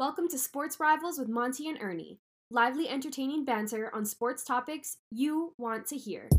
Welcome 0.00 0.28
to 0.28 0.38
Sports 0.38 0.80
Rivals 0.80 1.18
with 1.18 1.28
Monty 1.28 1.68
and 1.68 1.76
Ernie. 1.78 2.20
Lively, 2.50 2.88
entertaining 2.88 3.44
banter 3.44 3.94
on 3.94 4.06
sports 4.06 4.42
topics 4.42 4.96
you 5.10 5.52
want 5.58 5.84
to 5.88 5.98
hear. 5.98 6.30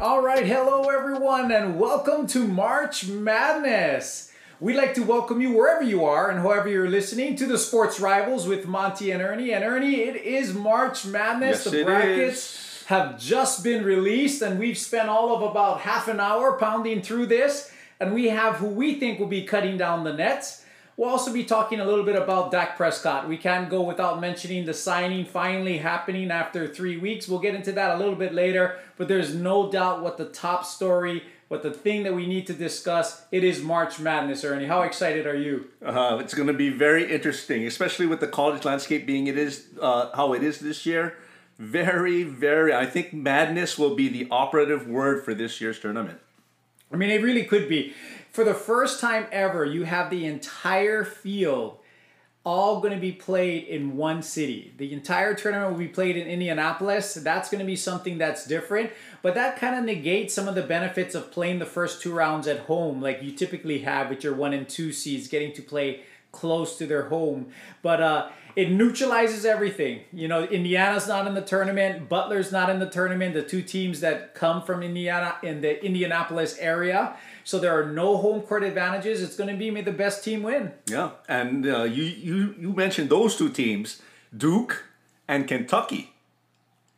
All 0.00 0.20
right, 0.20 0.44
hello 0.44 0.90
everyone, 0.90 1.52
and 1.52 1.78
welcome 1.78 2.26
to 2.26 2.48
March 2.48 3.06
Madness. 3.06 4.31
We'd 4.62 4.76
like 4.76 4.94
to 4.94 5.02
welcome 5.02 5.40
you 5.40 5.50
wherever 5.50 5.82
you 5.82 6.04
are 6.04 6.30
and 6.30 6.38
however 6.38 6.68
you're 6.68 6.88
listening 6.88 7.34
to 7.34 7.46
the 7.46 7.58
Sports 7.58 7.98
Rivals 7.98 8.46
with 8.46 8.64
Monty 8.64 9.10
and 9.10 9.20
Ernie. 9.20 9.52
And 9.52 9.64
Ernie, 9.64 10.02
it 10.02 10.14
is 10.14 10.54
March 10.54 11.04
Madness. 11.04 11.64
Yes, 11.64 11.72
the 11.72 11.82
brackets 11.82 12.36
is. 12.36 12.84
have 12.86 13.18
just 13.18 13.64
been 13.64 13.82
released, 13.84 14.40
and 14.40 14.60
we've 14.60 14.78
spent 14.78 15.08
all 15.08 15.34
of 15.34 15.42
about 15.42 15.80
half 15.80 16.06
an 16.06 16.20
hour 16.20 16.56
pounding 16.58 17.02
through 17.02 17.26
this. 17.26 17.72
And 17.98 18.14
we 18.14 18.28
have 18.28 18.58
who 18.58 18.68
we 18.68 19.00
think 19.00 19.18
will 19.18 19.26
be 19.26 19.42
cutting 19.42 19.78
down 19.78 20.04
the 20.04 20.12
nets. 20.12 20.64
We'll 21.02 21.10
also 21.10 21.32
be 21.32 21.42
talking 21.42 21.80
a 21.80 21.84
little 21.84 22.04
bit 22.04 22.14
about 22.14 22.52
Dak 22.52 22.76
Prescott. 22.76 23.28
We 23.28 23.36
can't 23.36 23.68
go 23.68 23.80
without 23.80 24.20
mentioning 24.20 24.66
the 24.66 24.72
signing 24.72 25.24
finally 25.24 25.78
happening 25.78 26.30
after 26.30 26.68
three 26.68 26.96
weeks. 26.96 27.26
We'll 27.26 27.40
get 27.40 27.56
into 27.56 27.72
that 27.72 27.96
a 27.96 27.98
little 27.98 28.14
bit 28.14 28.32
later, 28.32 28.78
but 28.96 29.08
there's 29.08 29.34
no 29.34 29.68
doubt 29.68 30.00
what 30.00 30.16
the 30.16 30.26
top 30.26 30.64
story, 30.64 31.24
what 31.48 31.64
the 31.64 31.72
thing 31.72 32.04
that 32.04 32.14
we 32.14 32.28
need 32.28 32.46
to 32.46 32.52
discuss. 32.52 33.24
It 33.32 33.42
is 33.42 33.60
March 33.60 33.98
Madness, 33.98 34.44
Ernie. 34.44 34.66
How 34.66 34.82
excited 34.82 35.26
are 35.26 35.34
you? 35.34 35.70
Uh, 35.84 36.18
it's 36.20 36.34
going 36.34 36.46
to 36.46 36.54
be 36.54 36.68
very 36.68 37.12
interesting, 37.12 37.66
especially 37.66 38.06
with 38.06 38.20
the 38.20 38.28
college 38.28 38.64
landscape 38.64 39.04
being 39.04 39.26
it 39.26 39.36
is 39.36 39.70
uh, 39.80 40.14
how 40.14 40.34
it 40.34 40.44
is 40.44 40.60
this 40.60 40.86
year. 40.86 41.18
Very, 41.58 42.22
very. 42.22 42.72
I 42.72 42.86
think 42.86 43.12
madness 43.12 43.76
will 43.76 43.96
be 43.96 44.08
the 44.08 44.28
operative 44.30 44.86
word 44.86 45.24
for 45.24 45.34
this 45.34 45.60
year's 45.60 45.80
tournament. 45.80 46.20
I 46.92 46.96
mean, 46.96 47.10
it 47.10 47.22
really 47.22 47.44
could 47.44 47.68
be. 47.68 47.92
For 48.32 48.44
the 48.44 48.54
first 48.54 48.98
time 48.98 49.26
ever, 49.30 49.62
you 49.62 49.84
have 49.84 50.08
the 50.08 50.24
entire 50.24 51.04
field 51.04 51.78
all 52.44 52.80
going 52.80 52.94
to 52.94 52.98
be 52.98 53.12
played 53.12 53.64
in 53.64 53.96
one 53.96 54.22
city. 54.22 54.72
The 54.78 54.92
entire 54.92 55.34
tournament 55.34 55.70
will 55.70 55.78
be 55.78 55.86
played 55.86 56.16
in 56.16 56.26
Indianapolis. 56.26 57.14
That's 57.14 57.50
going 57.50 57.60
to 57.60 57.66
be 57.66 57.76
something 57.76 58.16
that's 58.16 58.46
different, 58.46 58.90
but 59.20 59.34
that 59.34 59.58
kind 59.58 59.76
of 59.76 59.84
negates 59.84 60.34
some 60.34 60.48
of 60.48 60.54
the 60.54 60.62
benefits 60.62 61.14
of 61.14 61.30
playing 61.30 61.58
the 61.60 61.66
first 61.66 62.02
two 62.02 62.12
rounds 62.12 62.48
at 62.48 62.60
home, 62.60 63.00
like 63.00 63.22
you 63.22 63.32
typically 63.32 63.80
have 63.80 64.08
with 64.08 64.24
your 64.24 64.34
one 64.34 64.54
and 64.54 64.68
two 64.68 64.92
seeds 64.92 65.28
getting 65.28 65.52
to 65.52 65.62
play 65.62 66.00
close 66.32 66.78
to 66.78 66.86
their 66.86 67.10
home. 67.10 67.48
But 67.82 68.00
uh, 68.00 68.30
it 68.56 68.70
neutralizes 68.72 69.44
everything. 69.44 70.00
You 70.10 70.26
know, 70.26 70.44
Indiana's 70.44 71.06
not 71.06 71.26
in 71.26 71.34
the 71.34 71.42
tournament, 71.42 72.08
Butler's 72.08 72.50
not 72.50 72.70
in 72.70 72.80
the 72.80 72.88
tournament, 72.88 73.34
the 73.34 73.42
two 73.42 73.62
teams 73.62 74.00
that 74.00 74.34
come 74.34 74.62
from 74.62 74.82
Indiana 74.82 75.36
in 75.42 75.60
the 75.60 75.84
Indianapolis 75.84 76.56
area. 76.58 77.14
So 77.44 77.58
there 77.58 77.78
are 77.78 77.86
no 77.86 78.16
home 78.16 78.42
court 78.42 78.62
advantages. 78.62 79.22
It's 79.22 79.36
going 79.36 79.50
to 79.50 79.56
be 79.56 79.70
may 79.70 79.82
the 79.82 79.92
best 79.92 80.24
team 80.24 80.42
win. 80.42 80.72
Yeah, 80.86 81.10
and 81.28 81.66
uh, 81.66 81.84
you 81.84 82.04
you 82.04 82.54
you 82.58 82.72
mentioned 82.72 83.10
those 83.10 83.36
two 83.36 83.48
teams, 83.48 84.02
Duke 84.36 84.84
and 85.28 85.48
Kentucky, 85.48 86.12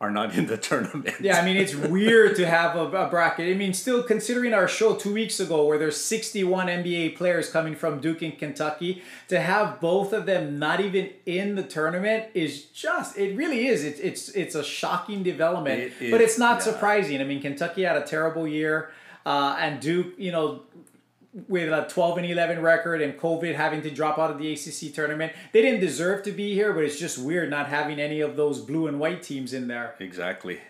are 0.01 0.11
not 0.11 0.35
in 0.35 0.47
the 0.47 0.57
tournament. 0.69 1.15
Yeah, 1.21 1.39
I 1.39 1.45
mean 1.45 1.57
it's 1.57 1.73
weird 1.73 2.35
to 2.35 2.45
have 2.45 2.75
a, 2.75 2.85
a, 3.05 3.09
bracket. 3.09 3.49
I 3.49 3.57
mean, 3.57 3.73
still 3.73 4.03
considering 4.03 4.53
our 4.53 4.67
show 4.67 4.95
two 4.95 5.13
weeks 5.13 5.39
ago 5.39 5.65
where 5.65 5.77
there's 5.77 5.97
61 5.97 6.67
NBA 6.67 7.15
players 7.15 7.49
coming 7.49 7.75
from 7.75 7.99
Duke 7.99 8.21
and 8.21 8.37
Kentucky, 8.37 9.01
to 9.29 9.39
have 9.39 9.79
both 9.79 10.13
of 10.13 10.25
them 10.25 10.59
not 10.59 10.81
even 10.81 11.09
in 11.25 11.55
the 11.55 11.63
tournament 11.63 12.25
is 12.33 12.65
just 12.65 13.17
it 13.17 13.35
really 13.35 13.67
is. 13.67 13.83
It's 13.83 13.99
it's 13.99 14.29
it's 14.29 14.55
a 14.55 14.63
shocking 14.63 15.23
development, 15.23 15.93
It 15.99 16.11
but 16.11 16.21
it's 16.21 16.37
not 16.37 16.57
yeah. 16.57 16.71
surprising. 16.71 17.21
I 17.21 17.23
mean, 17.23 17.41
Kentucky 17.41 17.83
had 17.83 17.97
a 17.97 18.03
terrible 18.03 18.47
year, 18.47 18.91
uh, 19.25 19.57
and 19.59 19.79
Duke, 19.79 20.13
you 20.17 20.31
know. 20.31 20.61
With 21.49 21.67
a 21.67 21.85
12 21.89 22.19
and 22.19 22.27
11 22.27 22.61
record 22.61 23.01
and 23.01 23.19
COVID 23.19 23.55
having 23.55 23.81
to 23.81 23.91
drop 23.91 24.17
out 24.17 24.31
of 24.31 24.37
the 24.37 24.53
ACC 24.53 24.95
tournament, 24.95 25.33
they 25.51 25.61
didn't 25.61 25.81
deserve 25.81 26.23
to 26.23 26.31
be 26.31 26.53
here, 26.53 26.71
but 26.71 26.85
it's 26.85 26.97
just 26.97 27.17
weird 27.17 27.49
not 27.49 27.67
having 27.67 27.99
any 27.99 28.21
of 28.21 28.37
those 28.37 28.61
blue 28.61 28.87
and 28.87 29.01
white 29.01 29.21
teams 29.21 29.51
in 29.51 29.67
there. 29.67 29.95
exactly. 29.99 30.61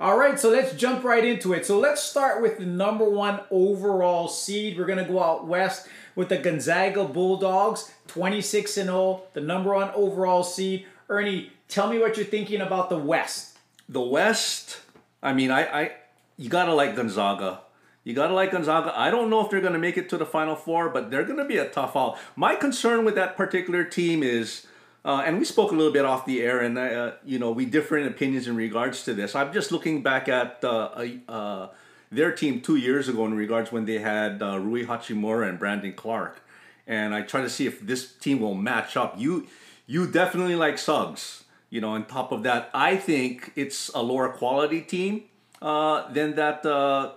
All 0.00 0.18
right, 0.18 0.38
so 0.38 0.50
let's 0.50 0.74
jump 0.74 1.02
right 1.02 1.24
into 1.24 1.52
it. 1.52 1.64
So 1.64 1.78
let's 1.78 2.02
start 2.02 2.42
with 2.42 2.58
the 2.58 2.66
number 2.66 3.08
one 3.08 3.40
overall 3.50 4.28
seed. 4.28 4.76
We're 4.76 4.86
going 4.86 5.04
to 5.04 5.04
go 5.04 5.22
out 5.22 5.46
west 5.46 5.88
with 6.16 6.28
the 6.28 6.36
Gonzaga 6.36 7.04
Bulldogs, 7.04 7.92
26 8.08 8.76
and 8.76 8.86
0, 8.88 9.22
the 9.34 9.40
number 9.40 9.72
one 9.74 9.90
overall 9.94 10.42
seed. 10.42 10.86
Ernie, 11.08 11.52
tell 11.68 11.88
me 11.88 11.98
what 11.98 12.16
you're 12.16 12.26
thinking 12.26 12.60
about 12.60 12.90
the 12.90 12.98
West. 12.98 13.56
The 13.88 14.00
West. 14.00 14.80
I 15.22 15.32
mean, 15.32 15.50
I, 15.50 15.62
I 15.62 15.92
you 16.36 16.48
gotta 16.48 16.74
like 16.74 16.96
Gonzaga. 16.96 17.60
You 18.04 18.12
gotta 18.12 18.34
like 18.34 18.52
Gonzaga. 18.52 18.92
I 18.98 19.10
don't 19.10 19.30
know 19.30 19.40
if 19.40 19.50
they're 19.50 19.62
gonna 19.62 19.78
make 19.78 19.96
it 19.96 20.10
to 20.10 20.18
the 20.18 20.26
Final 20.26 20.54
Four, 20.54 20.90
but 20.90 21.10
they're 21.10 21.24
gonna 21.24 21.46
be 21.46 21.56
a 21.56 21.68
tough 21.68 21.96
out. 21.96 22.18
My 22.36 22.54
concern 22.54 23.04
with 23.04 23.14
that 23.14 23.34
particular 23.34 23.82
team 23.82 24.22
is, 24.22 24.66
uh, 25.06 25.22
and 25.24 25.38
we 25.38 25.44
spoke 25.46 25.72
a 25.72 25.74
little 25.74 25.92
bit 25.92 26.04
off 26.04 26.26
the 26.26 26.42
air, 26.42 26.60
and 26.60 26.76
uh, 26.76 27.12
you 27.24 27.38
know 27.38 27.50
we 27.50 27.64
differ 27.64 27.96
in 27.96 28.06
opinions 28.06 28.46
in 28.46 28.56
regards 28.56 29.04
to 29.04 29.14
this. 29.14 29.34
I'm 29.34 29.54
just 29.54 29.72
looking 29.72 30.02
back 30.02 30.28
at 30.28 30.62
uh, 30.62 31.06
uh, 31.28 31.68
their 32.12 32.30
team 32.32 32.60
two 32.60 32.76
years 32.76 33.08
ago 33.08 33.24
in 33.24 33.34
regards 33.34 33.72
when 33.72 33.86
they 33.86 33.98
had 33.98 34.42
uh, 34.42 34.58
Rui 34.58 34.84
Hachimura 34.84 35.48
and 35.48 35.58
Brandon 35.58 35.94
Clarke, 35.94 36.42
and 36.86 37.14
I 37.14 37.22
try 37.22 37.40
to 37.40 37.48
see 37.48 37.66
if 37.66 37.80
this 37.80 38.12
team 38.12 38.38
will 38.38 38.54
match 38.54 38.98
up. 38.98 39.14
You 39.18 39.46
you 39.86 40.06
definitely 40.06 40.56
like 40.56 40.76
Suggs. 40.76 41.44
You 41.70 41.80
know, 41.80 41.90
on 41.90 42.04
top 42.04 42.32
of 42.32 42.42
that, 42.42 42.70
I 42.72 42.96
think 42.96 43.52
it's 43.56 43.88
a 43.94 44.02
lower 44.02 44.28
quality 44.28 44.82
team 44.82 45.24
uh, 45.60 46.12
than 46.12 46.36
that 46.36 46.64
uh, 46.64 47.12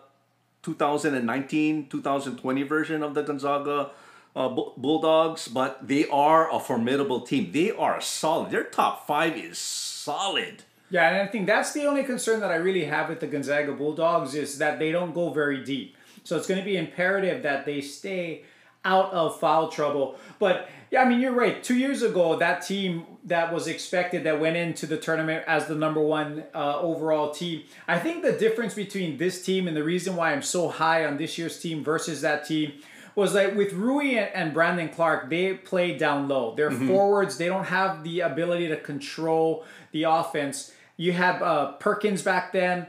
2019 0.68 1.88
2020 1.88 2.64
version 2.64 3.02
of 3.02 3.14
the 3.14 3.24
Gonzaga 3.24 3.92
uh, 4.36 4.50
Bulldogs, 4.50 5.48
but 5.48 5.88
they 5.88 6.08
are 6.10 6.54
a 6.54 6.60
formidable 6.60 7.22
team. 7.22 7.52
They 7.54 7.72
are 7.72 8.02
solid. 8.02 8.52
Their 8.52 8.66
top 8.66 9.08
five 9.08 9.38
is 9.38 9.58
solid. 9.58 10.64
Yeah, 10.90 11.10
and 11.10 11.18
I 11.18 11.32
think 11.32 11.48
that's 11.48 11.72
the 11.72 11.86
only 11.86 12.04
concern 12.04 12.42
that 12.42 12.52
I 12.52 12.56
really 12.56 12.86
have 12.86 13.10
with 13.10 13.20
the 13.20 13.28
Gonzaga 13.28 13.74
Bulldogs 13.74 14.36
is 14.36 14.58
that 14.60 14.78
they 14.78 14.92
don't 14.92 15.14
go 15.14 15.30
very 15.30 15.64
deep. 15.64 15.96
So 16.24 16.38
it's 16.38 16.48
going 16.48 16.60
to 16.60 16.66
be 16.66 16.78
imperative 16.78 17.44
that 17.44 17.66
they 17.66 17.80
stay 17.82 18.44
out 18.84 19.12
of 19.12 19.40
foul 19.40 19.70
trouble. 19.70 20.18
But 20.38 20.70
yeah, 20.90 21.02
I 21.02 21.09
mean, 21.09 21.20
you're 21.20 21.34
right. 21.34 21.62
Two 21.62 21.75
years 21.75 22.02
ago, 22.02 22.38
that 22.38 22.62
team 22.62 23.06
that 23.25 23.53
was 23.53 23.68
expected 23.68 24.24
that 24.24 24.40
went 24.40 24.56
into 24.56 24.86
the 24.86 24.98
tournament 24.98 25.44
as 25.46 25.68
the 25.68 25.75
number 25.75 26.00
one 26.00 26.46
uh, 26.56 26.80
overall 26.80 27.31
team. 27.31 27.64
I 27.88 28.00
think 28.00 28.24
the 28.24 28.31
difference 28.31 28.74
between 28.74 29.18
this 29.18 29.44
team 29.44 29.68
and 29.68 29.75
the 29.75 29.84
reason 29.84 30.16
why 30.16 30.31
I'm 30.31 30.42
so 30.42 30.70
high 30.70 31.06
on 31.06 31.18
this 31.18 31.38
year's 31.38 31.59
team 31.59 31.84
versus 31.84 32.22
that 32.22 32.46
team 32.46 32.74
was 33.16 33.34
like 33.34 33.56
with 33.56 33.74
Rui 33.74 34.16
and, 34.16 34.30
and 34.34 34.53
Brandon 34.53 34.88
Clarke, 34.90 35.30
they 35.30 35.56
play 35.56 35.98
down 35.98 36.28
low. 36.28 36.53
They're 36.56 36.72
forwards. 36.72 37.38
They 37.38 37.48
don't 37.48 37.66
have 37.66 38.04
the 38.04 38.22
ability 38.22 38.68
to 38.69 38.78
control 38.78 39.66
the 39.92 40.04
offense. 40.04 40.72
You 40.96 41.14
had 41.14 41.42
uh, 41.42 41.74
Perkins 41.74 42.22
back 42.22 42.54
then, 42.54 42.88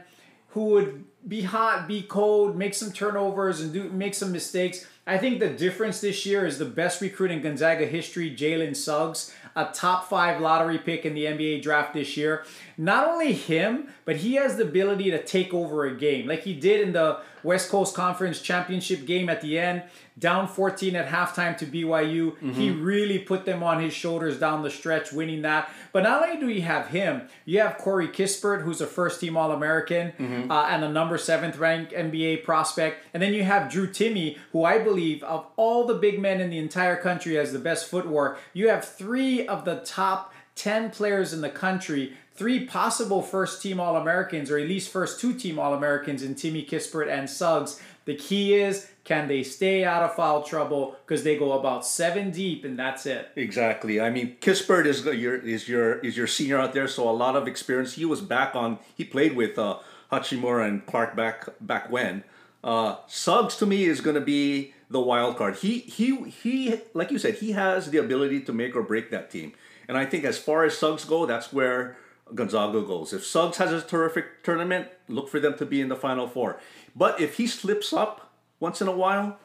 who 0.49 0.65
would 0.65 1.03
be 1.27 1.41
hot, 1.41 1.87
be 1.87 2.01
cold, 2.01 2.55
make 2.55 2.73
some 2.73 2.91
turnovers, 2.91 3.59
and 3.59 3.73
do 3.73 3.89
make 3.89 4.13
some 4.13 4.31
mistakes. 4.31 4.87
I 5.09 5.17
think 5.17 5.39
the 5.39 5.49
difference 5.49 6.01
this 6.01 6.23
year 6.23 6.45
is 6.45 6.59
the 6.59 6.65
best 6.65 7.01
recruit 7.01 7.31
in 7.31 7.41
Gonzaga 7.41 7.87
history, 7.87 8.29
Jalen 8.29 8.75
Suggs, 8.75 9.33
a 9.55 9.65
top 9.73 10.07
five 10.07 10.39
lottery 10.39 10.77
pick 10.77 11.03
in 11.03 11.15
the 11.15 11.25
NBA 11.25 11.63
draft 11.63 11.95
this 11.95 12.15
year. 12.15 12.45
Not 12.77 13.07
only 13.07 13.33
him, 13.33 13.87
but 14.05 14.17
he 14.17 14.35
has 14.35 14.57
the 14.57 14.65
ability 14.65 15.09
to 15.09 15.23
take 15.23 15.51
over 15.51 15.87
a 15.87 15.97
game, 15.97 16.27
like 16.27 16.43
he 16.43 16.53
did 16.53 16.81
in 16.81 16.93
the 16.93 17.21
West 17.41 17.71
Coast 17.71 17.95
Conference 17.95 18.39
championship 18.39 19.07
game 19.07 19.29
at 19.29 19.41
the 19.41 19.57
end, 19.57 19.81
down 20.19 20.47
14 20.47 20.95
at 20.95 21.07
halftime 21.07 21.57
to 21.57 21.65
BYU. 21.65 22.37
He 22.53 22.69
really 22.71 23.19
put 23.19 23.45
them 23.45 23.63
on 23.63 23.81
his 23.81 23.93
shoulders 23.93 24.37
down 24.39 24.61
the 24.63 24.69
stretch, 24.69 25.11
winning 25.13 25.41
that. 25.43 25.71
But 25.93 26.03
not 26.03 26.21
only 26.23 26.39
do 26.39 26.49
you 26.49 26.61
have 26.63 26.87
him, 26.87 27.23
you 27.45 27.59
have 27.61 27.77
Corey 27.77 28.07
Kispert, 28.09 28.61
who's 28.63 28.81
a 28.81 28.85
first 28.87 29.19
team 29.21 29.37
All 29.37 29.51
American 29.51 30.11
uh, 30.51 30.67
and 30.69 30.83
a 30.83 30.89
number 30.89 31.17
seventh 31.17 31.57
ranked 31.57 31.93
NBA 31.93 32.43
prospect. 32.43 33.03
And 33.13 33.23
then 33.23 33.33
you 33.33 33.43
have 33.43 33.71
Drew 33.71 33.87
Timme, 33.87 34.37
who 34.51 34.63
I 34.65 34.79
believe, 34.79 35.23
of 35.23 35.45
all 35.55 35.85
the 35.87 35.95
big 35.95 36.19
men 36.19 36.41
in 36.41 36.49
the 36.49 36.57
entire 36.59 36.95
country, 36.97 37.35
has 37.35 37.53
the 37.53 37.59
best 37.59 37.87
footwork. 37.87 38.39
You 38.53 38.69
have 38.69 38.83
three 38.85 39.47
of 39.47 39.63
the 39.65 39.77
top 39.85 40.33
10 40.55 40.91
players 40.91 41.31
in 41.31 41.39
the 41.39 41.49
country, 41.49 42.13
three 42.33 42.65
possible 42.65 43.21
first 43.21 43.61
team 43.61 43.79
All 43.79 43.95
Americans, 43.95 44.51
or 44.51 44.57
at 44.57 44.67
least 44.67 44.91
first 44.91 45.19
two 45.19 45.33
team 45.33 45.57
All 45.57 45.73
Americans 45.73 46.21
in 46.21 46.35
Timme 46.35 46.67
Kispert 46.67 47.09
and 47.09 47.29
Suggs. 47.29 47.81
The 48.09 48.15
key 48.15 48.55
is 48.55 48.89
can 49.03 49.27
they 49.27 49.43
stay 49.43 49.85
out 49.85 50.01
of 50.01 50.15
foul 50.15 50.41
trouble 50.41 50.95
because 51.05 51.23
they 51.23 51.37
go 51.37 51.51
about 51.51 51.85
seven 51.85 52.31
deep 52.31 52.65
and 52.65 52.77
that's 52.79 53.05
it. 53.05 53.29
Exactly. 53.35 54.01
I 54.01 54.09
mean, 54.09 54.37
Kispert 54.41 54.87
is 54.87 55.05
your 55.05 55.35
is 55.35 55.69
your 55.69 55.99
is 55.99 56.17
your 56.17 56.25
senior 56.25 56.57
out 56.57 56.73
there, 56.73 56.87
so 56.87 57.07
a 57.07 57.11
lot 57.11 57.35
of 57.35 57.47
experience. 57.47 57.93
He 57.93 58.05
was 58.05 58.21
back 58.21 58.55
on. 58.55 58.79
He 58.97 59.05
played 59.05 59.35
with 59.35 59.59
uh, 59.59 59.77
Hachimura 60.11 60.67
and 60.67 60.83
Clarke 60.87 61.15
back 61.15 61.49
back 61.61 61.91
when. 61.91 62.23
Uh, 62.63 62.95
Suggs 63.05 63.55
to 63.57 63.67
me 63.67 63.83
is 63.83 64.01
going 64.01 64.15
to 64.15 64.21
be 64.21 64.73
the 64.89 64.99
wild 64.99 65.37
card. 65.37 65.57
He 65.57 65.77
he 65.77 66.31
he 66.31 66.81
like 66.95 67.11
you 67.11 67.19
said, 67.19 67.35
he 67.35 67.51
has 67.51 67.91
the 67.91 67.99
ability 67.99 68.41
to 68.41 68.51
make 68.51 68.75
or 68.75 68.81
break 68.81 69.11
that 69.11 69.29
team. 69.29 69.53
And 69.87 69.99
I 69.99 70.07
think 70.07 70.25
as 70.25 70.39
far 70.39 70.63
as 70.63 70.75
Suggs 70.75 71.05
go, 71.05 71.27
that's 71.27 71.53
where 71.53 71.95
Gonzaga 72.33 72.81
goes. 72.81 73.13
If 73.13 73.25
Suggs 73.25 73.57
has 73.57 73.71
a 73.71 73.81
terrific 73.81 74.43
tournament, 74.43 74.87
look 75.07 75.29
for 75.29 75.39
them 75.39 75.57
to 75.57 75.65
be 75.65 75.81
in 75.81 75.89
the 75.89 75.95
Final 75.95 76.27
Four. 76.27 76.59
But 76.95 77.19
if 77.19 77.37
he 77.37 77.47
slips 77.47 77.93
up 77.93 78.31
once 78.59 78.81
in 78.81 78.87
a 78.87 78.95
while, 78.95 79.37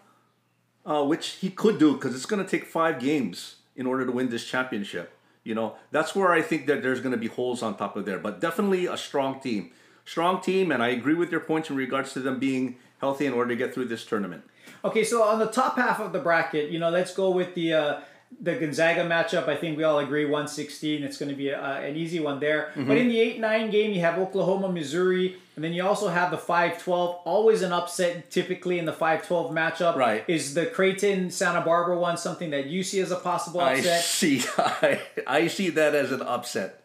uh, 0.87 1.05
which 1.05 1.29
he 1.41 1.51
could 1.51 1.79
do 1.79 1.95
because 1.95 2.15
it's 2.15 2.27
going 2.27 2.45
to 2.45 2.49
take 2.49 2.67
five 2.67 3.01
games 3.01 3.57
in 3.77 3.87
order 3.87 4.05
to 4.07 4.13
win 4.13 4.29
this 4.29 4.45
championship. 4.45 5.17
You 5.43 5.55
know, 5.55 5.77
that's 5.91 6.15
where 6.15 6.33
I 6.33 6.43
think 6.43 6.67
that 6.67 6.83
there's 6.83 7.01
going 7.01 7.13
to 7.13 7.19
be 7.19 7.27
holes 7.27 7.63
on 7.63 7.77
top 7.77 7.97
of 7.97 8.07
there. 8.07 8.19
But 8.19 8.41
definitely 8.41 8.87
a 8.87 8.97
strong 8.97 9.41
team. 9.41 9.73
Strong 10.07 10.43
team, 10.43 10.71
and 10.71 10.83
I 10.83 10.89
agree 10.89 11.15
with 11.15 11.31
your 11.31 11.41
points 11.41 11.71
in 11.71 11.77
regards 11.77 12.13
to 12.15 12.21
them 12.21 12.39
being 12.39 12.77
healthy 12.99 13.27
in 13.27 13.33
order 13.33 13.51
to 13.51 13.57
get 13.57 13.73
through 13.73 13.87
this 13.87 14.05
tournament. 14.05 14.45
Okay, 14.85 15.05
so 15.05 15.23
on 15.23 15.39
the 15.39 15.47
top 15.47 15.77
half 15.77 16.01
of 16.01 16.13
the 16.13 16.19
bracket, 16.19 16.71
you 16.71 16.79
know, 16.79 16.91
let's 16.91 17.15
go 17.15 17.31
with 17.31 17.55
the 17.55 17.73
uh, 17.73 18.01
the 18.41 18.55
Gonzaga 18.55 19.03
matchup. 19.03 19.49
I 19.49 19.57
think 19.57 19.77
we 19.77 19.85
all 19.85 19.99
agree 19.99 20.25
116. 20.25 21.03
It's 21.03 21.17
going 21.17 21.31
to 21.31 21.35
be 21.35 21.49
a, 21.49 21.61
an 21.61 21.97
easy 21.97 22.21
one 22.21 22.41
there. 22.41 22.71
Mm-hmm. 22.71 22.89
But 22.89 22.97
in 22.99 23.09
the 23.09 23.21
8 23.21 23.41
9 23.41 23.71
game, 23.71 23.93
you 23.93 24.01
have 24.01 24.19
Oklahoma, 24.19 24.71
Missouri, 24.71 25.37
and 25.57 25.65
then 25.65 25.73
you 25.73 25.85
also 25.85 26.09
have 26.09 26.31
the 26.31 26.39
5 26.39 26.83
12. 26.83 27.21
Always 27.25 27.63
an 27.63 27.73
upset, 27.73 28.31
typically 28.31 28.79
in 28.79 28.85
the 28.85 28.93
5 28.93 29.27
12 29.27 29.53
matchup. 29.53 29.97
Right. 29.97 30.25
Is 30.29 30.55
the 30.55 30.67
Creighton 30.67 31.31
Santa 31.31 31.61
Barbara 31.61 31.99
one 31.99 32.17
something 32.17 32.51
that 32.51 32.67
you 32.67 32.83
see 32.83 33.01
as 33.01 33.11
a 33.11 33.17
possible 33.17 33.61
upset? 33.61 33.99
I 33.99 34.01
see, 34.01 34.43
I, 34.59 35.01
I 35.27 35.47
see 35.47 35.71
that 35.71 35.95
as 35.95 36.13
an 36.13 36.23
upset. 36.23 36.81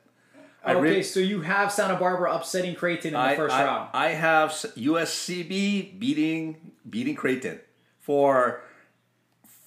I 0.64 0.74
okay, 0.74 0.82
really, 0.82 1.04
so 1.04 1.22
you 1.22 1.42
have 1.42 1.72
Santa 1.72 1.96
Barbara 1.96 2.34
upsetting 2.34 2.76
Creighton 2.76 3.16
in 3.16 3.30
the 3.30 3.36
first 3.36 3.56
I, 3.56 3.64
round. 3.64 3.90
I 3.94 4.10
have 4.10 4.50
USCB 4.50 6.00
beating 6.00 6.74
beating 6.90 7.16
Creighton 7.16 7.62
for 8.00 8.62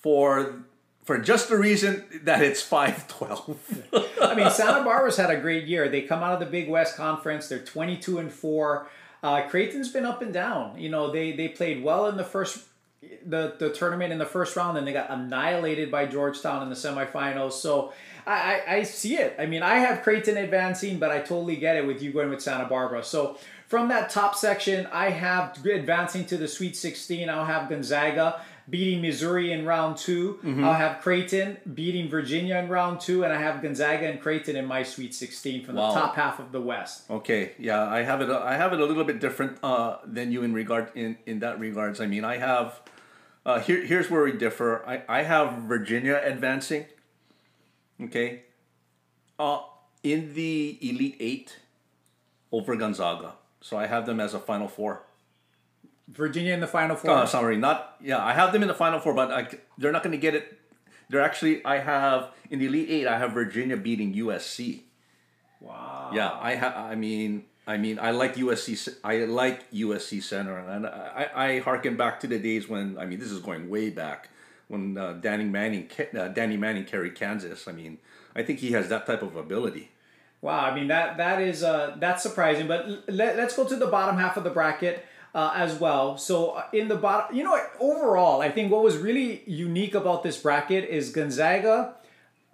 for 0.02 0.64
for 1.02 1.19
just 1.19 1.49
the 1.49 1.56
reason 1.56 2.04
that 2.25 2.43
it's 2.43 2.62
5-12. 2.66 3.56
I 4.22 4.34
mean, 4.34 4.50
Santa 4.50 4.84
Barbara's 4.84 5.16
had 5.16 5.31
a 5.31 5.40
great 5.40 5.64
year. 5.64 5.88
They 5.88 6.02
come 6.02 6.22
out 6.22 6.34
of 6.34 6.40
the 6.40 6.46
Big 6.46 6.69
West 6.69 6.96
Conference. 6.96 7.49
They're 7.49 7.58
22 7.58 8.19
and 8.19 8.32
4. 8.32 8.88
Uh, 9.22 9.49
Creighton's 9.49 9.88
been 9.88 10.04
up 10.04 10.22
and 10.22 10.32
down. 10.32 10.78
You 10.78 10.88
know, 10.88 11.10
they 11.12 11.32
they 11.32 11.49
played 11.49 11.82
well 11.82 12.08
in 12.08 12.16
the 12.16 12.25
first 12.25 12.64
the, 13.25 13.54
the 13.58 13.70
tournament 13.70 14.12
in 14.12 14.19
the 14.19 14.26
first 14.26 14.56
round, 14.56 14.78
and 14.78 14.87
they 14.87 14.93
got 14.93 15.10
annihilated 15.10 15.90
by 15.90 16.06
Georgetown 16.06 16.62
in 16.62 16.69
the 16.69 16.75
semifinals. 16.75 17.52
So 17.52 17.93
I, 18.26 18.62
I, 18.66 18.76
I 18.76 18.82
see 18.82 19.16
it. 19.16 19.34
I 19.38 19.46
mean, 19.46 19.62
I 19.62 19.76
have 19.76 20.02
Creighton 20.02 20.37
advancing, 20.37 20.99
but 20.99 21.10
I 21.10 21.19
totally 21.19 21.56
get 21.56 21.76
it 21.76 21.87
with 21.87 22.02
you 22.02 22.12
going 22.12 22.31
with 22.31 22.43
Santa 22.43 22.66
Barbara. 22.66 23.02
So 23.02 23.38
from 23.66 23.88
that 23.88 24.10
top 24.10 24.37
section, 24.37 24.87
I 24.93 25.10
have 25.10 25.58
advancing 25.64 26.26
to 26.26 26.37
the 26.37 26.46
Sweet 26.46 26.76
16. 26.76 27.28
I'll 27.28 27.44
have 27.44 27.69
Gonzaga 27.69 28.40
beating 28.69 29.03
Missouri 29.03 29.53
in 29.53 29.67
round 29.67 29.97
2 29.97 30.41
i 30.43 30.47
mm-hmm. 30.47 30.64
I'll 30.64 30.75
have 30.75 31.00
Creighton 31.00 31.59
beating 31.75 32.09
Virginia 32.09 32.56
in 32.56 32.69
round 32.69 33.00
two, 33.00 33.25
and 33.25 33.32
I 33.32 33.41
have 33.41 33.62
Gonzaga 33.62 34.09
and 34.09 34.20
Creighton 34.20 34.56
in 34.56 34.67
my 34.67 34.82
Sweet 34.82 35.14
16 35.14 35.64
from 35.64 35.75
the 35.75 35.81
top 35.81 36.14
half 36.14 36.38
of 36.38 36.53
the 36.53 36.61
West. 36.61 37.11
Okay, 37.11 37.53
yeah, 37.59 37.85
I 37.85 38.03
have 38.03 38.20
it. 38.20 38.31
I 38.31 38.56
have 38.56 38.73
it 38.73 38.81
a 38.81 38.85
little 38.85 39.05
bit 39.05 39.20
different 39.20 39.59
uh, 39.62 39.99
than 40.05 40.32
you 40.32 40.43
in 40.43 40.53
regard 40.53 40.91
in 40.94 41.19
in 41.26 41.41
that 41.41 41.59
regards. 41.59 42.00
I 42.00 42.06
mean, 42.06 42.25
I 42.25 42.38
have 42.38 42.81
uh, 43.44 43.61
here. 43.61 43.85
Here's 43.85 44.11
where 44.11 44.25
we 44.25 44.32
differ. 44.32 44.85
I 44.87 45.03
I 45.09 45.23
have 45.23 45.62
Virginia 45.62 46.20
advancing. 46.23 46.87
Okay. 48.00 48.43
Uh, 49.38 49.61
in 50.03 50.35
the 50.35 50.79
Elite 50.81 51.17
Eight 51.20 51.59
over 52.50 52.76
Gonzaga. 52.76 53.35
So 53.61 53.76
I 53.76 53.87
have 53.87 54.06
them 54.06 54.20
as 54.20 54.35
a 54.35 54.41
Final 54.41 54.69
Four. 54.69 55.03
Virginia 56.12 56.53
in 56.53 56.61
the 56.61 56.67
Final 56.67 56.97
Four. 56.97 57.11
Oh, 57.11 57.25
sorry, 57.25 57.56
not 57.56 57.97
yeah. 58.00 58.23
I 58.23 58.32
have 58.32 58.53
them 58.53 58.62
in 58.62 58.69
the 58.69 58.75
Final 58.75 59.00
Four, 59.00 59.14
but 59.14 59.31
I, 59.31 59.49
they're 59.79 59.93
not 59.93 60.03
going 60.03 60.12
to 60.12 60.19
get 60.19 60.35
it. 60.35 60.59
They're 61.09 61.23
actually 61.23 61.64
I 61.64 61.79
have 61.79 62.31
in 62.50 62.59
the 62.59 62.67
Elite 62.67 62.91
Eight. 62.91 63.06
I 63.06 63.19
have 63.19 63.32
Virginia 63.32 63.76
beating 63.76 64.14
USC. 64.14 64.82
Wow. 65.61 66.11
Yeah, 66.12 66.32
I 66.41 66.55
have. 66.55 66.76
I 66.76 66.94
mean, 66.94 67.44
I 67.67 67.76
mean, 67.76 67.99
I 67.99 68.11
like 68.11 68.37
USC. 68.37 68.97
I 69.05 69.25
like 69.25 69.70
USC 69.70 70.23
center, 70.23 70.59
and 70.59 70.87
I 70.87 71.31
I 71.35 71.59
harken 71.61 71.97
back 71.97 72.20
to 72.20 72.26
the 72.26 72.38
days 72.38 72.69
when 72.69 72.99
I 72.99 73.06
mean, 73.06 73.19
this 73.19 73.31
is 73.31 73.41
going 73.41 73.70
way 73.70 73.91
back 73.91 74.29
when 74.69 74.99
uh, 74.99 75.14
Danny 75.14 75.44
Manning 75.44 75.88
uh, 76.19 76.29
Danny 76.29 76.56
Manning 76.56 76.85
carried 76.85 77.14
Kansas. 77.14 77.69
I 77.69 77.73
mean, 77.73 77.99
I 78.35 78.43
think 78.43 78.59
he 78.59 78.73
has 78.73 78.88
that 78.88 79.06
type 79.06 79.23
of 79.23 79.37
ability. 79.37 79.91
Wow, 80.41 80.59
I 80.59 80.75
mean 80.75 80.88
that 80.88 81.19
that 81.19 81.41
is 81.41 81.62
uh, 81.62 81.97
that's 82.00 82.23
surprising. 82.23 82.67
But 82.67 83.05
let, 83.09 83.37
let's 83.37 83.55
go 83.55 83.64
to 83.64 83.76
the 83.76 83.87
bottom 83.87 84.19
half 84.19 84.37
of 84.37 84.44
the 84.44 84.50
bracket 84.50 85.06
uh, 85.34 85.52
as 85.55 85.79
well. 85.79 86.19
So 86.19 86.50
uh, 86.50 86.64
in 86.73 86.88
the 86.88 86.96
bottom, 86.96 87.37
you 87.37 87.44
know, 87.44 87.58
overall, 87.81 88.40
I 88.40 88.50
think 88.50 88.70
what 88.70 88.82
was 88.82 88.96
really 88.96 89.43
unique 89.46 89.94
about 89.94 90.23
this 90.23 90.37
bracket 90.37 90.88
is 90.88 91.11
Gonzaga 91.11 91.94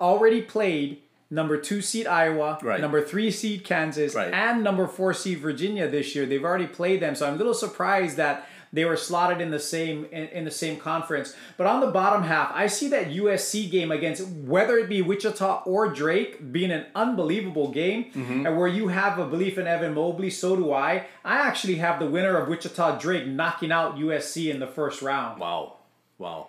already 0.00 0.42
played 0.42 1.02
number 1.30 1.58
two 1.58 1.82
seed 1.82 2.06
Iowa, 2.06 2.58
right. 2.62 2.80
number 2.80 3.02
three 3.02 3.30
seed 3.30 3.64
Kansas, 3.64 4.14
right. 4.14 4.32
and 4.32 4.64
number 4.64 4.86
four 4.86 5.12
seed 5.12 5.38
Virginia 5.38 5.88
this 5.88 6.14
year. 6.14 6.24
They've 6.24 6.44
already 6.44 6.66
played 6.66 7.00
them, 7.00 7.14
so 7.14 7.26
I'm 7.26 7.34
a 7.34 7.36
little 7.36 7.54
surprised 7.54 8.16
that 8.16 8.46
they 8.72 8.84
were 8.84 8.96
slotted 8.96 9.40
in 9.40 9.50
the 9.50 9.58
same 9.58 10.06
in, 10.12 10.28
in, 10.28 10.44
the 10.44 10.50
same 10.50 10.78
conference. 10.78 11.34
But 11.56 11.66
on 11.66 11.80
the 11.80 11.90
bottom 11.90 12.22
half, 12.22 12.50
I 12.54 12.66
see 12.66 12.88
that 12.88 13.08
USC 13.10 13.70
game 13.70 13.90
against 13.90 14.26
whether 14.26 14.78
it 14.78 14.88
be 14.88 15.02
Wichita 15.02 15.62
or 15.64 15.88
Drake 15.88 16.52
being 16.52 16.70
an 16.70 16.86
unbelievable 16.94 17.70
game, 17.70 18.06
mm-hmm. 18.06 18.46
and 18.46 18.56
where 18.56 18.68
you 18.68 18.88
have 18.88 19.18
a 19.18 19.26
belief 19.26 19.58
in 19.58 19.66
Evan 19.66 19.94
Mobley, 19.94 20.30
so 20.30 20.56
do 20.56 20.72
I. 20.72 21.06
I 21.24 21.38
actually 21.38 21.76
have 21.76 21.98
the 21.98 22.06
winner 22.06 22.36
of 22.36 22.48
Wichita 22.48 22.98
Drake 22.98 23.26
knocking 23.26 23.72
out 23.72 23.96
USC 23.96 24.50
in 24.50 24.60
the 24.60 24.66
first 24.66 25.02
round. 25.02 25.40
Wow, 25.40 25.76
wow. 26.18 26.48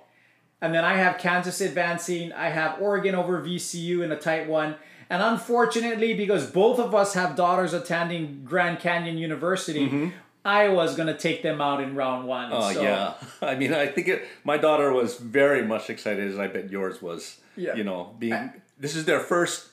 And 0.62 0.74
then 0.74 0.84
I 0.84 0.96
have 0.96 1.18
Kansas 1.18 1.62
advancing. 1.62 2.34
I 2.34 2.50
have 2.50 2.82
Oregon 2.82 3.16
over 3.16 3.42
VCU 3.42 4.04
in 4.04 4.12
a 4.12 4.18
tight 4.18 4.48
one. 4.48 4.76
And 5.10 5.24
unfortunately, 5.24 6.14
because 6.14 6.52
both 6.52 6.80
of 6.80 6.94
us 6.94 7.14
have 7.16 7.36
daughters 7.36 7.74
attending 7.74 8.44
Grand 8.44 8.80
Canyon 8.80 9.18
University, 9.18 9.88
mm-hmm. 9.88 10.10
Iowa's 10.46 10.96
going 10.96 11.08
to 11.08 11.18
take 11.18 11.44
them 11.44 11.62
out 11.62 11.82
in 11.82 11.96
round 11.96 12.28
one. 12.28 12.50
Oh 12.52 12.72
so. 12.74 12.82
yeah, 12.82 13.14
I 13.42 13.56
mean, 13.56 13.74
I 13.74 13.88
think 13.88 14.08
it, 14.08 14.26
my 14.44 14.58
daughter 14.58 14.92
was 14.94 15.18
very 15.18 15.64
much 15.66 15.90
excited, 15.90 16.32
as 16.32 16.40
I 16.40 16.48
bet 16.48 16.70
yours 16.70 17.02
was. 17.02 17.38
Yeah. 17.56 17.76
You 17.76 17.84
know, 17.84 18.16
being 18.18 18.54
this 18.80 18.96
is 18.96 19.06
their 19.06 19.20
first 19.20 19.68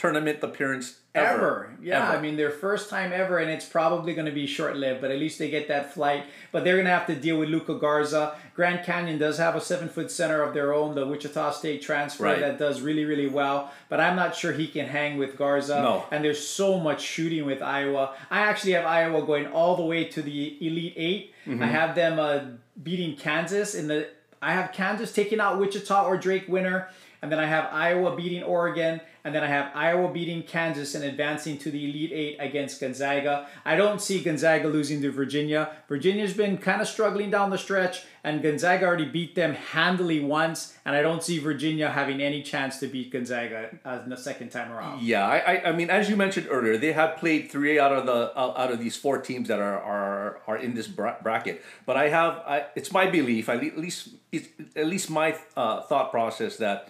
tournament 0.00 0.38
appearance 0.42 0.98
ever. 1.14 1.28
ever. 1.28 1.76
Yeah, 1.82 2.08
ever. 2.08 2.16
I 2.16 2.20
mean 2.20 2.36
their 2.36 2.50
first 2.50 2.88
time 2.88 3.12
ever, 3.12 3.38
and 3.38 3.50
it's 3.50 3.66
probably 3.66 4.14
going 4.14 4.26
to 4.26 4.32
be 4.32 4.46
short 4.46 4.76
lived. 4.76 5.02
But 5.02 5.10
at 5.10 5.18
least 5.18 5.38
they 5.38 5.50
get 5.50 5.68
that 5.68 5.92
flight. 5.92 6.24
But 6.52 6.64
they're 6.64 6.76
going 6.76 6.86
to 6.86 6.92
have 6.92 7.06
to 7.08 7.14
deal 7.14 7.36
with 7.36 7.50
Luka 7.50 7.74
Garza. 7.74 8.34
Grand 8.54 8.84
Canyon 8.84 9.18
does 9.18 9.36
have 9.38 9.56
a 9.56 9.60
seven 9.60 9.88
foot 9.88 10.10
center 10.10 10.42
of 10.42 10.54
their 10.54 10.72
own, 10.72 10.94
the 10.94 11.06
Wichita 11.06 11.52
State 11.52 11.82
transfer 11.82 12.24
right. 12.24 12.40
that 12.40 12.58
does 12.58 12.80
really 12.80 13.04
really 13.04 13.28
well. 13.28 13.70
But 13.88 14.00
I'm 14.00 14.16
not 14.16 14.34
sure 14.34 14.52
he 14.52 14.66
can 14.66 14.86
hang 14.86 15.18
with 15.18 15.36
Garza. 15.36 15.82
No. 15.82 16.06
And 16.10 16.24
there's 16.24 16.44
so 16.44 16.78
much 16.78 17.02
shooting 17.02 17.44
with 17.44 17.60
Iowa. 17.60 18.14
I 18.30 18.40
actually 18.40 18.72
have 18.72 18.86
Iowa 18.86 19.24
going 19.26 19.46
all 19.48 19.76
the 19.76 19.84
way 19.84 20.04
to 20.04 20.22
the 20.22 20.56
Elite 20.66 20.94
8 20.96 21.34
mm-hmm. 21.46 21.62
I 21.62 21.66
have 21.66 21.94
them 21.94 22.18
uh, 22.18 22.40
beating 22.82 23.16
Kansas 23.16 23.74
in 23.74 23.88
the. 23.88 24.08
I 24.42 24.54
have 24.54 24.72
Kansas 24.72 25.12
taking 25.12 25.38
out 25.38 25.60
Wichita 25.60 26.06
or 26.06 26.16
Drake 26.16 26.48
winner 26.48 26.88
and 27.22 27.30
then 27.30 27.38
I 27.38 27.46
have 27.46 27.68
Iowa 27.72 28.16
beating 28.16 28.42
Oregon, 28.42 29.00
and 29.24 29.34
then 29.34 29.42
I 29.42 29.48
have 29.48 29.70
Iowa 29.74 30.12
beating 30.12 30.42
Kansas 30.42 30.94
and 30.94 31.04
advancing 31.04 31.58
to 31.58 31.70
the 31.70 31.84
Elite 31.84 32.12
Eight 32.12 32.36
against 32.38 32.80
Gonzaga. 32.80 33.46
I 33.64 33.76
don't 33.76 34.00
see 34.00 34.22
Gonzaga 34.22 34.68
losing 34.68 35.02
to 35.02 35.10
Virginia. 35.10 35.72
Virginia's 35.88 36.32
been 36.32 36.58
kind 36.58 36.80
of 36.80 36.88
struggling 36.88 37.30
down 37.30 37.50
the 37.50 37.58
stretch, 37.58 38.04
and 38.24 38.42
Gonzaga 38.42 38.86
already 38.86 39.06
beat 39.06 39.34
them 39.34 39.54
handily 39.54 40.20
once, 40.20 40.76
and 40.84 40.94
I 40.94 41.02
don't 41.02 41.22
see 41.22 41.38
Virginia 41.38 41.90
having 41.90 42.20
any 42.20 42.42
chance 42.42 42.78
to 42.80 42.86
beat 42.86 43.12
Gonzaga 43.12 43.78
uh, 43.84 44.06
the 44.06 44.16
second 44.16 44.50
time 44.50 44.72
around. 44.72 45.02
Yeah, 45.02 45.26
I, 45.26 45.68
I, 45.68 45.72
mean, 45.72 45.90
as 45.90 46.08
you 46.08 46.16
mentioned 46.16 46.48
earlier, 46.50 46.76
they 46.76 46.92
have 46.92 47.16
played 47.16 47.50
three 47.50 47.78
out 47.78 47.92
of 47.92 48.06
the 48.06 48.38
out 48.38 48.70
of 48.70 48.78
these 48.78 48.96
four 48.96 49.18
teams 49.18 49.48
that 49.48 49.58
are 49.58 49.80
are, 49.80 50.40
are 50.46 50.56
in 50.56 50.74
this 50.74 50.86
bracket. 50.88 51.62
But 51.86 51.96
I 51.96 52.08
have, 52.08 52.34
I, 52.46 52.66
it's 52.74 52.92
my 52.92 53.10
belief, 53.10 53.48
at 53.48 53.60
least, 53.78 54.10
at 54.76 54.86
least 54.86 55.10
my 55.10 55.36
uh, 55.56 55.82
thought 55.82 56.10
process 56.10 56.56
that 56.56 56.88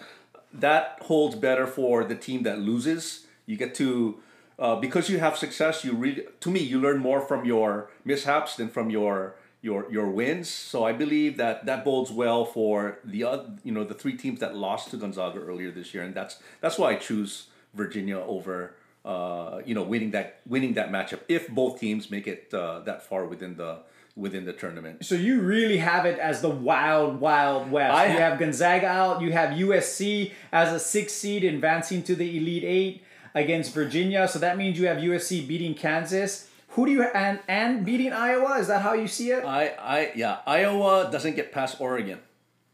that 0.53 0.99
holds 1.03 1.37
better 1.37 1.67
for 1.67 2.05
the 2.05 2.15
team 2.15 2.43
that 2.43 2.61
loses. 2.61 3.27
You 3.47 3.57
get 3.57 3.75
to 3.77 4.21
uh, 4.59 4.77
because 4.77 5.09
you 5.09 5.19
have 5.19 5.37
success. 5.37 5.85
You 5.85 5.93
really, 5.93 6.25
to 6.41 6.51
me, 6.51 6.61
you 6.61 6.81
learn 6.81 6.99
more 6.99 7.21
from 7.21 7.45
your 7.45 7.91
mishaps 8.05 8.57
than 8.57 8.69
from 8.69 8.91
your 8.91 9.37
your 9.63 9.91
your 9.91 10.09
wins. 10.09 10.49
So 10.49 10.85
I 10.85 10.93
believe 10.93 11.37
that 11.37 11.67
that 11.67 11.85
bodes 11.85 12.11
well 12.11 12.45
for 12.45 12.99
the 13.05 13.25
other, 13.25 13.51
you 13.65 13.73
know, 13.73 13.85
the 13.85 13.95
three 13.95 14.17
teams 14.17 14.41
that 14.41 14.57
lost 14.57 14.91
to 14.91 14.97
Gonzaga 14.97 15.41
earlier 15.41 15.71
this 15.71 15.95
year, 15.95 16.03
and 16.03 16.15
that's 16.15 16.39
that's 16.61 16.79
why 16.79 16.91
I 16.93 16.95
choose 16.97 17.47
Virginia 17.75 18.19
over. 18.19 18.75
Uh, 19.03 19.63
you 19.65 19.75
know, 19.75 19.83
winning 19.83 20.11
that 20.11 20.41
winning 20.47 20.75
that 20.75 20.91
matchup 20.91 21.21
if 21.27 21.49
both 21.49 21.81
teams 21.81 22.11
make 22.11 22.27
it 22.27 22.53
uh, 22.53 22.81
that 22.81 23.03
far 23.03 23.25
within 23.25 23.57
the 23.57 23.79
within 24.21 24.45
the 24.45 24.53
tournament. 24.53 25.05
So 25.05 25.15
you 25.15 25.41
really 25.41 25.79
have 25.79 26.05
it 26.05 26.19
as 26.19 26.43
the 26.43 26.51
wild, 26.51 27.21
wild 27.21 27.71
west. 27.71 27.95
I 27.95 28.13
you 28.13 28.19
have 28.19 28.39
Gonzaga 28.39 28.87
out. 28.87 29.23
You 29.23 29.33
have 29.33 29.51
USC 29.51 30.33
as 30.53 30.73
a 30.73 30.79
six 30.79 31.13
seed 31.13 31.43
advancing 31.43 32.03
to 32.05 32.15
the 32.15 32.37
Elite 32.37 32.65
Eight 32.65 33.05
against 33.35 33.75
Virginia. 33.75 34.29
So 34.29 34.39
that 34.39 34.59
means 34.59 34.79
you 34.79 34.87
have 34.87 34.99
USC 34.99 35.47
beating 35.49 35.75
Kansas. 35.75 36.49
Who 36.75 36.87
do 36.87 36.93
you 36.93 37.03
and 37.03 37.41
and 37.49 37.85
beating 37.85 38.13
Iowa? 38.13 38.59
Is 38.59 38.69
that 38.69 38.83
how 38.83 38.93
you 38.93 39.09
see 39.09 39.31
it? 39.31 39.45
I 39.45 39.69
I 39.81 40.13
yeah. 40.15 40.39
Iowa 40.47 41.09
doesn't 41.11 41.35
get 41.35 41.51
past 41.53 41.81
Oregon. 41.81 42.21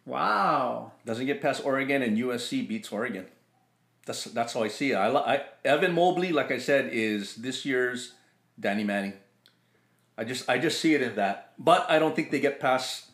Wow. 0.05 0.93
Doesn't 1.05 1.27
get 1.27 1.43
past 1.43 1.65
Oregon, 1.65 2.03
and 2.03 2.17
USC 2.17 2.67
beats 2.67 2.93
Oregon. 2.93 3.27
That's 4.07 4.25
that's 4.25 4.53
how 4.53 4.63
I 4.63 4.69
see 4.69 4.93
it. 4.93 4.95
I, 4.95 5.09
I 5.09 5.43
Evan 5.65 5.93
Mobley, 5.93 6.33
like 6.33 6.53
I 6.53 6.59
said, 6.59 6.91
is 6.93 7.37
this 7.37 7.65
year's 7.65 8.13
Danny 8.59 8.85
Manning. 8.85 9.15
I 10.19 10.25
just 10.25 10.49
I 10.49 10.59
just 10.59 10.81
see 10.81 10.95
it 10.95 11.03
in 11.03 11.17
that, 11.17 11.53
but 11.59 11.91
I 11.91 11.99
don't 11.99 12.17
think 12.17 12.31
they 12.31 12.41
get 12.41 12.61
past 12.61 13.07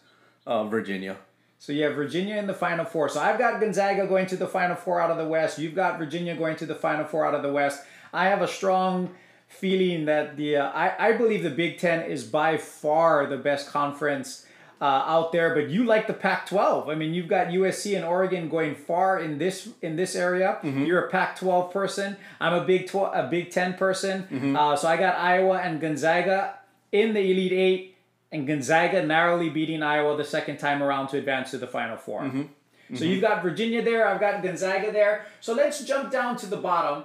uh, 0.47 0.65
Virginia. 0.65 1.17
So 1.59 1.73
you 1.73 1.85
have 1.85 1.95
Virginia 1.95 2.37
in 2.37 2.47
the 2.47 2.55
Final 2.55 2.85
Four. 2.85 3.09
So 3.09 3.21
I've 3.21 3.39
got 3.39 3.61
Gonzaga 3.61 4.07
going 4.07 4.27
to 4.27 4.37
the 4.37 4.49
Final 4.49 4.77
Four 4.77 5.01
out 5.01 5.11
of 5.11 5.17
the 5.17 5.27
West. 5.27 5.59
You've 5.59 5.75
got 5.75 5.99
Virginia 5.99 6.35
going 6.35 6.57
to 6.57 6.67
the 6.67 6.75
Final 6.75 7.05
Four 7.05 7.25
out 7.25 7.35
of 7.35 7.43
the 7.43 7.53
West. 7.53 7.83
I 8.13 8.27
have 8.27 8.43
a 8.43 8.49
strong 8.49 9.15
feeling 9.49 10.07
that 10.07 10.37
the 10.37 10.57
uh, 10.57 10.71
I, 10.71 11.09
I 11.09 11.13
believe 11.13 11.43
the 11.43 11.51
Big 11.51 11.79
Ten 11.79 12.03
is 12.03 12.25
by 12.25 12.57
far 12.57 13.27
the 13.27 13.37
best 13.37 13.69
conference 13.69 14.47
uh, 14.81 14.85
out 14.85 15.31
there. 15.31 15.55
But 15.55 15.71
you 15.71 15.85
like 15.85 16.09
the 16.09 16.15
Pac-12. 16.15 16.89
I 16.89 16.95
mean, 16.97 17.15
you've 17.15 17.29
got 17.29 17.49
USC 17.49 17.95
and 17.95 18.05
Oregon 18.05 18.49
going 18.49 18.75
far 18.75 19.21
in 19.21 19.39
this 19.39 19.69
in 19.83 19.95
this 19.97 20.17
area. 20.17 20.59
You're 20.87 21.07
a 21.07 21.11
Pac-12 21.11 21.73
person. 21.73 22.17
I'm 22.41 22.55
a 22.55 22.65
Big 22.65 22.89
12, 22.89 23.15
a 23.15 23.29
Big 23.29 23.51
Ten 23.51 23.75
person. 23.75 24.27
Uh, 24.57 24.75
so 24.77 24.89
I 24.89 24.97
got 24.97 25.17
Iowa 25.17 25.59
and 25.59 25.81
Gonzaga 25.81 26.57
in 26.93 27.15
the 27.15 27.21
Elite 27.21 27.53
Eight, 27.53 27.97
and 28.31 28.47
Gonzaga 28.47 29.05
narrowly 29.05 29.49
beating 29.51 29.83
Iowa 29.83 30.17
the 30.17 30.25
second 30.25 30.59
time 30.59 30.83
around 30.83 31.09
to 31.09 31.19
advance 31.19 31.51
to 31.51 31.59
the 31.59 31.67
Final 31.67 31.97
4 31.97 32.47
So 32.95 33.05
you've 33.05 33.23
got 33.23 33.43
Virginia 33.43 33.83
there. 33.83 34.07
I've 34.07 34.21
got 34.21 34.43
Gonzaga 34.43 34.93
there. 34.93 35.25
So 35.41 35.55
let's 35.55 35.83
jump 35.85 36.11
down 36.13 36.37
to 36.37 36.47
the 36.47 36.59
bottom. 36.59 37.05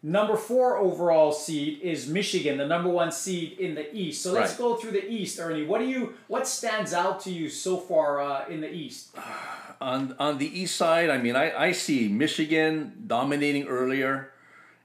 Number 0.00 0.36
four 0.36 0.76
overall 0.76 1.32
seed 1.32 1.80
is 1.82 2.06
Michigan, 2.06 2.56
the 2.58 2.66
number 2.66 2.88
one 2.88 3.10
seed 3.10 3.58
in 3.58 3.74
the 3.74 3.92
East. 3.94 4.22
So 4.22 4.32
let's 4.32 4.52
Right. 4.52 4.58
go 4.58 4.76
through 4.76 4.92
the 4.92 5.04
East, 5.10 5.40
Ernie. 5.40 5.64
What 5.66 5.80
do 5.80 5.86
you? 5.86 6.14
What 6.28 6.46
stands 6.46 6.94
out 6.94 7.18
to 7.22 7.32
you 7.32 7.48
so 7.48 7.76
far 7.78 8.20
uh, 8.20 8.46
in 8.48 8.60
the 8.60 8.72
East? 8.72 9.16
on 9.80 10.14
on 10.20 10.38
the 10.38 10.46
east 10.60 10.76
side, 10.76 11.10
I 11.10 11.18
mean, 11.18 11.34
I, 11.36 11.52
I 11.66 11.72
see 11.72 12.06
Michigan 12.08 12.92
dominating 13.08 13.66
earlier 13.66 14.30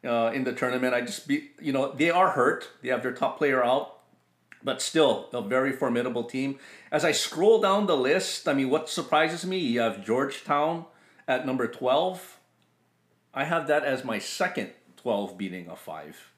uh, 0.03 0.31
in 0.33 0.43
the 0.45 0.53
tournament. 0.53 0.95
I 0.95 1.01
just 1.01 1.27
be 1.27 1.51
you 1.62 1.72
know 1.74 1.91
they 1.91 2.10
are 2.10 2.31
hurt. 2.31 2.69
They 2.81 2.89
have 2.89 3.03
their 3.03 3.13
top 3.13 3.38
player 3.38 3.63
out, 3.63 3.92
but 4.63 4.82
still 4.82 5.29
a 5.34 5.41
very 5.41 5.72
formidable 5.72 6.24
team. 6.24 6.60
As 6.91 7.03
I 7.03 7.12
scroll 7.12 7.62
down 7.62 7.88
the 7.88 7.98
list, 7.98 8.48
I 8.48 8.53
mean, 8.53 8.70
what 8.70 8.89
surprises 8.89 9.46
me, 9.46 9.58
you 9.58 9.79
have 9.82 10.05
Georgetown 10.05 10.86
at 11.27 11.46
number 11.46 11.67
twelve. 11.67 12.39
I 13.34 13.46
have 13.46 13.67
that 13.67 13.84
as 13.84 14.03
my 14.03 14.20
second 14.20 14.72
twelve 14.96 15.38
beating 15.38 15.67
a 15.70 15.75
five. 15.75 16.34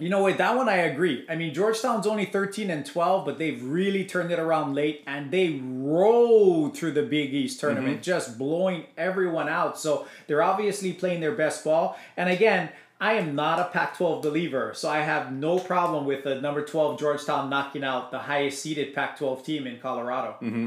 You 0.00 0.08
know, 0.08 0.22
what? 0.22 0.38
that 0.38 0.56
one, 0.56 0.68
I 0.68 0.76
agree. 0.76 1.24
I 1.28 1.34
mean, 1.34 1.52
Georgetown's 1.52 2.06
only 2.06 2.24
13 2.24 2.70
and 2.70 2.86
12, 2.86 3.24
but 3.24 3.38
they've 3.38 3.60
really 3.62 4.04
turned 4.04 4.30
it 4.30 4.38
around 4.38 4.74
late 4.74 5.02
and 5.08 5.30
they 5.32 5.60
rode 5.60 6.76
through 6.76 6.92
the 6.92 7.02
Big 7.02 7.34
East 7.34 7.58
tournament, 7.58 7.94
mm-hmm. 7.94 8.02
just 8.02 8.38
blowing 8.38 8.84
everyone 8.96 9.48
out. 9.48 9.76
So 9.78 10.06
they're 10.28 10.42
obviously 10.42 10.92
playing 10.92 11.20
their 11.20 11.32
best 11.32 11.64
ball. 11.64 11.98
And 12.16 12.28
again, 12.28 12.68
I 13.00 13.14
am 13.14 13.34
not 13.34 13.60
a 13.60 13.64
Pac 13.64 13.96
12 13.96 14.22
believer, 14.22 14.72
so 14.74 14.88
I 14.88 15.00
have 15.00 15.32
no 15.32 15.58
problem 15.58 16.04
with 16.04 16.24
the 16.24 16.40
number 16.40 16.64
12 16.64 16.98
Georgetown 16.98 17.48
knocking 17.48 17.84
out 17.84 18.10
the 18.10 18.18
highest 18.18 18.60
seeded 18.60 18.94
Pac 18.94 19.18
12 19.18 19.44
team 19.44 19.66
in 19.66 19.78
Colorado. 19.78 20.36
Mm-hmm. 20.42 20.66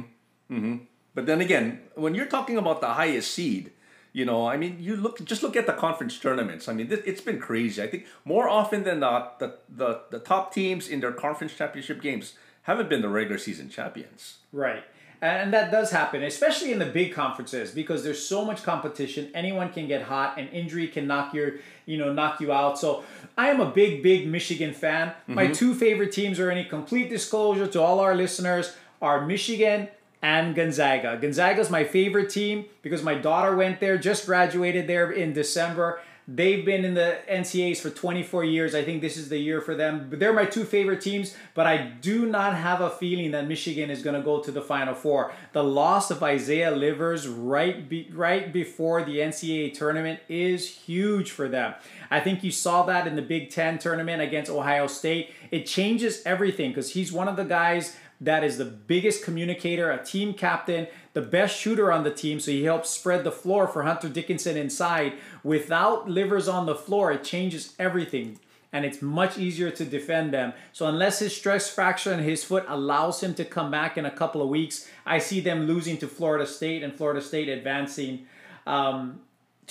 Mm-hmm. 0.50 0.78
But 1.14 1.26
then 1.26 1.42
again, 1.42 1.82
when 1.96 2.16
you're 2.16 2.28
talking 2.28 2.58
about 2.58 2.80
the 2.80 2.88
highest 2.88 3.32
seed, 3.32 3.72
you 4.14 4.26
know, 4.26 4.48
I 4.48 4.58
mean, 4.58 4.78
you 4.80 4.96
look 4.96 5.24
just 5.24 5.44
look 5.44 5.56
at 5.56 5.66
the 5.68 5.74
conference 5.74 6.18
tournaments. 6.20 6.68
I 6.68 6.74
mean, 6.74 6.88
this, 6.88 7.02
it's 7.06 7.22
been 7.22 7.40
crazy. 7.40 7.82
I 7.82 7.88
think 7.88 8.06
more 8.26 8.50
often 8.50 8.84
than 8.84 9.00
not, 9.00 9.40
the, 9.40 9.58
the 9.70 10.02
the 10.10 10.20
top 10.20 10.54
teams 10.54 10.88
in 10.88 11.00
their 11.00 11.14
conference 11.14 11.54
championship 11.54 12.02
games 12.02 12.34
haven't 12.64 12.90
been 12.90 13.02
the 13.02 13.10
regular 13.10 13.38
season 13.38 13.70
champions. 13.70 14.38
Right. 14.52 14.84
And 15.22 15.54
that 15.54 15.72
does 15.72 15.92
happen, 15.92 16.24
especially 16.24 16.72
in 16.72 16.80
the 16.80 16.86
big 16.88 17.13
conferences, 17.13 17.70
because 17.70 18.04
there's 18.04 18.28
so 18.28 18.44
much 18.44 18.63
competition. 18.63 19.30
Anyone 19.36 19.72
can 19.72 19.88
get 19.88 20.01
hot, 20.01 20.40
and 20.40 20.50
injury 20.50 20.88
can 20.88 21.06
knock 21.06 21.36
your, 21.36 21.58
you 21.86 22.00
know, 22.00 22.12
knock 22.12 22.42
you 22.42 22.51
out. 22.51 22.80
So 22.80 23.04
I 23.38 23.50
am 23.50 23.60
a 23.60 23.70
big, 23.70 24.01
big 24.01 24.28
Michigan 24.28 24.74
fan. 24.74 25.10
Mm-hmm. 25.10 25.34
My 25.36 25.48
two 25.48 25.75
favorite 25.75 26.12
teams 26.12 26.40
are 26.40 26.50
any 26.50 26.66
complete 26.66 27.10
disclosure 27.10 27.68
to 27.68 27.80
all 27.80 28.00
our 28.00 28.16
listeners 28.16 28.75
are 29.00 29.25
Michigan 29.25 29.90
and 30.24 30.56
Gonzaga. 30.56 31.20
Gonzaga's 31.22 31.70
my 31.70 31.84
favorite 31.84 32.30
team 32.30 32.66
because 32.82 33.04
my 33.04 33.16
daughter 33.16 33.56
went 33.56 33.80
there, 33.80 34.00
just 34.00 34.25
graduated 34.25 34.88
there 34.88 35.12
in 35.12 35.34
December. 35.34 36.00
They've 36.34 36.64
been 36.64 36.86
in 36.86 36.94
the 36.94 37.18
NCAAs 37.30 37.80
for 37.80 37.90
24 37.90 38.46
years. 38.46 38.74
I 38.74 38.84
think 38.84 39.02
this 39.02 39.18
is 39.18 39.28
the 39.28 39.38
year 39.38 39.60
for 39.60 39.76
them. 39.76 40.08
But 40.10 40.20
they're 40.20 40.32
my 40.32 40.46
two 40.46 40.64
favorite 40.64 41.02
teams, 41.02 41.36
but 41.54 41.68
I 41.68 41.78
do 41.78 42.26
not 42.26 42.56
have 42.56 42.80
a 42.80 42.90
feeling 42.90 43.32
that 43.32 43.48
Michigan 43.48 43.90
is 43.90 44.02
going 44.02 44.16
to 44.16 44.22
go 44.22 44.40
to 44.40 44.52
the 44.52 44.62
Final 44.62 44.94
Four. 44.94 45.34
The 45.52 45.64
loss 45.64 46.10
of 46.10 46.24
Isaiah 46.24 46.72
Livers 46.72 47.28
right 47.28 47.90
be, 47.90 48.10
right 48.14 48.54
before 48.54 49.04
the 49.04 49.18
NCAA 49.18 49.74
tournament 49.74 50.22
is 50.30 50.70
huge 50.70 51.32
for 51.32 51.50
them. 51.50 51.74
I 52.10 52.22
think 52.22 52.44
you 52.44 52.52
saw 52.52 52.84
that 52.84 53.08
in 53.08 53.18
the 53.18 53.22
Big 53.22 53.50
10 53.50 53.80
tournament 53.80 54.22
against 54.22 54.50
Ohio 54.50 54.88
State. 54.88 55.32
It 55.50 55.66
changes 55.66 56.22
everything 56.26 56.70
because 56.70 56.92
he's 56.92 57.12
one 57.12 57.28
of 57.28 57.36
the 57.36 57.44
guys 57.44 57.98
that 58.22 58.44
is 58.44 58.60
the 58.60 58.66
biggest 58.66 59.24
communicator, 59.25 59.90
a 59.90 60.04
team 60.04 60.36
captain, 60.36 60.88
the 61.13 61.22
best 61.22 61.58
shooter 61.58 61.92
on 61.92 62.04
the 62.04 62.12
team. 62.12 62.40
So 62.40 62.51
he 62.51 62.63
helps 62.63 62.92
spread 62.92 63.24
the 63.24 63.32
floor 63.32 63.68
for 63.68 63.82
Hunter 63.82 64.08
Dickinson 64.08 64.56
inside. 64.56 65.13
Without 65.44 66.08
Livers 66.08 66.48
on 66.48 66.68
the 66.68 66.75
floor, 66.75 67.12
it 67.12 67.24
changes 67.24 67.74
everything. 67.80 68.40
And 68.72 68.86
it's 68.86 69.01
much 69.01 69.38
easier 69.38 69.72
to 69.72 69.84
defend 69.84 70.34
them. 70.34 70.54
So 70.72 70.86
unless 70.86 71.20
his 71.20 71.36
stress 71.36 71.70
fracture 71.70 72.13
in 72.13 72.20
his 72.20 72.44
foot 72.44 72.63
allows 72.70 73.22
him 73.22 73.34
to 73.34 73.44
come 73.44 73.70
back 73.70 73.98
in 73.98 74.06
a 74.06 74.12
couple 74.12 74.42
of 74.42 74.48
weeks, 74.48 74.88
I 75.06 75.18
see 75.18 75.42
them 75.42 75.66
losing 75.66 75.98
to 75.98 76.08
Florida 76.08 76.46
State 76.46 76.84
and 76.84 76.94
Florida 76.94 77.22
State 77.22 77.50
advancing 77.50 78.28
um, 78.66 79.20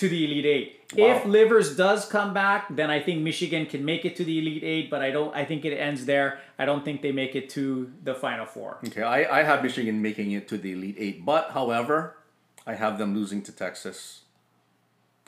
to 0.00 0.08
the 0.08 0.24
Elite 0.24 0.46
Eight. 0.46 0.80
If 0.96 1.26
Livers 1.26 1.76
does 1.76 2.06
come 2.06 2.32
back, 2.32 2.74
then 2.74 2.90
I 2.90 3.00
think 3.00 3.20
Michigan 3.20 3.66
can 3.66 3.84
make 3.84 4.06
it 4.06 4.16
to 4.16 4.24
the 4.24 4.38
Elite 4.38 4.64
Eight, 4.64 4.90
but 4.90 5.02
I 5.02 5.10
don't. 5.10 5.32
I 5.36 5.44
think 5.44 5.66
it 5.66 5.76
ends 5.76 6.06
there. 6.06 6.40
I 6.58 6.64
don't 6.64 6.84
think 6.86 7.02
they 7.02 7.12
make 7.12 7.36
it 7.36 7.50
to 7.50 7.92
the 8.02 8.14
Final 8.14 8.46
Four. 8.46 8.78
Okay, 8.86 9.02
I, 9.02 9.40
I 9.40 9.42
have 9.42 9.62
Michigan 9.62 10.00
making 10.00 10.32
it 10.32 10.48
to 10.48 10.56
the 10.56 10.72
Elite 10.72 10.96
Eight, 10.98 11.24
but 11.24 11.50
however, 11.50 12.16
I 12.66 12.74
have 12.74 12.96
them 12.96 13.14
losing 13.14 13.42
to 13.42 13.52
Texas. 13.52 14.22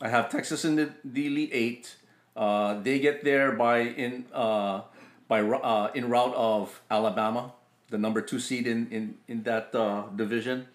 I 0.00 0.08
have 0.08 0.30
Texas 0.30 0.64
in 0.64 0.76
the, 0.76 0.90
the 1.04 1.26
Elite 1.26 1.50
Eight. 1.52 1.96
Uh, 2.34 2.80
they 2.80 2.98
get 2.98 3.22
there 3.22 3.52
by 3.52 3.80
in 3.80 4.24
uh, 4.32 4.80
by 5.28 5.42
uh, 5.42 5.90
in 5.94 6.08
route 6.08 6.34
of 6.34 6.80
Alabama, 6.90 7.52
the 7.90 7.98
number 7.98 8.22
two 8.22 8.40
seed 8.40 8.66
in 8.66 8.88
in 8.88 9.18
in 9.28 9.42
that 9.42 9.74
uh, 9.74 10.08
division, 10.16 10.66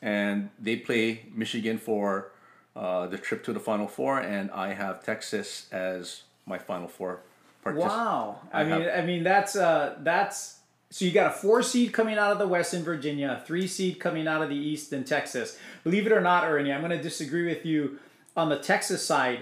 and 0.00 0.50
they 0.60 0.76
play 0.76 1.26
Michigan 1.34 1.76
for 1.76 2.30
uh, 2.76 3.06
the 3.06 3.18
trip 3.18 3.42
to 3.44 3.52
the 3.52 3.60
Final 3.60 3.88
Four, 3.88 4.20
and 4.20 4.50
I 4.50 4.74
have 4.74 5.02
Texas 5.02 5.66
as 5.72 6.22
my 6.44 6.58
Final 6.58 6.86
Four. 6.88 7.20
partic- 7.64 7.76
Wow. 7.76 8.40
I, 8.52 8.60
I 8.60 8.64
mean, 8.64 8.80
have- 8.82 8.98
I 9.02 9.06
mean 9.06 9.22
that's 9.24 9.56
uh 9.56 9.96
that's 10.02 10.58
so 10.90 11.04
you 11.04 11.10
got 11.10 11.26
a 11.26 11.34
four 11.34 11.62
seed 11.62 11.92
coming 11.92 12.16
out 12.16 12.30
of 12.32 12.38
the 12.38 12.46
West 12.46 12.72
in 12.74 12.84
Virginia, 12.84 13.38
a 13.42 13.44
three 13.44 13.66
seed 13.66 13.98
coming 13.98 14.28
out 14.28 14.42
of 14.42 14.48
the 14.50 14.54
East 14.56 14.92
in 14.92 15.02
Texas. 15.04 15.58
Believe 15.82 16.06
it 16.06 16.12
or 16.12 16.20
not, 16.20 16.44
Ernie, 16.44 16.72
I'm 16.72 16.80
going 16.80 16.92
to 16.96 17.02
disagree 17.02 17.46
with 17.46 17.66
you 17.66 17.98
on 18.36 18.48
the 18.50 18.58
Texas 18.58 19.04
side. 19.04 19.40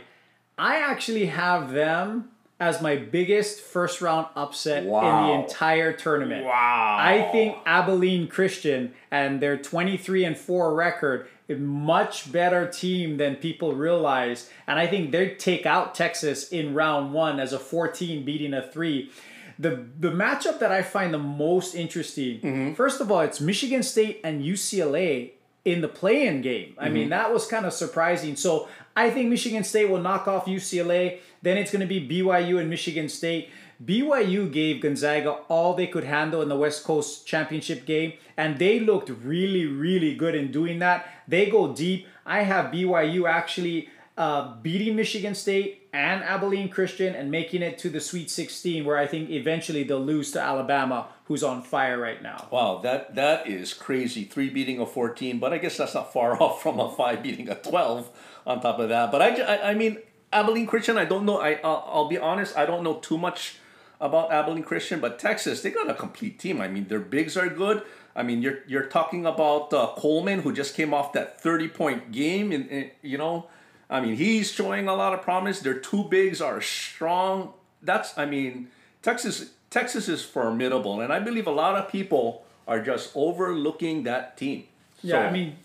I 0.56 0.76
actually 0.76 1.26
have 1.26 1.72
them 1.72 2.30
as 2.64 2.80
my 2.80 2.96
biggest 2.96 3.60
first 3.60 4.00
round 4.00 4.26
upset 4.34 4.84
in 4.84 4.90
the 4.90 5.32
entire 5.32 5.92
tournament. 5.92 6.46
Wow. 6.46 6.96
I 6.98 7.28
think 7.30 7.58
Abilene 7.66 8.26
Christian 8.26 8.94
and 9.10 9.40
their 9.40 9.58
23 9.58 10.24
and 10.24 10.36
4 10.36 10.74
record 10.74 11.28
is 11.46 11.60
much 11.60 12.32
better 12.32 12.66
team 12.66 13.18
than 13.18 13.36
people 13.36 13.74
realize. 13.74 14.50
And 14.66 14.78
I 14.78 14.86
think 14.86 15.12
they 15.12 15.34
take 15.34 15.66
out 15.66 15.94
Texas 15.94 16.48
in 16.48 16.72
round 16.72 17.12
one 17.12 17.38
as 17.38 17.52
a 17.52 17.58
14 17.58 18.24
beating 18.24 18.54
a 18.54 18.66
3. 18.66 19.10
The 19.58 19.86
the 20.00 20.10
matchup 20.10 20.58
that 20.58 20.72
I 20.72 20.82
find 20.82 21.12
the 21.12 21.18
most 21.18 21.74
interesting, 21.74 22.40
mm-hmm. 22.40 22.74
first 22.74 23.00
of 23.00 23.12
all, 23.12 23.20
it's 23.20 23.40
Michigan 23.40 23.82
State 23.84 24.20
and 24.24 24.42
UCLA 24.42 25.32
in 25.64 25.80
the 25.80 25.88
play-in 25.88 26.42
game. 26.42 26.74
I 26.78 26.88
mean, 26.90 27.08
that 27.08 27.32
was 27.32 27.46
kind 27.46 27.64
of 27.64 27.72
surprising. 27.72 28.36
So 28.36 28.68
I 28.94 29.10
think 29.10 29.30
Michigan 29.30 29.64
State 29.64 29.88
will 29.88 30.00
knock 30.00 30.28
off 30.28 30.44
UCLA. 30.44 31.20
Then 31.42 31.56
it's 31.56 31.72
going 31.72 31.80
to 31.80 31.86
be 31.86 32.06
BYU 32.06 32.60
and 32.60 32.68
Michigan 32.68 33.08
State. 33.08 33.48
BYU 33.84 34.52
gave 34.52 34.82
Gonzaga 34.82 35.30
all 35.48 35.74
they 35.74 35.86
could 35.86 36.04
handle 36.04 36.42
in 36.42 36.48
the 36.48 36.56
West 36.56 36.84
Coast 36.84 37.26
Championship 37.26 37.86
game, 37.86 38.12
and 38.36 38.58
they 38.58 38.78
looked 38.78 39.08
really, 39.08 39.66
really 39.66 40.14
good 40.14 40.34
in 40.34 40.52
doing 40.52 40.78
that. 40.78 41.06
They 41.26 41.46
go 41.46 41.74
deep. 41.74 42.06
I 42.24 42.42
have 42.42 42.72
BYU 42.72 43.28
actually 43.28 43.88
uh, 44.16 44.54
beating 44.62 44.94
Michigan 44.94 45.34
State 45.34 45.83
and 45.94 46.24
Abilene 46.24 46.68
Christian 46.68 47.14
and 47.14 47.30
making 47.30 47.62
it 47.62 47.78
to 47.78 47.88
the 47.88 48.00
Sweet 48.00 48.28
16, 48.28 48.84
where 48.84 48.98
I 48.98 49.06
think 49.06 49.30
eventually 49.30 49.84
they'll 49.84 50.00
lose 50.00 50.32
to 50.32 50.40
Alabama, 50.40 51.06
who's 51.26 51.44
on 51.44 51.62
fire 51.62 51.98
right 51.98 52.20
now. 52.20 52.48
Wow, 52.50 52.80
that 52.82 53.14
that 53.14 53.46
is 53.46 53.72
crazy. 53.72 54.24
Three 54.24 54.50
beating 54.50 54.80
a 54.80 54.86
fourteen, 54.86 55.38
but 55.38 55.52
I 55.52 55.58
guess 55.58 55.76
that's 55.76 55.94
not 55.94 56.12
far 56.12 56.36
off 56.42 56.60
from 56.60 56.80
a 56.80 56.90
five 56.90 57.22
beating 57.22 57.48
a 57.48 57.54
twelve. 57.54 58.10
On 58.46 58.60
top 58.60 58.78
of 58.78 58.90
that, 58.90 59.10
but 59.10 59.22
I, 59.22 59.40
I, 59.40 59.70
I 59.70 59.74
mean 59.74 59.96
Abilene 60.30 60.66
Christian. 60.66 60.98
I 60.98 61.06
don't 61.06 61.24
know. 61.24 61.40
I 61.40 61.60
I'll, 61.64 61.88
I'll 61.90 62.08
be 62.08 62.18
honest. 62.18 62.58
I 62.58 62.66
don't 62.66 62.82
know 62.82 62.96
too 62.96 63.16
much 63.16 63.56
about 64.00 64.30
Abilene 64.32 64.64
Christian, 64.64 65.00
but 65.00 65.18
Texas 65.18 65.62
they 65.62 65.70
got 65.70 65.88
a 65.88 65.94
complete 65.94 66.38
team. 66.38 66.60
I 66.60 66.68
mean 66.68 66.88
their 66.88 67.00
bigs 67.00 67.38
are 67.38 67.48
good. 67.48 67.82
I 68.14 68.22
mean 68.22 68.42
you're 68.42 68.58
you're 68.66 68.86
talking 68.86 69.24
about 69.24 69.72
uh, 69.72 69.94
Coleman 69.96 70.40
who 70.40 70.52
just 70.52 70.74
came 70.74 70.92
off 70.92 71.14
that 71.14 71.40
thirty 71.40 71.68
point 71.68 72.12
game, 72.12 72.52
and 72.52 72.90
you 73.00 73.16
know. 73.16 73.46
I 73.90 74.00
mean, 74.00 74.16
he's 74.16 74.50
showing 74.52 74.88
a 74.88 74.94
lot 74.94 75.12
of 75.12 75.22
promise. 75.22 75.60
Their 75.60 75.78
two 75.78 76.04
bigs 76.04 76.40
are 76.40 76.60
strong. 76.60 77.52
That's, 77.82 78.16
I 78.16 78.24
mean, 78.26 78.68
Texas 79.02 79.50
Texas 79.70 80.08
is 80.08 80.24
formidable, 80.24 81.00
and 81.00 81.12
I 81.12 81.18
believe 81.18 81.46
a 81.46 81.50
lot 81.50 81.74
of 81.74 81.90
people 81.90 82.44
are 82.68 82.80
just 82.80 83.10
overlooking 83.14 84.04
that 84.04 84.36
team. 84.36 84.64
Yeah, 85.02 85.14
So- 85.16 85.20
I 85.26 85.30
mean, 85.32 85.56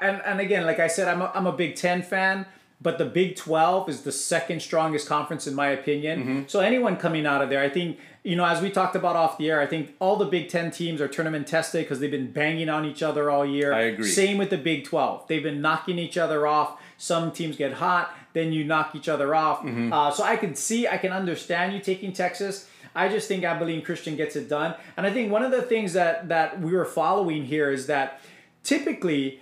and 0.00 0.20
and 0.24 0.40
again, 0.40 0.64
like 0.66 0.80
I 0.80 0.88
said, 0.88 1.06
I'm 1.06 1.20
a, 1.22 1.30
I'm 1.34 1.46
a 1.46 1.52
Big 1.52 1.76
Ten 1.76 2.02
fan, 2.02 2.46
but 2.80 2.98
the 2.98 3.04
Big 3.04 3.36
Twelve 3.36 3.88
is 3.88 4.02
the 4.02 4.10
second 4.12 4.60
strongest 4.60 5.06
conference 5.06 5.46
in 5.46 5.54
my 5.54 5.68
opinion. 5.68 6.20
Mm-hmm. 6.20 6.42
So 6.48 6.60
anyone 6.60 6.96
coming 6.96 7.26
out 7.26 7.42
of 7.42 7.50
there, 7.50 7.60
I 7.62 7.68
think 7.68 7.98
you 8.24 8.34
know, 8.36 8.44
as 8.44 8.60
we 8.60 8.70
talked 8.70 8.96
about 8.96 9.14
off 9.16 9.38
the 9.38 9.48
air, 9.50 9.60
I 9.60 9.66
think 9.66 9.94
all 10.00 10.16
the 10.16 10.24
Big 10.24 10.48
Ten 10.48 10.70
teams 10.72 11.00
are 11.00 11.06
tournament 11.08 11.46
tested 11.46 11.84
because 11.84 12.00
they've 12.00 12.10
been 12.10 12.32
banging 12.32 12.68
on 12.68 12.84
each 12.84 13.02
other 13.02 13.30
all 13.30 13.46
year. 13.46 13.72
I 13.72 13.82
agree. 13.82 14.08
Same 14.08 14.36
with 14.38 14.50
the 14.50 14.58
Big 14.58 14.84
Twelve; 14.84 15.28
they've 15.28 15.42
been 15.42 15.60
knocking 15.60 15.98
each 15.98 16.18
other 16.18 16.46
off. 16.46 16.80
Some 16.98 17.32
teams 17.32 17.56
get 17.56 17.72
hot, 17.74 18.14
then 18.34 18.52
you 18.52 18.64
knock 18.64 18.94
each 18.94 19.08
other 19.08 19.34
off. 19.34 19.60
Mm-hmm. 19.60 19.92
Uh, 19.92 20.10
so 20.10 20.24
I 20.24 20.36
can 20.36 20.54
see, 20.54 20.86
I 20.86 20.98
can 20.98 21.12
understand 21.12 21.72
you 21.72 21.80
taking 21.80 22.12
Texas. 22.12 22.68
I 22.94 23.08
just 23.08 23.28
think 23.28 23.44
Abilene 23.44 23.82
Christian 23.82 24.16
gets 24.16 24.34
it 24.34 24.48
done, 24.48 24.74
and 24.96 25.06
I 25.06 25.12
think 25.12 25.30
one 25.30 25.44
of 25.44 25.52
the 25.52 25.62
things 25.62 25.92
that 25.92 26.28
that 26.28 26.60
we 26.60 26.72
were 26.72 26.84
following 26.84 27.44
here 27.44 27.70
is 27.70 27.86
that 27.86 28.20
typically 28.64 29.40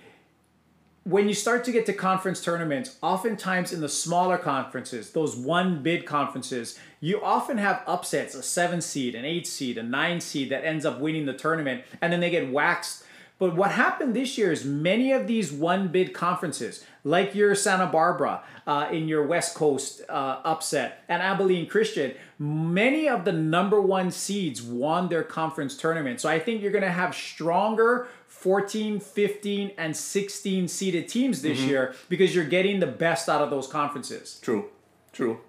when 1.07 1.29
you 1.29 1.33
start 1.33 1.63
to 1.63 1.71
get 1.71 1.85
to 1.85 1.93
conference 1.93 2.43
tournaments, 2.43 2.97
oftentimes 3.01 3.71
in 3.71 3.79
the 3.79 3.87
smaller 3.87 4.37
conferences, 4.37 5.11
those 5.11 5.37
one 5.37 5.81
bid 5.81 6.05
conferences, 6.05 6.77
you 6.99 7.23
often 7.23 7.57
have 7.57 7.81
upsets 7.87 8.35
a 8.35 8.43
seven 8.43 8.81
seed, 8.81 9.15
an 9.15 9.23
eight 9.23 9.47
seed, 9.47 9.77
a 9.77 9.83
nine 9.83 10.19
seed 10.19 10.49
that 10.49 10.65
ends 10.65 10.85
up 10.85 10.99
winning 10.99 11.25
the 11.25 11.33
tournament, 11.33 11.83
and 12.01 12.11
then 12.11 12.19
they 12.19 12.29
get 12.29 12.51
waxed. 12.51 13.05
But 13.39 13.55
what 13.55 13.71
happened 13.71 14.15
this 14.15 14.37
year 14.37 14.51
is 14.51 14.65
many 14.65 15.11
of 15.11 15.27
these 15.27 15.51
one 15.51 15.89
bid 15.89 16.13
conferences, 16.13 16.83
like 17.03 17.35
your 17.35 17.53
Santa 17.53 17.85
Barbara 17.85 18.41
uh, 18.65 18.89
in 18.91 19.07
your 19.07 19.25
West 19.27 19.53
Coast 19.53 20.01
uh, 20.09 20.39
upset 20.43 21.03
and 21.07 21.21
Abilene 21.21 21.67
Christian, 21.67 22.13
many 22.39 23.07
of 23.07 23.25
the 23.25 23.31
number 23.31 23.79
one 23.79 24.09
seeds 24.09 24.61
won 24.61 25.09
their 25.09 25.23
conference 25.23 25.77
tournament. 25.77 26.19
So 26.19 26.29
I 26.29 26.39
think 26.39 26.61
you're 26.63 26.71
going 26.71 26.83
to 26.83 26.89
have 26.89 27.13
stronger 27.13 28.07
14, 28.27 28.99
15, 28.99 29.71
and 29.77 29.95
16 29.95 30.67
seeded 30.67 31.07
teams 31.07 31.41
this 31.41 31.59
year 31.59 31.95
because 32.09 32.33
you're 32.35 32.45
getting 32.45 32.79
the 32.79 32.87
best 32.87 33.29
out 33.29 33.41
of 33.41 33.51
those 33.51 33.67
conferences. 33.67 34.39
True, 34.41 34.69
true. 35.13 35.41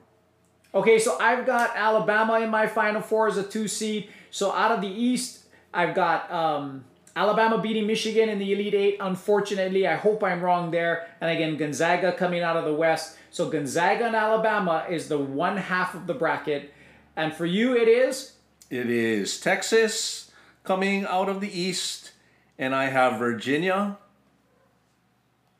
Okay, 0.75 0.99
so 0.99 1.19
I've 1.19 1.47
got 1.47 1.75
Alabama 1.75 2.41
in 2.41 2.51
my 2.51 2.67
Final 2.67 3.01
Four 3.01 3.29
as 3.29 3.39
a 3.39 3.43
two 3.43 3.67
seed. 3.67 4.11
So 4.31 4.53
out 4.53 4.73
of 4.73 4.83
the 4.83 4.89
East, 4.89 5.45
I've 5.73 5.95
got 5.95 6.31
um, 6.31 6.85
Alabama 7.19 7.59
beating 7.59 7.85
Michigan 7.85 8.29
in 8.29 8.39
the 8.39 8.53
Elite 8.53 8.75
Eight. 8.75 8.97
Unfortunately, 9.01 9.89
I 9.89 9.97
hope 9.97 10.23
I'm 10.23 10.41
wrong 10.41 10.71
there. 10.71 11.09
And 11.21 11.29
again, 11.29 11.57
Gonzaga 11.57 12.13
coming 12.13 12.43
out 12.43 12.57
of 12.57 12.65
the 12.65 12.73
West. 12.73 13.17
So 13.33 13.51
Gonzaga 13.51 14.05
and 14.05 14.15
Alabama 14.15 14.87
is 14.89 15.09
the 15.09 15.19
one 15.19 15.57
half 15.57 15.97
of 15.97 16.07
the 16.07 16.15
bracket. 16.15 16.73
And 17.17 17.35
for 17.35 17.45
you, 17.45 17.77
it 17.77 17.89
is? 17.89 18.35
It 18.71 18.89
is 18.89 19.41
Texas 19.41 20.31
coming 20.63 21.07
out 21.07 21.29
of 21.29 21.41
the 21.41 21.51
East, 21.51 22.13
and 22.57 22.73
I 22.73 22.85
have 22.85 23.19
Virginia 23.19 23.99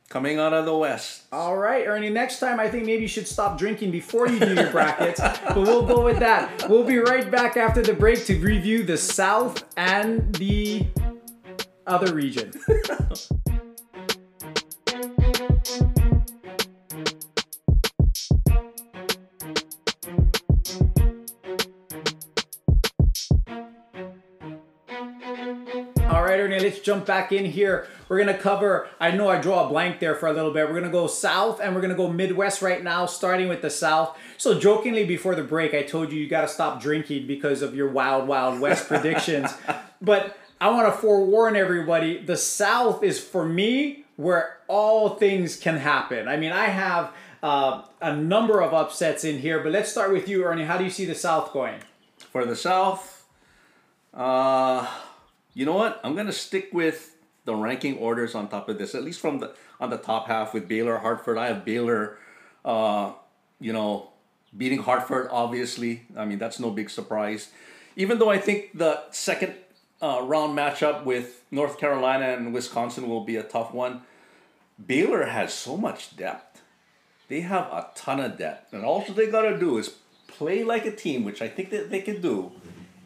coming 0.07 0.39
out 0.39 0.53
of 0.53 0.63
the 0.63 0.77
West. 0.77 1.23
All 1.33 1.57
right, 1.57 1.85
Ernie. 1.85 2.09
Next 2.09 2.39
time, 2.39 2.61
I 2.61 2.69
think 2.69 2.85
maybe 2.85 3.01
you 3.01 3.07
should 3.09 3.27
stop 3.27 3.57
drinking 3.57 3.91
before 3.91 4.29
you 4.29 4.39
do 4.39 4.53
your 4.53 4.71
brackets. 4.71 5.19
but 5.19 5.57
we'll 5.57 5.85
go 5.85 6.05
with 6.05 6.19
that. 6.19 6.69
We'll 6.69 6.85
be 6.85 6.99
right 6.99 7.29
back 7.29 7.57
after 7.57 7.81
the 7.81 7.93
break 7.93 8.25
to 8.27 8.39
review 8.39 8.83
the 8.83 8.97
South 8.97 9.65
and 9.75 10.33
the 10.35 10.87
other 11.89 12.13
region. 12.13 12.51
All 26.09 26.23
right, 26.23 26.39
Ernie, 26.39 26.59
let's 26.59 26.79
jump 26.79 27.05
back 27.05 27.31
in 27.31 27.45
here. 27.45 27.87
We're 28.07 28.23
to 28.25 28.37
cover, 28.37 28.87
I 28.99 29.11
know 29.11 29.29
I 29.29 29.39
draw 29.39 29.65
a 29.65 29.69
blank 29.69 29.99
there 29.99 30.15
for 30.15 30.27
a 30.27 30.33
little 30.33 30.51
bit. 30.51 30.67
We're 30.67 30.73
to 30.81 30.89
go 30.89 31.07
south 31.07 31.59
and 31.59 31.73
we're 31.73 31.81
to 31.91 31.95
go 31.95 32.11
Midwest 32.11 32.61
right 32.61 32.83
now, 32.83 33.05
starting 33.05 33.47
with 33.47 33.61
the 33.61 33.69
south. 33.69 34.17
So, 34.37 34.59
jokingly 34.59 35.05
before 35.05 35.35
the 35.35 35.43
break, 35.43 35.73
I 35.73 35.83
told 35.83 36.11
you 36.11 36.19
you 36.19 36.27
got 36.27 36.41
to 36.41 36.47
stop 36.47 36.81
drinking 36.81 37.27
because 37.27 37.61
of 37.61 37.75
your 37.75 37.89
wild, 37.89 38.27
wild 38.27 38.59
West 38.59 38.87
predictions. 38.87 39.53
But 40.01 40.37
I 40.61 40.69
want 40.69 40.93
to 40.93 40.99
forewarn 40.99 41.55
everybody 41.55 42.17
the 42.17 42.37
south 42.37 43.03
is 43.03 43.19
for 43.19 43.45
me 43.45 44.05
where 44.17 44.57
all 44.67 45.11
things 45.15 45.57
can 45.57 45.77
happen. 45.77 46.27
I 46.27 46.35
mean, 46.35 46.51
I 46.51 46.65
have 46.65 47.13
uh, 47.41 47.83
a 48.01 48.15
number 48.15 48.61
of 48.61 48.73
upsets 48.73 49.23
in 49.23 49.39
here, 49.39 49.61
but 49.61 49.71
let's 49.71 49.89
start 49.89 50.11
with 50.11 50.27
you, 50.27 50.43
Ernie. 50.43 50.65
How 50.65 50.77
do 50.77 50.83
you 50.83 50.89
see 50.89 51.05
the 51.05 51.15
south 51.15 51.53
going? 51.53 51.79
For 52.31 52.45
the 52.45 52.55
South, 52.55 53.25
uh, 54.13 54.85
you 55.53 55.65
know 55.65 55.75
what? 55.75 55.99
I'm 56.03 56.15
gonna 56.15 56.33
stick 56.33 56.69
with 56.73 57.15
the 57.45 57.55
ranking 57.55 57.97
orders 57.97 58.35
on 58.35 58.49
top 58.49 58.69
of 58.69 58.77
this, 58.77 58.93
at 58.93 59.03
least 59.03 59.19
from 59.19 59.39
the 59.39 59.55
on 59.79 59.89
the 59.89 59.97
top 59.97 60.27
half 60.27 60.53
with 60.53 60.67
Baylor, 60.67 60.97
Hartford. 60.97 61.37
I 61.37 61.47
have 61.47 61.65
Baylor, 61.65 62.17
uh, 62.65 63.13
you 63.59 63.73
know, 63.73 64.09
beating 64.55 64.79
Hartford. 64.79 65.29
Obviously, 65.31 66.03
I 66.15 66.25
mean 66.25 66.37
that's 66.37 66.59
no 66.59 66.69
big 66.69 66.89
surprise. 66.89 67.49
Even 67.95 68.19
though 68.19 68.29
I 68.29 68.37
think 68.37 68.77
the 68.77 69.01
second 69.11 69.55
uh, 70.01 70.21
round 70.23 70.57
matchup 70.57 71.03
with 71.03 71.43
North 71.51 71.77
Carolina 71.77 72.25
and 72.29 72.53
Wisconsin 72.53 73.09
will 73.09 73.23
be 73.23 73.35
a 73.35 73.43
tough 73.43 73.73
one, 73.73 74.01
Baylor 74.83 75.25
has 75.25 75.53
so 75.53 75.75
much 75.75 76.15
depth. 76.15 76.61
They 77.27 77.41
have 77.41 77.65
a 77.65 77.89
ton 77.95 78.19
of 78.19 78.37
depth, 78.37 78.73
and 78.73 78.83
all 78.83 79.01
they 79.01 79.27
got 79.27 79.43
to 79.43 79.59
do 79.59 79.77
is 79.77 79.95
play 80.27 80.63
like 80.63 80.85
a 80.85 80.95
team, 80.95 81.23
which 81.23 81.41
I 81.41 81.47
think 81.47 81.69
that 81.69 81.89
they 81.91 82.01
can 82.01 82.21
do, 82.21 82.51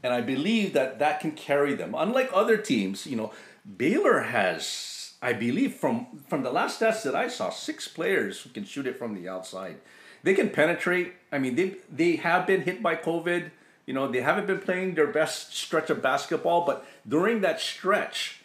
and 0.01 0.13
I 0.13 0.21
believe 0.21 0.73
that 0.73 0.99
that 0.99 1.19
can 1.19 1.31
carry 1.31 1.73
them. 1.73 1.93
Unlike 1.97 2.29
other 2.33 2.57
teams, 2.57 3.05
you 3.05 3.17
know, 3.17 3.33
Baylor 3.77 4.21
has, 4.21 5.15
I 5.21 5.33
believe, 5.33 5.73
from 5.73 6.21
from 6.29 6.43
the 6.43 6.51
last 6.51 6.79
stats 6.79 7.03
that 7.03 7.15
I 7.15 7.27
saw, 7.27 7.49
six 7.49 7.87
players 7.87 8.41
who 8.41 8.49
can 8.49 8.63
shoot 8.63 8.87
it 8.87 8.97
from 8.97 9.13
the 9.13 9.27
outside. 9.27 9.77
They 10.21 10.33
can 10.33 10.49
penetrate. 10.49 11.13
I 11.31 11.39
mean, 11.39 11.55
they 11.55 11.75
they 11.91 12.15
have 12.17 12.47
been 12.47 12.61
hit 12.61 12.81
by 12.81 12.95
COVID. 12.95 13.51
You 13.85 13.93
know, 13.93 14.07
they 14.07 14.21
haven't 14.21 14.47
been 14.47 14.59
playing 14.59 14.95
their 14.95 15.07
best 15.07 15.55
stretch 15.55 15.89
of 15.89 16.01
basketball, 16.01 16.65
but 16.65 16.85
during 17.07 17.41
that 17.41 17.59
stretch, 17.59 18.39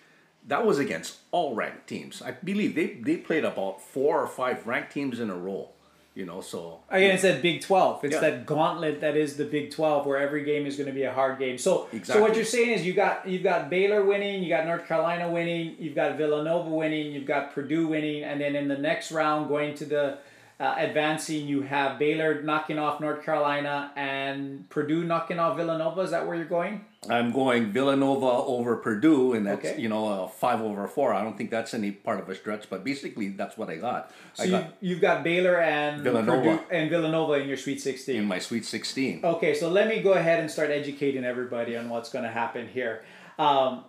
that 0.46 0.66
was 0.66 0.78
against 0.78 1.18
all 1.30 1.54
ranked 1.54 1.86
teams. 1.86 2.22
I 2.22 2.32
believe 2.32 2.74
they 2.74 2.94
they 2.94 3.16
played 3.16 3.44
about 3.44 3.80
four 3.82 4.20
or 4.20 4.26
five 4.26 4.66
ranked 4.66 4.92
teams 4.92 5.20
in 5.20 5.30
a 5.30 5.36
row. 5.36 5.68
You 6.14 6.26
know, 6.26 6.40
so 6.40 6.80
Again, 6.90 7.12
it's 7.12 7.22
that 7.22 7.42
Big 7.42 7.60
12. 7.60 8.02
It's 8.02 8.14
Yeah. 8.14 8.20
that 8.22 8.44
gauntlet 8.44 9.00
that 9.02 9.16
is 9.16 9.36
the 9.36 9.44
Big 9.44 9.70
12 9.70 10.04
where 10.04 10.18
every 10.18 10.42
game 10.42 10.66
is 10.66 10.74
going 10.74 10.88
to 10.88 10.92
be 10.92 11.04
a 11.04 11.12
hard 11.12 11.38
game. 11.38 11.58
So, 11.58 11.86
so 12.02 12.20
what 12.20 12.34
you're 12.34 12.44
saying 12.44 12.70
is 12.70 12.84
you 12.84 12.92
got 12.92 13.28
you've 13.28 13.44
got 13.44 13.70
Baylor 13.70 14.04
winning, 14.04 14.42
you 14.42 14.48
got 14.48 14.66
North 14.66 14.88
Carolina 14.88 15.30
winning, 15.30 15.76
you've 15.78 15.94
got 15.94 16.16
Villanova 16.16 16.70
winning, 16.70 17.12
you've 17.12 17.24
got 17.26 17.54
Purdue 17.54 17.86
winning, 17.86 18.24
and 18.24 18.40
then 18.40 18.56
in 18.56 18.66
the 18.66 18.76
next 18.76 19.12
round 19.12 19.46
going 19.46 19.76
to 19.76 19.84
the 19.84 20.18
uh, 20.60 20.74
advancing, 20.76 21.46
you 21.46 21.62
have 21.62 21.98
Baylor 22.00 22.42
knocking 22.42 22.78
off 22.80 23.00
North 23.00 23.22
Carolina 23.24 23.92
and 23.94 24.68
Purdue 24.70 25.04
knocking 25.04 25.38
off 25.38 25.56
Villanova. 25.56 26.00
Is 26.00 26.10
that 26.10 26.26
where 26.26 26.34
you're 26.36 26.46
going? 26.46 26.84
I'm 27.08 27.30
going 27.30 27.70
Villanova 27.70 28.26
over 28.26 28.74
Purdue, 28.76 29.34
and 29.34 29.46
that's 29.46 29.64
Okay. 29.64 29.80
you 29.80 29.88
know 29.88 30.24
a 30.24 30.28
five 30.28 30.60
over 30.60 30.88
four. 30.88 31.14
I 31.14 31.22
don't 31.22 31.38
think 31.38 31.50
that's 31.50 31.72
any 31.74 31.92
part 31.92 32.18
of 32.18 32.28
a 32.28 32.34
stretch, 32.34 32.68
but 32.68 32.82
basically 32.82 33.28
that's 33.28 33.56
what 33.56 33.70
I 33.70 33.76
got. 33.76 34.10
So 34.34 34.42
I 34.42 34.46
you, 34.46 34.50
got 34.52 34.74
you've 34.80 35.00
got 35.00 35.22
Baylor 35.22 35.60
and 35.60 36.02
Villanova. 36.02 36.40
Purdue 36.40 36.60
and 36.72 36.90
Villanova 36.90 37.34
in 37.34 37.46
your 37.46 37.56
Sweet 37.56 37.80
16. 37.80 38.16
in 38.16 38.24
my 38.26 38.40
Sweet 38.40 38.64
Sixteen. 38.64 39.20
Okay, 39.22 39.54
so 39.54 39.68
let 39.70 39.86
me 39.86 40.00
go 40.02 40.14
ahead 40.14 40.40
and 40.40 40.50
start 40.50 40.70
educating 40.70 41.24
everybody 41.24 41.76
on 41.76 41.88
what's 41.88 42.10
going 42.10 42.24
to 42.24 42.30
happen 42.32 42.66
here. 42.66 43.04
Um, 43.38 43.84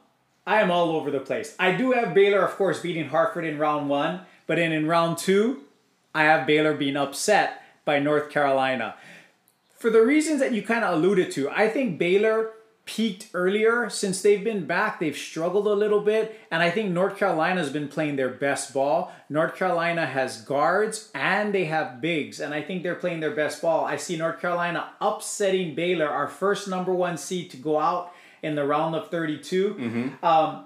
I 0.45 0.62
am 0.62 0.69
all 0.69 0.91
over 0.91 1.10
the 1.10 1.19
place. 1.19 1.55
I 1.60 1.71
do 1.71 1.91
have 1.93 2.13
Baylor, 2.13 2.45
of 2.45 2.51
course, 2.58 2.79
beating 2.79 3.10
Hartford 3.10 3.43
in 3.45 3.58
round 3.58 3.89
one, 3.89 4.21
but 4.45 4.58
then 4.58 4.71
in 4.71 4.88
round 4.88 5.17
two, 5.17 5.63
I 6.13 6.24
have 6.24 6.48
Baylor 6.48 6.74
being 6.74 6.98
upset 6.98 7.62
by 7.86 8.00
North 8.00 8.30
Carolina. 8.30 8.95
For 9.78 9.89
the 9.89 10.02
reasons 10.02 10.39
that 10.39 10.54
you 10.54 10.62
kind 10.62 10.84
of 10.84 10.95
alluded 10.95 11.32
to, 11.32 11.50
I 11.50 11.69
think 11.69 11.98
Baylor 11.98 12.52
peaked 12.86 13.30
earlier. 13.36 13.88
Since 13.88 14.24
they've 14.24 14.43
been 14.43 14.65
back, 14.65 15.00
they've 15.00 15.15
struggled 15.15 15.67
a 15.67 15.74
little 15.74 16.02
bit, 16.02 16.39
and 16.50 16.63
I 16.63 16.72
think 16.72 16.91
North 16.91 17.17
Carolina's 17.17 17.69
been 17.69 17.88
playing 17.88 18.15
their 18.15 18.30
best 18.30 18.74
ball. 18.74 19.13
North 19.30 19.56
Carolina 19.56 20.08
has 20.08 20.41
guards 20.41 21.12
and 21.13 21.54
they 21.54 21.65
have 21.65 22.02
bigs, 22.02 22.39
and 22.39 22.52
I 22.52 22.63
think 22.63 22.82
they're 22.82 22.95
playing 22.95 23.19
their 23.19 23.36
best 23.36 23.62
ball. 23.62 23.86
I 23.86 23.98
see 23.98 24.17
North 24.17 24.41
Carolina 24.41 24.89
upsetting 25.00 25.76
Baylor, 25.76 26.08
our 26.10 26.28
first 26.28 26.67
number 26.67 26.91
one 26.91 27.17
seed 27.17 27.52
to 27.52 27.58
go 27.58 27.80
out 27.80 28.12
in 28.41 28.56
the 28.56 28.65
round 28.65 28.95
of 28.95 29.10
32. 29.12 29.76
Um, 30.24 30.65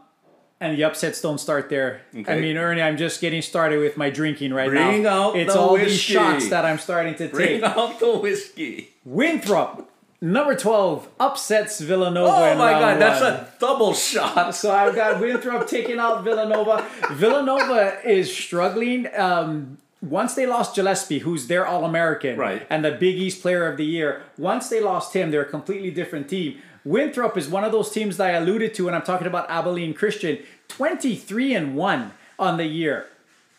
and 0.64 0.78
the 0.78 0.84
upsets 0.84 1.22
don't 1.22 1.38
start 1.40 1.70
there. 1.70 2.02
I 2.28 2.40
mean, 2.40 2.58
Ernie, 2.58 2.82
I'm 2.82 2.98
just 2.98 3.20
getting 3.22 3.42
started 3.42 3.80
with 3.80 3.98
my 3.98 4.10
drinking 4.10 4.54
right 4.54 4.70
Bring 4.70 5.04
now. 5.04 5.30
out 5.30 5.36
it's 5.36 5.56
all 5.56 5.76
these 5.78 6.00
shots 6.00 6.50
that 6.50 6.64
I'm 6.66 6.78
starting 6.80 7.16
to 7.16 7.28
Bring 7.28 7.62
take. 7.62 7.64
out 7.64 8.00
the 8.00 8.18
whiskey. 8.18 8.90
Winthrop, 9.06 9.90
number 10.22 10.56
12, 10.56 11.08
upsets 11.20 11.80
Villanova. 11.82 12.32
Oh 12.54 12.58
my 12.58 12.72
God, 12.72 13.00
that's 13.02 13.22
a 13.22 13.48
double 13.60 13.94
shot. 13.94 14.56
So 14.56 14.72
I've 14.72 14.96
got 14.96 15.20
Winthrop 15.20 15.68
taking 15.78 16.00
out 16.00 16.24
Villanova. 16.24 16.86
Villanova 17.12 18.00
is 18.10 18.34
struggling. 18.36 19.08
Um, 19.16 19.78
once 20.02 20.34
they 20.36 20.46
lost 20.46 20.76
Gillespie, 20.76 21.20
who's 21.20 21.48
their 21.48 21.66
All 21.66 21.86
American, 21.86 22.38
Right. 22.38 22.66
and 22.70 22.84
the 22.84 22.92
Big 22.92 23.16
East 23.16 23.42
Player 23.42 23.68
of 23.72 23.78
the 23.78 23.86
Year, 23.86 24.22
once 24.38 24.68
they 24.70 24.82
lost 24.82 25.14
him, 25.14 25.32
they're 25.32 25.44
a 25.44 25.50
completely 25.50 25.92
different 25.92 26.28
team. 26.30 26.58
Winthrop 26.86 27.38
is 27.38 27.48
one 27.48 27.64
of 27.64 27.72
those 27.72 27.90
teams 27.90 28.18
that 28.18 28.28
I 28.28 28.32
alluded 28.32 28.74
to 28.74 28.86
when 28.86 28.94
I'm 28.94 29.04
talking 29.04 29.28
about 29.28 29.50
Abilene 29.50 29.94
Christian. 29.94 30.40
23 30.78 31.54
and 31.54 31.76
1 31.76 32.12
on 32.40 32.58
the 32.58 32.66
year. 32.66 33.06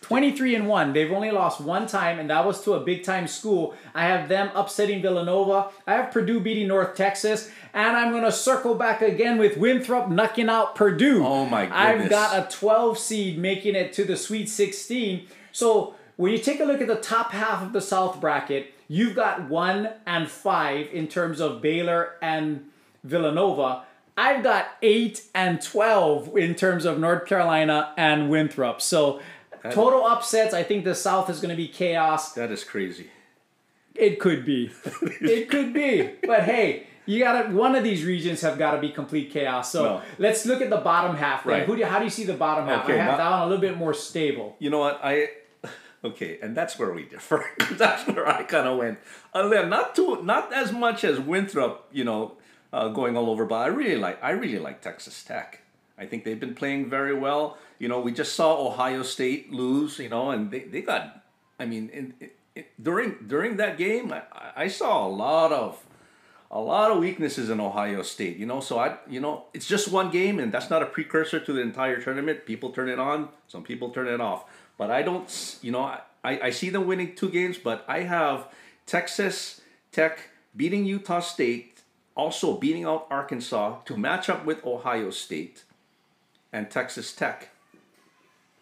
23 0.00 0.57
and 0.57 0.68
1. 0.68 0.92
They've 0.92 1.12
only 1.12 1.31
lost 1.31 1.61
one 1.61 1.87
time, 1.87 2.18
and 2.18 2.29
that 2.29 2.44
was 2.44 2.62
to 2.64 2.74
a 2.74 2.81
big 2.81 3.05
time 3.05 3.27
school. 3.27 3.74
I 3.94 4.05
have 4.05 4.29
them 4.29 4.50
upsetting 4.55 5.00
Villanova. 5.00 5.68
I 5.87 5.94
have 5.94 6.12
Purdue 6.12 6.40
beating 6.40 6.68
North 6.68 6.94
Texas. 6.94 7.50
And 7.72 7.96
I'm 7.96 8.11
going 8.11 8.24
to 8.24 8.33
circle 8.33 8.74
back 8.74 9.00
again 9.00 9.38
with 9.38 9.57
Winthrop 9.57 10.11
knocking 10.11 10.50
out 10.50 10.74
Purdue. 10.74 11.24
Oh, 11.24 11.46
my 11.46 11.66
goodness. 11.66 12.05
I've 12.05 12.11
got 12.11 12.53
a 12.53 12.55
12 12.55 12.98
seed 12.98 13.38
making 13.38 13.77
it 13.77 13.92
to 13.94 14.05
the 14.05 14.16
Sweet 14.16 14.48
16. 14.48 15.27
So 15.53 15.94
when 16.16 16.33
you 16.33 16.38
take 16.38 16.61
a 16.61 16.64
look 16.64 16.81
at 16.81 16.88
the 16.88 16.96
top 16.96 17.31
half 17.31 17.62
of 17.62 17.72
the 17.72 17.81
South 17.81 18.20
bracket, 18.20 18.74
you've 18.88 19.14
got 19.14 19.48
one 19.48 19.88
and 20.07 20.29
five 20.29 20.88
in 20.92 21.09
terms 21.09 21.40
of 21.40 21.62
Baylor 21.62 22.16
and 22.20 22.68
Villanova. 23.05 23.85
I've 24.16 24.42
got 24.44 24.68
eight 24.83 25.22
and 25.35 25.61
12 25.61 26.37
in 26.37 26.55
terms 26.55 26.85
of 26.85 26.98
North 26.98 27.27
Carolina 27.27 27.92
and 27.96 28.31
Winthrop. 28.31 28.81
So 28.81 29.20
total 29.72 30.05
upsets, 30.05 30.55
I 30.55 30.62
think 30.62 30.85
the 30.85 30.94
South 30.94 31.29
is 31.29 31.40
going 31.40 31.50
to 31.50 31.57
be 31.57 31.68
chaos. 31.68 32.33
That 32.35 32.50
is 32.50 32.64
crazy. 32.64 33.11
It 33.94 34.18
could 34.20 34.44
be. 34.44 34.70
it 35.20 35.48
could 35.48 35.72
be. 35.72 36.11
But 36.27 36.42
hey, 36.42 36.87
you 37.07 37.22
gotta 37.22 37.50
one 37.50 37.74
of 37.74 37.85
these 37.85 38.05
regions 38.05 38.40
have 38.40 38.59
got 38.59 38.72
to 38.72 38.81
be 38.81 38.90
complete 38.90 39.31
chaos. 39.31 39.70
So 39.70 39.83
Well- 39.83 40.03
let's 40.18 40.46
look 40.46 40.62
at 40.62 40.70
the 40.70 40.79
bottom 40.79 41.16
half. 41.16 41.44
Then. 41.44 41.53
Right. 41.53 41.66
Who 41.66 41.77
do, 41.77 41.85
how 41.85 41.98
do 41.98 42.05
you 42.05 42.11
see 42.11 42.24
the 42.24 42.35
bottom 42.35 42.66
half? 42.66 42.85
Okay, 42.85 42.98
I 42.98 43.03
have 43.03 43.18
now- 43.18 43.24
that 43.24 43.31
one 43.31 43.40
a 43.40 43.46
little 43.46 43.61
bit 43.61 43.77
more 43.77 43.94
stable. 43.94 44.57
You 44.59 44.70
know 44.70 44.79
what? 44.79 45.00
I 45.03 45.29
okay, 46.05 46.38
and 46.42 46.57
that's 46.57 46.79
where 46.79 46.92
we 46.92 47.05
differ. 47.05 47.44
that's 47.72 48.07
where 48.09 48.27
I 48.29 48.42
kind 48.44 48.66
of 48.66 48.79
went. 48.79 48.98
Not 49.35 49.94
too, 49.94 50.22
not 50.22 50.53
as 50.53 50.72
much 50.72 51.05
as 51.05 51.20
Winthrop. 51.20 51.88
You 51.92 52.05
know, 52.05 52.33
uh, 52.74 52.88
going 52.88 53.16
all 53.16 53.30
over, 53.30 53.44
but 53.44 53.56
I 53.56 53.66
really 53.68 53.96
like. 53.96 54.18
I 54.22 54.30
really 54.30 54.58
like 54.58 54.82
Texas 54.82 55.22
Tech. 55.22 55.60
I 55.96 56.06
think 56.06 56.24
they've 56.24 56.40
been 56.40 56.56
playing 56.56 56.90
very 56.90 57.14
well. 57.14 57.56
You 57.78 57.87
know, 57.88 58.00
we 58.00 58.10
just 58.12 58.34
saw 58.34 58.66
Ohio 58.66 59.04
State 59.04 59.52
lose. 59.52 59.98
You 60.00 60.08
know, 60.08 60.30
and 60.30 60.50
they, 60.50 60.64
they 60.64 60.82
got. 60.82 61.22
I 61.60 61.66
mean, 61.66 61.88
in, 61.90 62.14
in, 62.20 62.64
during 62.82 63.26
during 63.28 63.58
that 63.58 63.78
game, 63.78 64.12
I, 64.12 64.22
I 64.56 64.68
saw 64.68 65.06
a 65.06 65.08
lot 65.08 65.52
of 65.52 65.84
a 66.50 66.60
lot 66.60 66.90
of 66.90 66.98
weaknesses 66.98 67.48
in 67.48 67.60
Ohio 67.60 68.02
State, 68.02 68.37
you 68.37 68.46
know. 68.46 68.60
So 68.60 68.78
I, 68.78 68.96
you 69.08 69.20
know, 69.20 69.44
it's 69.54 69.66
just 69.66 69.90
one 69.92 70.10
game, 70.10 70.40
and 70.40 70.50
that's 70.52 70.68
not 70.68 70.82
a 70.82 70.87
precursor 70.87 71.38
to 71.38 71.52
the 71.52 71.60
entire 71.60 72.00
tournament. 72.02 72.44
People 72.44 72.70
turn 72.70 72.88
it 72.88 72.98
on, 72.98 73.28
some 73.46 73.62
people 73.62 73.90
turn 73.90 74.08
it 74.08 74.20
off. 74.20 74.44
But 74.76 74.90
I 74.90 75.02
don't, 75.02 75.58
you 75.62 75.70
know, 75.70 75.82
I, 75.82 76.00
I 76.24 76.50
see 76.50 76.70
them 76.70 76.87
winning 76.87 77.14
two 77.14 77.28
games, 77.28 77.58
but 77.58 77.84
I 77.87 78.00
have 78.00 78.48
Texas 78.87 79.60
Tech 79.92 80.30
beating 80.56 80.84
Utah 80.84 81.20
State, 81.20 81.73
also 82.16 82.57
beating 82.57 82.85
out 82.85 83.07
Arkansas 83.11 83.79
to 83.87 83.96
match 83.96 84.29
up 84.29 84.44
with 84.44 84.64
Ohio 84.64 85.11
State, 85.11 85.64
and 86.53 86.70
Texas 86.70 87.12
Tech 87.12 87.50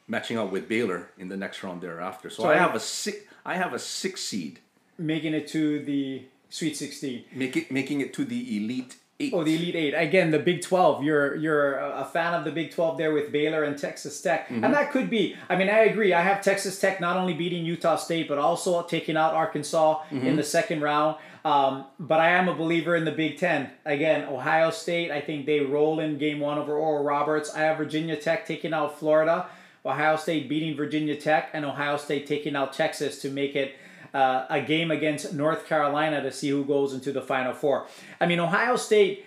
matching 0.08 0.38
up 0.38 0.50
with 0.50 0.68
Baylor 0.68 1.10
in 1.18 1.28
the 1.28 1.36
next 1.36 1.62
round 1.62 1.80
thereafter. 1.80 2.30
So, 2.30 2.44
So 2.44 2.48
I 2.50 2.56
have 2.56 2.74
a 2.74 2.80
six, 2.80 3.18
I 3.44 3.56
have 3.56 3.72
a 3.72 3.78
six 3.78 4.22
seed, 4.22 4.60
Making 4.98 5.34
it 5.34 5.48
to 5.48 5.82
the 5.84 6.24
Sweet 6.50 6.76
16. 6.76 7.24
making 7.34 7.64
making 7.70 8.00
it 8.02 8.12
to 8.14 8.24
the 8.26 8.56
Elite 8.58 8.96
Eight. 9.20 9.32
Oh, 9.34 9.42
the 9.42 9.54
Elite 9.54 9.74
Eight. 9.74 9.94
Again, 9.94 10.30
the 10.30 10.38
Big 10.38 10.60
12. 10.62 11.02
You're 11.02 11.34
you're 11.36 11.74
a 11.76 12.00
a 12.00 12.04
fan 12.04 12.34
of 12.34 12.44
the 12.44 12.50
Big 12.52 12.70
12 12.72 12.98
there 12.98 13.12
with 13.12 13.32
Baylor 13.32 13.62
and 13.64 13.78
Texas 13.78 14.20
Tech. 14.20 14.48
Mm-hmm. 14.48 14.64
And 14.64 14.74
that 14.74 14.90
could 14.90 15.08
be. 15.08 15.34
I 15.48 15.56
mean, 15.56 15.70
I 15.70 15.80
agree. 15.84 16.12
I 16.12 16.20
have 16.22 16.42
Texas 16.42 16.78
Tech 16.78 17.00
not 17.00 17.16
only 17.16 17.32
beating 17.32 17.64
Utah 17.64 17.96
State, 17.96 18.28
but 18.28 18.36
also 18.38 18.82
taking 18.82 19.16
out 19.16 19.32
Arkansas 19.34 20.02
Mm-hmm. 20.10 20.26
in 20.26 20.36
the 20.36 20.42
second 20.44 20.82
round. 20.82 21.16
Um, 21.44 21.86
but 21.98 22.20
I 22.20 22.30
am 22.30 22.48
a 22.48 22.54
believer 22.54 22.94
in 22.94 23.04
the 23.04 23.10
Big 23.10 23.38
Ten. 23.38 23.70
Again, 23.84 24.28
Ohio 24.28 24.70
State, 24.70 25.10
I 25.10 25.20
think 25.20 25.46
they 25.46 25.60
roll 25.60 25.98
in 25.98 26.18
game 26.18 26.38
one 26.38 26.58
over 26.58 26.76
Oral 26.76 27.02
Roberts. 27.02 27.52
I 27.52 27.60
have 27.60 27.78
Virginia 27.78 28.16
Tech 28.16 28.46
taking 28.46 28.72
out 28.72 28.98
Florida. 28.98 29.46
Ohio 29.84 30.16
State 30.16 30.48
beating 30.48 30.76
Virginia 30.76 31.16
Tech, 31.16 31.50
and 31.52 31.64
Ohio 31.64 31.96
State 31.96 32.26
taking 32.26 32.54
out 32.54 32.72
Texas 32.72 33.20
to 33.22 33.30
make 33.30 33.56
it 33.56 33.74
uh, 34.14 34.46
a 34.48 34.60
game 34.60 34.90
against 34.92 35.32
North 35.32 35.66
Carolina 35.66 36.22
to 36.22 36.30
see 36.30 36.50
who 36.50 36.64
goes 36.64 36.94
into 36.94 37.10
the 37.10 37.22
Final 37.22 37.52
Four. 37.52 37.86
I 38.20 38.26
mean, 38.26 38.38
Ohio 38.38 38.76
State 38.76 39.24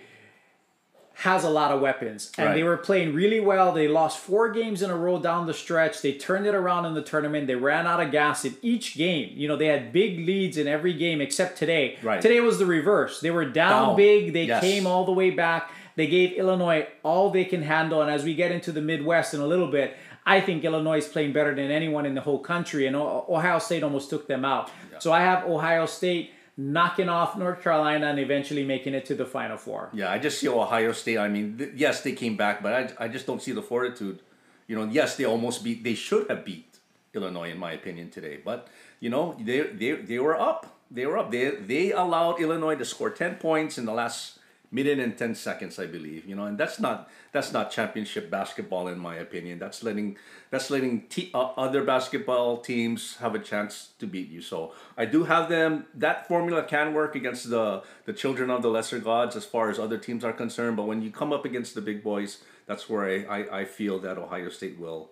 has 1.20 1.44
a 1.44 1.48
lot 1.48 1.72
of 1.72 1.80
weapons, 1.80 2.30
and 2.36 2.54
they 2.54 2.62
were 2.62 2.76
playing 2.76 3.14
really 3.14 3.40
well. 3.40 3.72
They 3.72 3.88
lost 3.88 4.18
four 4.18 4.50
games 4.50 4.82
in 4.82 4.90
a 4.90 4.96
row 4.96 5.18
down 5.18 5.46
the 5.46 5.54
stretch. 5.54 6.02
They 6.02 6.12
turned 6.12 6.46
it 6.46 6.54
around 6.54 6.84
in 6.84 6.92
the 6.92 7.00
tournament. 7.02 7.46
They 7.46 7.54
ran 7.54 7.86
out 7.86 8.00
of 8.02 8.10
gas 8.12 8.44
in 8.44 8.54
each 8.60 8.96
game. 8.96 9.30
You 9.34 9.48
know, 9.48 9.56
they 9.56 9.66
had 9.68 9.92
big 9.94 10.26
leads 10.26 10.58
in 10.58 10.68
every 10.68 10.92
game 10.92 11.22
except 11.22 11.56
today. 11.56 11.96
Right. 12.02 12.20
Today 12.20 12.40
was 12.40 12.58
the 12.58 12.66
reverse. 12.66 13.20
They 13.22 13.30
were 13.30 13.46
down, 13.46 13.86
Down. 13.88 13.96
big. 13.96 14.34
They 14.34 14.44
Yes. 14.44 14.60
came 14.60 14.86
all 14.86 15.06
the 15.06 15.12
way 15.12 15.30
back. 15.30 15.70
They 15.96 16.06
gave 16.06 16.32
Illinois 16.34 16.86
all 17.02 17.30
they 17.30 17.46
can 17.46 17.62
handle. 17.62 18.02
And 18.02 18.10
as 18.10 18.22
we 18.22 18.34
get 18.34 18.52
into 18.52 18.70
the 18.70 18.82
Midwest 18.82 19.32
in 19.32 19.40
a 19.40 19.46
little 19.46 19.68
bit, 19.68 19.96
I 20.26 20.40
think 20.42 20.64
Illinois 20.64 20.98
is 20.98 21.08
playing 21.08 21.32
better 21.32 21.54
than 21.54 21.70
anyone 21.70 22.04
in 22.04 22.14
the 22.14 22.20
whole 22.20 22.40
country, 22.40 22.86
and 22.86 22.94
Ohio 22.94 23.58
State 23.58 23.82
almost 23.82 24.10
took 24.10 24.26
them 24.28 24.44
out. 24.44 24.70
So 24.98 25.12
I 25.12 25.20
have 25.20 25.44
Ohio 25.46 25.86
State 25.86 26.32
knocking 26.56 27.08
off 27.08 27.36
North 27.36 27.62
Carolina 27.62 28.06
and 28.06 28.18
eventually 28.18 28.64
making 28.64 28.94
it 28.94 29.04
to 29.06 29.14
the 29.14 29.26
Final 29.26 29.56
Four. 29.56 29.90
Yeah, 29.92 30.10
I 30.10 30.18
just 30.18 30.40
see 30.40 30.48
Ohio 30.48 30.92
State. 30.92 31.18
I 31.18 31.28
mean, 31.28 31.58
th- 31.58 31.72
yes, 31.74 32.02
they 32.02 32.12
came 32.12 32.36
back, 32.36 32.62
but 32.62 32.72
I, 32.72 33.04
I 33.04 33.08
just 33.08 33.26
don't 33.26 33.42
see 33.42 33.52
the 33.52 33.62
fortitude. 33.62 34.20
You 34.66 34.76
know, 34.76 34.84
yes, 34.84 35.16
they 35.16 35.24
almost 35.24 35.62
beat. 35.62 35.84
They 35.84 35.94
should 35.94 36.28
have 36.28 36.44
beat 36.44 36.78
Illinois, 37.14 37.50
in 37.50 37.58
my 37.58 37.72
opinion, 37.72 38.10
today. 38.10 38.40
But 38.42 38.68
you 39.00 39.10
know, 39.10 39.36
they 39.38 39.62
they 39.62 39.92
they 39.92 40.18
were 40.18 40.38
up. 40.38 40.74
They 40.90 41.06
were 41.06 41.18
up. 41.18 41.30
They 41.30 41.50
they 41.50 41.92
allowed 41.92 42.40
Illinois 42.40 42.76
to 42.76 42.84
score 42.84 43.10
ten 43.10 43.36
points 43.36 43.78
in 43.78 43.84
the 43.84 43.92
last 43.92 44.38
minute 44.70 44.98
and 44.98 45.16
ten 45.16 45.34
seconds, 45.34 45.78
I 45.78 45.86
believe. 45.86 46.26
You 46.26 46.34
know, 46.34 46.44
and 46.44 46.58
that's 46.58 46.78
not 46.80 47.08
that's 47.32 47.52
not 47.52 47.70
championship 47.70 48.30
basketball, 48.30 48.88
in 48.88 48.98
my 48.98 49.16
opinion. 49.16 49.58
That's 49.58 49.82
letting 49.82 50.16
that's 50.50 50.70
letting 50.70 51.02
te- 51.08 51.30
uh, 51.34 51.50
other 51.56 51.84
basketball 51.84 52.58
teams 52.58 53.16
have 53.16 53.34
a 53.34 53.38
chance 53.38 53.90
to 53.98 54.06
beat 54.06 54.28
you. 54.28 54.40
So 54.40 54.72
I 54.96 55.04
do 55.04 55.24
have 55.24 55.48
them. 55.48 55.86
That 55.94 56.26
formula 56.28 56.62
can 56.62 56.94
work 56.94 57.14
against 57.14 57.50
the 57.50 57.82
the 58.04 58.12
children 58.12 58.50
of 58.50 58.62
the 58.62 58.68
lesser 58.68 58.98
gods 58.98 59.36
as 59.36 59.44
far 59.44 59.70
as 59.70 59.78
other 59.78 59.98
teams 59.98 60.24
are 60.24 60.32
concerned. 60.32 60.76
But 60.76 60.84
when 60.84 61.02
you 61.02 61.10
come 61.10 61.32
up 61.32 61.44
against 61.44 61.74
the 61.74 61.80
big 61.80 62.02
boys, 62.02 62.42
that's 62.66 62.88
where 62.88 63.04
I, 63.04 63.38
I, 63.38 63.60
I 63.60 63.64
feel 63.64 63.98
that 64.00 64.18
Ohio 64.18 64.48
State 64.48 64.78
will 64.78 65.10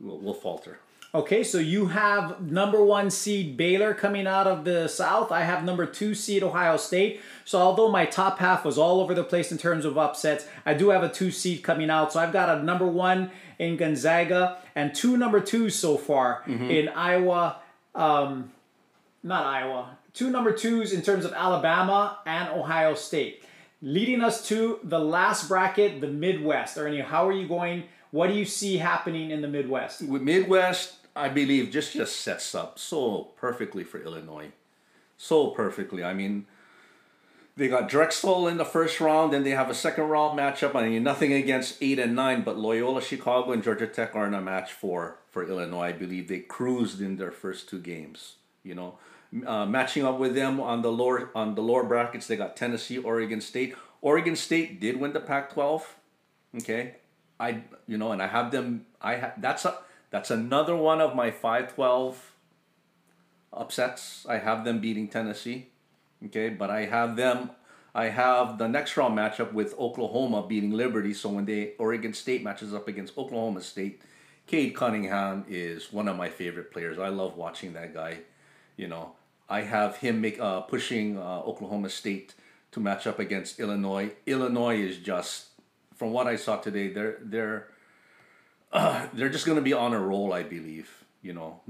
will, 0.00 0.18
will 0.18 0.34
falter. 0.34 0.78
Okay, 1.16 1.42
so 1.42 1.56
you 1.56 1.86
have 1.86 2.42
number 2.42 2.84
one 2.84 3.10
seed 3.10 3.56
Baylor 3.56 3.94
coming 3.94 4.26
out 4.26 4.46
of 4.46 4.66
the 4.66 4.86
South. 4.86 5.32
I 5.32 5.44
have 5.44 5.64
number 5.64 5.86
two 5.86 6.14
seed 6.14 6.42
Ohio 6.42 6.76
State. 6.76 7.22
So 7.46 7.58
although 7.58 7.88
my 7.88 8.04
top 8.04 8.38
half 8.38 8.66
was 8.66 8.76
all 8.76 9.00
over 9.00 9.14
the 9.14 9.24
place 9.24 9.50
in 9.50 9.56
terms 9.56 9.86
of 9.86 9.96
upsets, 9.96 10.46
I 10.66 10.74
do 10.74 10.90
have 10.90 11.02
a 11.02 11.08
two 11.08 11.30
seed 11.30 11.62
coming 11.62 11.88
out. 11.88 12.12
So 12.12 12.20
I've 12.20 12.34
got 12.34 12.58
a 12.58 12.62
number 12.62 12.86
one 12.86 13.30
in 13.58 13.78
Gonzaga 13.78 14.58
and 14.74 14.94
two 14.94 15.16
number 15.16 15.40
twos 15.40 15.74
so 15.74 15.96
far 15.96 16.42
in 16.70 16.90
Iowa. 16.90 17.60
Um, 17.94 18.52
not 19.22 19.46
Iowa. 19.46 19.96
Two 20.12 20.28
number 20.28 20.52
twos 20.52 20.92
in 20.92 21.00
terms 21.00 21.24
of 21.24 21.32
Alabama 21.32 22.18
and 22.26 22.50
Ohio 22.50 22.94
State. 22.94 23.42
Leading 23.80 24.20
us 24.20 24.46
to 24.48 24.80
the 24.84 24.98
last 24.98 25.48
bracket, 25.48 26.02
the 26.02 26.08
Midwest. 26.08 26.76
Ernie, 26.76 27.00
how 27.00 27.26
are 27.26 27.32
you 27.32 27.48
going? 27.48 27.84
What 28.10 28.26
do 28.26 28.34
you 28.34 28.44
see 28.44 28.76
happening 28.76 29.30
in 29.30 29.40
the 29.40 29.48
Midwest? 29.48 30.02
With 30.02 30.20
Midwest, 30.20 31.05
I 31.16 31.28
believe 31.28 31.70
just 31.70 31.94
just 31.94 32.20
sets 32.20 32.54
up 32.54 32.78
so 32.78 33.28
perfectly 33.36 33.84
for 33.84 34.00
Illinois, 34.00 34.50
so 35.16 35.48
perfectly. 35.48 36.04
I 36.04 36.12
mean, 36.12 36.46
they 37.56 37.68
got 37.68 37.88
Drexel 37.88 38.46
in 38.46 38.58
the 38.58 38.66
first 38.66 39.00
round, 39.00 39.32
then 39.32 39.42
they 39.42 39.50
have 39.50 39.70
a 39.70 39.74
second 39.74 40.04
round 40.04 40.38
matchup. 40.38 40.74
I 40.74 40.88
mean, 40.88 41.02
nothing 41.02 41.32
against 41.32 41.78
eight 41.80 41.98
and 41.98 42.14
nine, 42.14 42.42
but 42.42 42.58
Loyola 42.58 43.00
Chicago 43.00 43.52
and 43.52 43.62
Georgia 43.62 43.86
Tech 43.86 44.14
are 44.14 44.26
in 44.26 44.34
a 44.34 44.42
match 44.42 44.72
for 44.72 45.16
for 45.30 45.48
Illinois. 45.48 45.86
I 45.86 45.92
believe 45.92 46.28
they 46.28 46.40
cruised 46.40 47.00
in 47.00 47.16
their 47.16 47.32
first 47.32 47.68
two 47.68 47.80
games. 47.80 48.34
You 48.62 48.74
know, 48.74 48.98
uh, 49.46 49.64
matching 49.64 50.04
up 50.04 50.18
with 50.18 50.34
them 50.34 50.60
on 50.60 50.82
the 50.82 50.92
lower 50.92 51.30
on 51.34 51.54
the 51.54 51.62
lower 51.62 51.84
brackets, 51.84 52.26
they 52.26 52.36
got 52.36 52.56
Tennessee, 52.56 52.98
Oregon 52.98 53.40
State. 53.40 53.74
Oregon 54.02 54.36
State 54.36 54.78
did 54.78 55.00
win 55.00 55.14
the 55.14 55.20
Pac-12. 55.20 55.82
Okay, 56.58 56.96
I 57.40 57.62
you 57.88 57.96
know, 57.96 58.12
and 58.12 58.20
I 58.20 58.26
have 58.26 58.50
them. 58.50 58.84
I 59.00 59.16
ha- 59.16 59.32
that's 59.38 59.64
a 59.64 59.78
that's 60.16 60.30
another 60.30 60.74
one 60.74 61.02
of 61.02 61.14
my 61.14 61.30
five 61.30 61.74
twelve 61.74 62.32
upsets. 63.52 64.24
I 64.26 64.38
have 64.38 64.64
them 64.64 64.80
beating 64.80 65.08
Tennessee. 65.08 65.68
Okay, 66.24 66.48
but 66.48 66.70
I 66.70 66.86
have 66.86 67.16
them. 67.16 67.50
I 67.94 68.06
have 68.08 68.56
the 68.56 68.66
next 68.66 68.96
round 68.96 69.14
matchup 69.18 69.52
with 69.52 69.78
Oklahoma 69.78 70.46
beating 70.46 70.72
Liberty. 70.72 71.12
So 71.12 71.28
when 71.28 71.44
the 71.44 71.74
Oregon 71.78 72.14
State 72.14 72.42
matches 72.42 72.72
up 72.72 72.88
against 72.88 73.18
Oklahoma 73.18 73.60
State, 73.60 74.00
Cade 74.46 74.74
Cunningham 74.74 75.44
is 75.50 75.92
one 75.92 76.08
of 76.08 76.16
my 76.16 76.30
favorite 76.30 76.72
players. 76.72 76.98
I 76.98 77.08
love 77.08 77.36
watching 77.36 77.74
that 77.74 77.92
guy. 77.92 78.20
You 78.78 78.88
know, 78.88 79.12
I 79.50 79.60
have 79.62 79.98
him 79.98 80.22
make 80.22 80.40
uh, 80.40 80.62
pushing 80.62 81.18
uh, 81.18 81.40
Oklahoma 81.44 81.90
State 81.90 82.32
to 82.72 82.80
match 82.80 83.06
up 83.06 83.18
against 83.18 83.60
Illinois. 83.60 84.12
Illinois 84.24 84.80
is 84.80 84.96
just, 84.96 85.48
from 85.94 86.12
what 86.12 86.26
I 86.26 86.36
saw 86.36 86.56
today, 86.56 86.88
they're 86.88 87.18
they're 87.20 87.68
uh, 88.72 89.06
they're 89.12 89.28
just 89.28 89.46
going 89.46 89.56
to 89.56 89.62
be 89.62 89.72
on 89.72 89.92
a 89.92 90.00
roll. 90.00 90.32
I 90.32 90.42
believe. 90.42 91.04
You 91.22 91.32
know, 91.32 91.60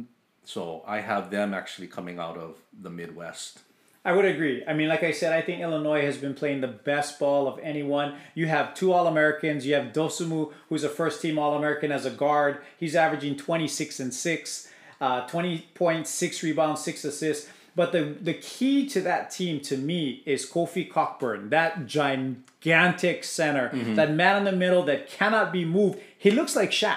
So 0.44 0.82
I 0.86 1.00
have 1.00 1.30
them 1.30 1.54
actually 1.54 1.86
coming 1.86 2.18
out 2.18 2.36
of 2.36 2.56
the 2.78 2.90
Midwest. 2.90 3.60
I 4.06 4.12
would 4.12 4.24
agree. 4.24 4.62
I 4.68 4.72
mean, 4.72 4.88
like 4.88 5.02
I 5.02 5.10
said, 5.10 5.32
I 5.32 5.42
think 5.42 5.60
Illinois 5.60 6.02
has 6.02 6.16
been 6.16 6.34
playing 6.34 6.60
the 6.60 6.68
best 6.68 7.18
ball 7.18 7.48
of 7.48 7.58
anyone. 7.60 8.14
You 8.36 8.46
have 8.46 8.72
two 8.72 8.92
All 8.92 9.08
Americans. 9.08 9.66
You 9.66 9.74
have 9.74 9.92
Dosunmu, 9.92 10.52
who's 10.68 10.84
a 10.84 10.88
first 10.88 11.20
team 11.20 11.40
All 11.40 11.56
American 11.56 11.90
as 11.90 12.06
a 12.06 12.10
guard. 12.10 12.58
He's 12.78 12.94
averaging 12.94 13.36
26 13.36 13.98
and 13.98 14.14
6, 14.14 14.68
uh, 15.00 15.26
20.6 15.26 16.42
rebounds, 16.44 16.84
6 16.84 17.04
assists. 17.04 17.48
But 17.74 17.90
the, 17.90 18.16
the 18.20 18.34
key 18.34 18.88
to 18.90 19.00
that 19.02 19.32
team 19.32 19.58
to 19.62 19.76
me 19.76 20.22
is 20.24 20.48
Kofi 20.48 20.88
Cockburn, 20.88 21.50
that 21.50 21.86
gigantic 21.86 23.24
center, 23.24 23.70
mm-hmm. 23.70 23.96
that 23.96 24.12
man 24.12 24.38
in 24.38 24.44
the 24.44 24.52
middle 24.52 24.84
that 24.84 25.10
cannot 25.10 25.52
be 25.52 25.64
moved. 25.64 25.98
He 26.26 26.32
looks 26.32 26.56
like 26.56 26.72
Shaq. 26.72 26.96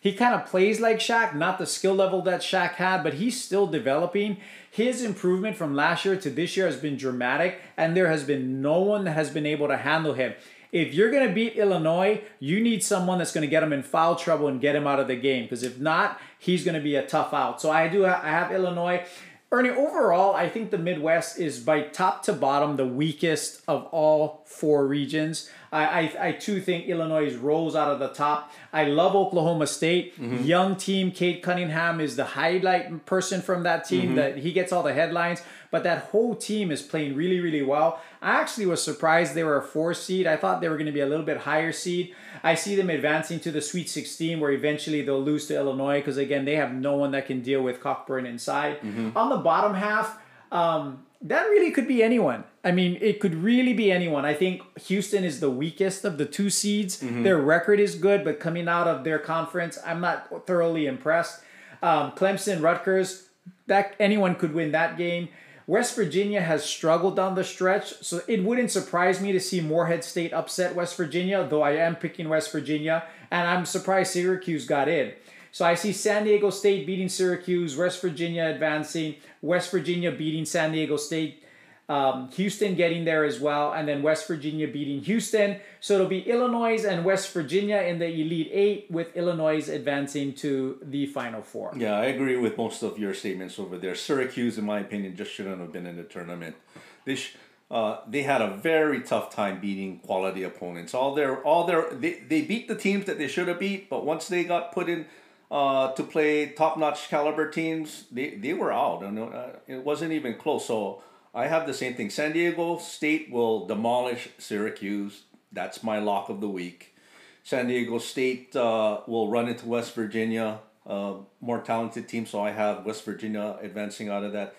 He 0.00 0.14
kind 0.14 0.34
of 0.34 0.46
plays 0.46 0.80
like 0.80 0.98
Shaq, 0.98 1.32
not 1.32 1.58
the 1.58 1.64
skill 1.64 1.94
level 1.94 2.22
that 2.22 2.40
Shaq 2.40 2.72
had, 2.72 3.04
but 3.04 3.14
he's 3.14 3.40
still 3.40 3.68
developing. 3.68 4.38
His 4.68 5.00
improvement 5.00 5.56
from 5.56 5.76
last 5.76 6.04
year 6.04 6.16
to 6.16 6.28
this 6.28 6.56
year 6.56 6.66
has 6.66 6.74
been 6.74 6.96
dramatic, 6.96 7.60
and 7.76 7.96
there 7.96 8.08
has 8.08 8.24
been 8.24 8.60
no 8.60 8.80
one 8.80 9.04
that 9.04 9.12
has 9.12 9.30
been 9.30 9.46
able 9.46 9.68
to 9.68 9.76
handle 9.76 10.14
him. 10.14 10.34
If 10.72 10.92
you're 10.92 11.12
going 11.12 11.28
to 11.28 11.32
beat 11.32 11.54
Illinois, 11.54 12.22
you 12.40 12.60
need 12.60 12.82
someone 12.82 13.18
that's 13.18 13.30
going 13.30 13.46
to 13.46 13.48
get 13.48 13.62
him 13.62 13.72
in 13.72 13.84
foul 13.84 14.16
trouble 14.16 14.48
and 14.48 14.60
get 14.60 14.74
him 14.74 14.88
out 14.88 14.98
of 14.98 15.06
the 15.06 15.14
game. 15.14 15.44
Because 15.44 15.62
if 15.62 15.78
not, 15.78 16.20
he's 16.40 16.64
going 16.64 16.74
to 16.74 16.82
be 16.82 16.96
a 16.96 17.06
tough 17.06 17.32
out. 17.32 17.62
So 17.62 17.70
I 17.70 17.86
do. 17.86 18.04
I 18.04 18.22
have 18.22 18.50
Illinois. 18.50 19.06
Ernie, 19.54 19.70
overall, 19.70 20.34
I 20.34 20.48
think 20.48 20.72
the 20.72 20.78
Midwest 20.78 21.38
is 21.38 21.60
by 21.60 21.82
top 21.82 22.24
to 22.24 22.32
bottom 22.32 22.74
the 22.74 22.84
weakest 22.84 23.62
of 23.68 23.84
all 23.92 24.42
four 24.46 24.84
regions. 24.84 25.48
I, 25.70 25.84
I, 25.84 26.28
I 26.28 26.32
too 26.32 26.60
think 26.60 26.86
Illinois 26.86 27.32
rolls 27.36 27.76
out 27.76 27.88
of 27.88 28.00
the 28.00 28.08
top. 28.08 28.50
I 28.72 28.86
love 28.86 29.14
Oklahoma 29.14 29.68
State. 29.68 30.20
Mm-hmm. 30.20 30.42
Young 30.42 30.74
team. 30.74 31.12
Cade 31.12 31.40
Cunningham 31.40 32.00
is 32.00 32.16
the 32.16 32.24
highlight 32.24 33.06
person 33.06 33.42
from 33.42 33.62
that 33.62 33.84
team. 33.84 34.06
Mm-hmm. 34.06 34.14
That 34.16 34.38
he 34.38 34.52
gets 34.52 34.72
all 34.72 34.82
the 34.82 34.92
headlines, 34.92 35.40
but 35.70 35.84
that 35.84 36.06
whole 36.06 36.34
team 36.34 36.72
is 36.72 36.82
playing 36.82 37.14
really, 37.14 37.38
really 37.38 37.62
well. 37.62 38.00
I 38.24 38.40
actually 38.40 38.64
was 38.64 38.82
surprised 38.82 39.34
they 39.34 39.44
were 39.44 39.58
a 39.58 39.62
four 39.62 39.92
seed. 39.92 40.26
I 40.26 40.38
thought 40.38 40.62
they 40.62 40.68
were 40.70 40.76
going 40.76 40.86
to 40.86 40.92
be 40.92 41.00
a 41.00 41.06
little 41.06 41.26
bit 41.26 41.36
higher 41.36 41.72
seed. 41.72 42.14
I 42.42 42.54
see 42.54 42.74
them 42.74 42.88
advancing 42.88 43.38
to 43.40 43.52
the 43.52 43.60
Sweet 43.60 43.90
16, 43.90 44.40
where 44.40 44.50
eventually 44.50 45.02
they'll 45.02 45.22
lose 45.22 45.46
to 45.48 45.56
Illinois 45.56 46.00
because 46.00 46.16
again 46.16 46.46
they 46.46 46.56
have 46.56 46.72
no 46.72 46.96
one 46.96 47.10
that 47.10 47.26
can 47.26 47.42
deal 47.42 47.62
with 47.62 47.80
Cockburn 47.80 48.24
inside. 48.24 48.80
Mm-hmm. 48.80 49.10
On 49.14 49.28
the 49.28 49.36
bottom 49.36 49.74
half. 49.74 50.18
Um, 50.50 51.04
that 51.20 51.44
really 51.44 51.70
could 51.70 51.86
be 51.86 52.02
anyone. 52.02 52.44
I 52.62 52.70
mean, 52.70 52.98
it 53.00 53.20
could 53.20 53.34
really 53.34 53.72
be 53.72 53.92
anyone. 53.92 54.24
I 54.24 54.34
think 54.34 54.62
Houston 54.80 55.24
is 55.24 55.40
the 55.40 55.50
weakest 55.50 56.04
of 56.04 56.16
the 56.16 56.26
two 56.26 56.48
seeds. 56.48 57.02
Mm-hmm. 57.02 57.24
Their 57.24 57.38
record 57.38 57.80
is 57.80 57.94
good, 57.94 58.24
but 58.24 58.40
coming 58.40 58.68
out 58.68 58.86
of 58.86 59.04
their 59.04 59.18
conference, 59.18 59.78
I'm 59.84 60.00
not 60.00 60.46
thoroughly 60.46 60.86
impressed. 60.86 61.42
Um, 61.82 62.12
Clemson, 62.12 62.62
Rutgers, 62.62 63.28
that 63.66 63.94
anyone 63.98 64.34
could 64.34 64.54
win 64.54 64.72
that 64.72 64.96
game. 64.96 65.28
West 65.66 65.96
Virginia 65.96 66.42
has 66.42 66.62
struggled 66.64 67.16
down 67.16 67.34
the 67.34 67.44
stretch, 67.44 67.94
so 68.02 68.20
it 68.28 68.44
wouldn't 68.44 68.70
surprise 68.70 69.20
me 69.20 69.32
to 69.32 69.40
see 69.40 69.60
Morehead 69.62 70.04
State 70.04 70.32
upset 70.32 70.74
West 70.74 70.96
Virginia, 70.96 71.46
though 71.48 71.62
I 71.62 71.72
am 71.72 71.96
picking 71.96 72.28
West 72.28 72.52
Virginia, 72.52 73.04
and 73.30 73.48
I'm 73.48 73.64
surprised 73.64 74.12
Syracuse 74.12 74.66
got 74.66 74.88
in. 74.88 75.12
So 75.52 75.64
I 75.64 75.74
see 75.74 75.92
San 75.92 76.24
Diego 76.24 76.50
State 76.50 76.86
beating 76.86 77.08
Syracuse, 77.08 77.76
West 77.76 78.02
Virginia 78.02 78.46
advancing, 78.46 79.14
West 79.40 79.70
Virginia 79.70 80.10
beating 80.10 80.44
San 80.44 80.72
Diego 80.72 80.96
State, 80.96 81.43
um, 81.88 82.30
Houston 82.30 82.74
getting 82.74 83.04
there 83.04 83.24
as 83.24 83.40
well, 83.40 83.72
and 83.72 83.86
then 83.86 84.02
West 84.02 84.26
Virginia 84.26 84.66
beating 84.66 85.00
Houston. 85.02 85.60
So 85.80 85.94
it'll 85.94 86.06
be 86.06 86.20
Illinois 86.20 86.84
and 86.84 87.04
West 87.04 87.32
Virginia 87.32 87.78
in 87.78 87.98
the 87.98 88.06
Elite 88.08 88.50
Eight, 88.52 88.86
with 88.90 89.14
Illinois 89.16 89.68
advancing 89.68 90.32
to 90.34 90.78
the 90.82 91.06
Final 91.06 91.42
Four. 91.42 91.74
Yeah, 91.76 91.94
I 91.94 92.06
agree 92.06 92.36
with 92.36 92.56
most 92.56 92.82
of 92.82 92.98
your 92.98 93.12
statements 93.12 93.58
over 93.58 93.76
there. 93.76 93.94
Syracuse, 93.94 94.56
in 94.56 94.64
my 94.64 94.80
opinion, 94.80 95.14
just 95.14 95.32
shouldn't 95.32 95.60
have 95.60 95.72
been 95.72 95.86
in 95.86 95.96
the 95.96 96.04
tournament. 96.04 96.56
They 97.04 97.16
sh- 97.16 97.36
uh, 97.70 97.98
they 98.08 98.22
had 98.22 98.40
a 98.40 98.56
very 98.56 99.00
tough 99.00 99.34
time 99.34 99.60
beating 99.60 99.98
quality 99.98 100.42
opponents. 100.42 100.94
All 100.94 101.14
their 101.14 101.42
all 101.42 101.64
their 101.64 101.92
they, 101.92 102.14
they 102.14 102.42
beat 102.42 102.68
the 102.68 102.76
teams 102.76 103.04
that 103.06 103.18
they 103.18 103.28
should 103.28 103.48
have 103.48 103.58
beat, 103.58 103.90
but 103.90 104.04
once 104.06 104.28
they 104.28 104.44
got 104.44 104.72
put 104.72 104.88
in 104.88 105.06
uh, 105.50 105.92
to 105.92 106.02
play 106.02 106.46
top-notch 106.46 107.08
caliber 107.08 107.50
teams, 107.50 108.06
they, 108.10 108.30
they 108.30 108.52
were 108.54 108.72
out. 108.72 109.02
And 109.02 109.18
uh, 109.18 109.46
it 109.66 109.84
wasn't 109.84 110.12
even 110.12 110.34
close. 110.34 110.66
So 110.66 111.02
I 111.34 111.48
have 111.48 111.66
the 111.66 111.74
same 111.74 111.94
thing. 111.94 112.10
San 112.10 112.32
Diego 112.32 112.78
State 112.78 113.30
will 113.30 113.66
demolish 113.66 114.28
Syracuse. 114.38 115.22
That's 115.52 115.82
my 115.82 115.98
lock 115.98 116.28
of 116.28 116.40
the 116.40 116.48
week. 116.48 116.94
San 117.42 117.66
Diego 117.66 117.98
State 117.98 118.54
uh, 118.54 119.00
will 119.06 119.28
run 119.28 119.48
into 119.48 119.66
West 119.66 119.94
Virginia, 119.94 120.60
uh, 120.86 121.14
more 121.40 121.60
talented 121.60 122.08
team. 122.08 122.24
So 122.24 122.40
I 122.40 122.50
have 122.50 122.86
West 122.86 123.04
Virginia 123.04 123.58
advancing 123.60 124.08
out 124.08 124.24
of 124.24 124.32
that. 124.32 124.54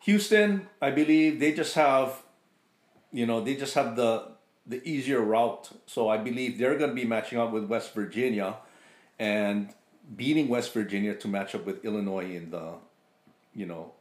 Houston, 0.00 0.68
I 0.80 0.90
believe 0.90 1.40
they 1.40 1.52
just 1.52 1.74
have, 1.74 2.22
you 3.12 3.26
know, 3.26 3.40
they 3.40 3.56
just 3.56 3.74
have 3.74 3.96
the 3.96 4.28
the 4.66 4.86
easier 4.88 5.20
route. 5.20 5.70
So 5.86 6.08
I 6.08 6.16
believe 6.16 6.58
they're 6.58 6.78
going 6.78 6.90
to 6.90 6.96
be 6.96 7.04
matching 7.04 7.38
up 7.38 7.50
with 7.50 7.64
West 7.64 7.92
Virginia, 7.92 8.56
and 9.18 9.70
beating 10.16 10.48
West 10.48 10.72
Virginia 10.72 11.14
to 11.14 11.28
match 11.28 11.54
up 11.54 11.66
with 11.66 11.84
Illinois 11.84 12.34
in 12.34 12.50
the, 12.50 12.74
you 13.54 13.66
know, 13.66 13.92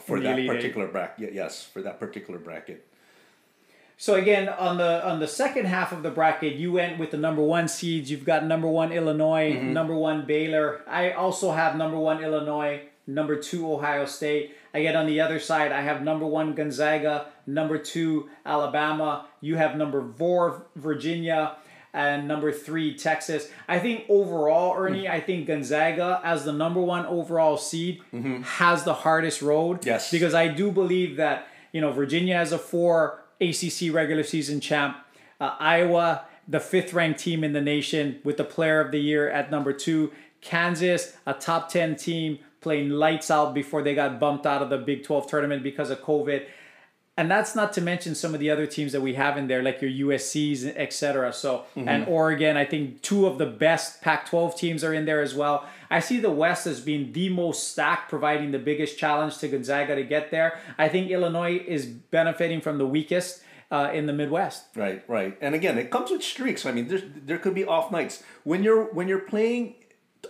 for 0.00 0.20
that 0.20 0.46
particular 0.46 0.88
bracket. 0.88 1.32
Yes, 1.32 1.64
for 1.64 1.82
that 1.82 1.98
particular 1.98 2.38
bracket. 2.38 2.86
So 4.00 4.14
again, 4.14 4.48
on 4.48 4.78
the 4.78 5.04
on 5.06 5.18
the 5.18 5.26
second 5.26 5.66
half 5.66 5.90
of 5.90 6.04
the 6.04 6.10
bracket, 6.10 6.54
you 6.54 6.70
went 6.70 7.00
with 7.00 7.10
the 7.10 7.16
number 7.16 7.42
one 7.42 7.66
seeds. 7.66 8.10
You've 8.10 8.24
got 8.24 8.44
number 8.44 8.68
one 8.68 8.92
Illinois, 8.92 9.52
mm-hmm. 9.52 9.72
number 9.72 9.94
one 9.94 10.24
Baylor. 10.24 10.82
I 10.86 11.10
also 11.10 11.50
have 11.50 11.74
number 11.74 11.98
one 11.98 12.22
Illinois, 12.22 12.82
number 13.08 13.34
two 13.34 13.70
Ohio 13.70 14.06
State. 14.06 14.54
I 14.72 14.82
get 14.82 14.94
on 14.94 15.06
the 15.06 15.20
other 15.20 15.40
side. 15.40 15.72
I 15.72 15.80
have 15.80 16.02
number 16.02 16.24
one 16.24 16.54
Gonzaga, 16.54 17.26
number 17.44 17.76
two 17.76 18.30
Alabama. 18.46 19.26
You 19.40 19.56
have 19.56 19.76
number 19.76 20.06
four 20.16 20.66
Virginia, 20.76 21.56
and 21.92 22.28
number 22.28 22.52
three 22.52 22.94
Texas. 22.94 23.50
I 23.66 23.78
think 23.78 24.04
overall, 24.08 24.74
Ernie, 24.76 25.04
mm. 25.04 25.10
I 25.10 25.20
think 25.20 25.46
Gonzaga 25.46 26.20
as 26.24 26.44
the 26.44 26.52
number 26.52 26.80
one 26.80 27.06
overall 27.06 27.56
seed 27.56 28.00
mm-hmm. 28.12 28.42
has 28.42 28.84
the 28.84 28.94
hardest 28.94 29.42
road. 29.42 29.84
Yes, 29.84 30.10
because 30.10 30.34
I 30.34 30.48
do 30.48 30.70
believe 30.70 31.16
that 31.16 31.48
you 31.72 31.80
know 31.80 31.92
Virginia 31.92 32.36
as 32.36 32.52
a 32.52 32.58
four 32.58 33.24
ACC 33.40 33.92
regular 33.92 34.24
season 34.24 34.60
champ, 34.60 34.96
uh, 35.40 35.56
Iowa 35.58 36.24
the 36.48 36.58
fifth 36.58 36.94
ranked 36.94 37.20
team 37.20 37.44
in 37.44 37.52
the 37.52 37.60
nation 37.60 38.20
with 38.24 38.38
the 38.38 38.44
player 38.44 38.80
of 38.80 38.90
the 38.90 38.98
year 38.98 39.28
at 39.28 39.50
number 39.50 39.72
two. 39.72 40.10
Kansas, 40.40 41.16
a 41.26 41.34
top 41.34 41.68
10 41.68 41.96
team 41.96 42.38
playing 42.60 42.90
lights 42.90 43.30
out 43.30 43.54
before 43.54 43.82
they 43.82 43.94
got 43.94 44.18
bumped 44.18 44.46
out 44.46 44.62
of 44.62 44.70
the 44.70 44.78
Big 44.78 45.04
12 45.04 45.28
tournament 45.28 45.62
because 45.62 45.90
of 45.90 46.00
COVID 46.00 46.46
and 47.18 47.28
that's 47.28 47.56
not 47.56 47.72
to 47.72 47.80
mention 47.80 48.14
some 48.14 48.32
of 48.32 48.38
the 48.38 48.48
other 48.48 48.64
teams 48.64 48.92
that 48.92 49.00
we 49.00 49.14
have 49.14 49.36
in 49.36 49.48
there, 49.48 49.60
like 49.60 49.82
your 49.82 49.90
USC's, 49.90 50.64
etc. 50.64 51.32
So, 51.32 51.64
mm-hmm. 51.76 51.88
and 51.88 52.06
Oregon, 52.06 52.56
I 52.56 52.64
think 52.64 53.02
two 53.02 53.26
of 53.26 53.38
the 53.38 53.46
best 53.46 54.00
Pac-12 54.02 54.56
teams 54.56 54.84
are 54.84 54.94
in 54.94 55.04
there 55.04 55.20
as 55.20 55.34
well. 55.34 55.66
I 55.90 55.98
see 55.98 56.20
the 56.20 56.30
West 56.30 56.68
as 56.68 56.80
being 56.80 57.12
the 57.12 57.28
most 57.28 57.72
stacked, 57.72 58.08
providing 58.08 58.52
the 58.52 58.60
biggest 58.60 58.98
challenge 58.98 59.38
to 59.38 59.48
Gonzaga 59.48 59.96
to 59.96 60.04
get 60.04 60.30
there. 60.30 60.60
I 60.78 60.88
think 60.88 61.10
Illinois 61.10 61.56
is 61.66 61.86
benefiting 61.86 62.60
from 62.60 62.78
the 62.78 62.86
weakest. 62.86 63.42
Uh, 63.70 63.90
in 63.92 64.06
the 64.06 64.14
Midwest, 64.14 64.64
right, 64.76 65.04
right, 65.08 65.36
and 65.42 65.54
again, 65.54 65.76
it 65.76 65.90
comes 65.90 66.10
with 66.10 66.22
streaks. 66.22 66.64
I 66.64 66.72
mean, 66.72 66.88
there 66.88 67.02
there 67.04 67.36
could 67.36 67.54
be 67.54 67.66
off 67.66 67.92
nights 67.92 68.22
when 68.42 68.62
you're 68.62 68.84
when 68.84 69.08
you're 69.08 69.18
playing 69.18 69.74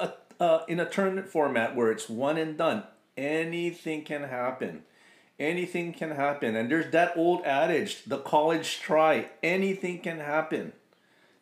a, 0.01 0.11
uh, 0.41 0.65
in 0.67 0.81
a 0.81 0.85
tournament 0.85 1.29
format 1.29 1.77
where 1.77 1.93
it's 1.93 2.09
one 2.09 2.37
and 2.37 2.59
done. 2.59 2.83
Anything 3.17 4.03
can 4.03 4.25
happen 4.25 4.83
anything 5.39 5.93
can 5.93 6.11
happen. 6.11 6.57
And 6.57 6.71
there's 6.71 6.91
that 6.93 7.17
old 7.17 7.45
adage, 7.45 8.05
the 8.05 8.19
college 8.19 8.81
try, 8.81 9.27
anything 9.43 10.01
can 10.01 10.19
happen. 10.19 10.73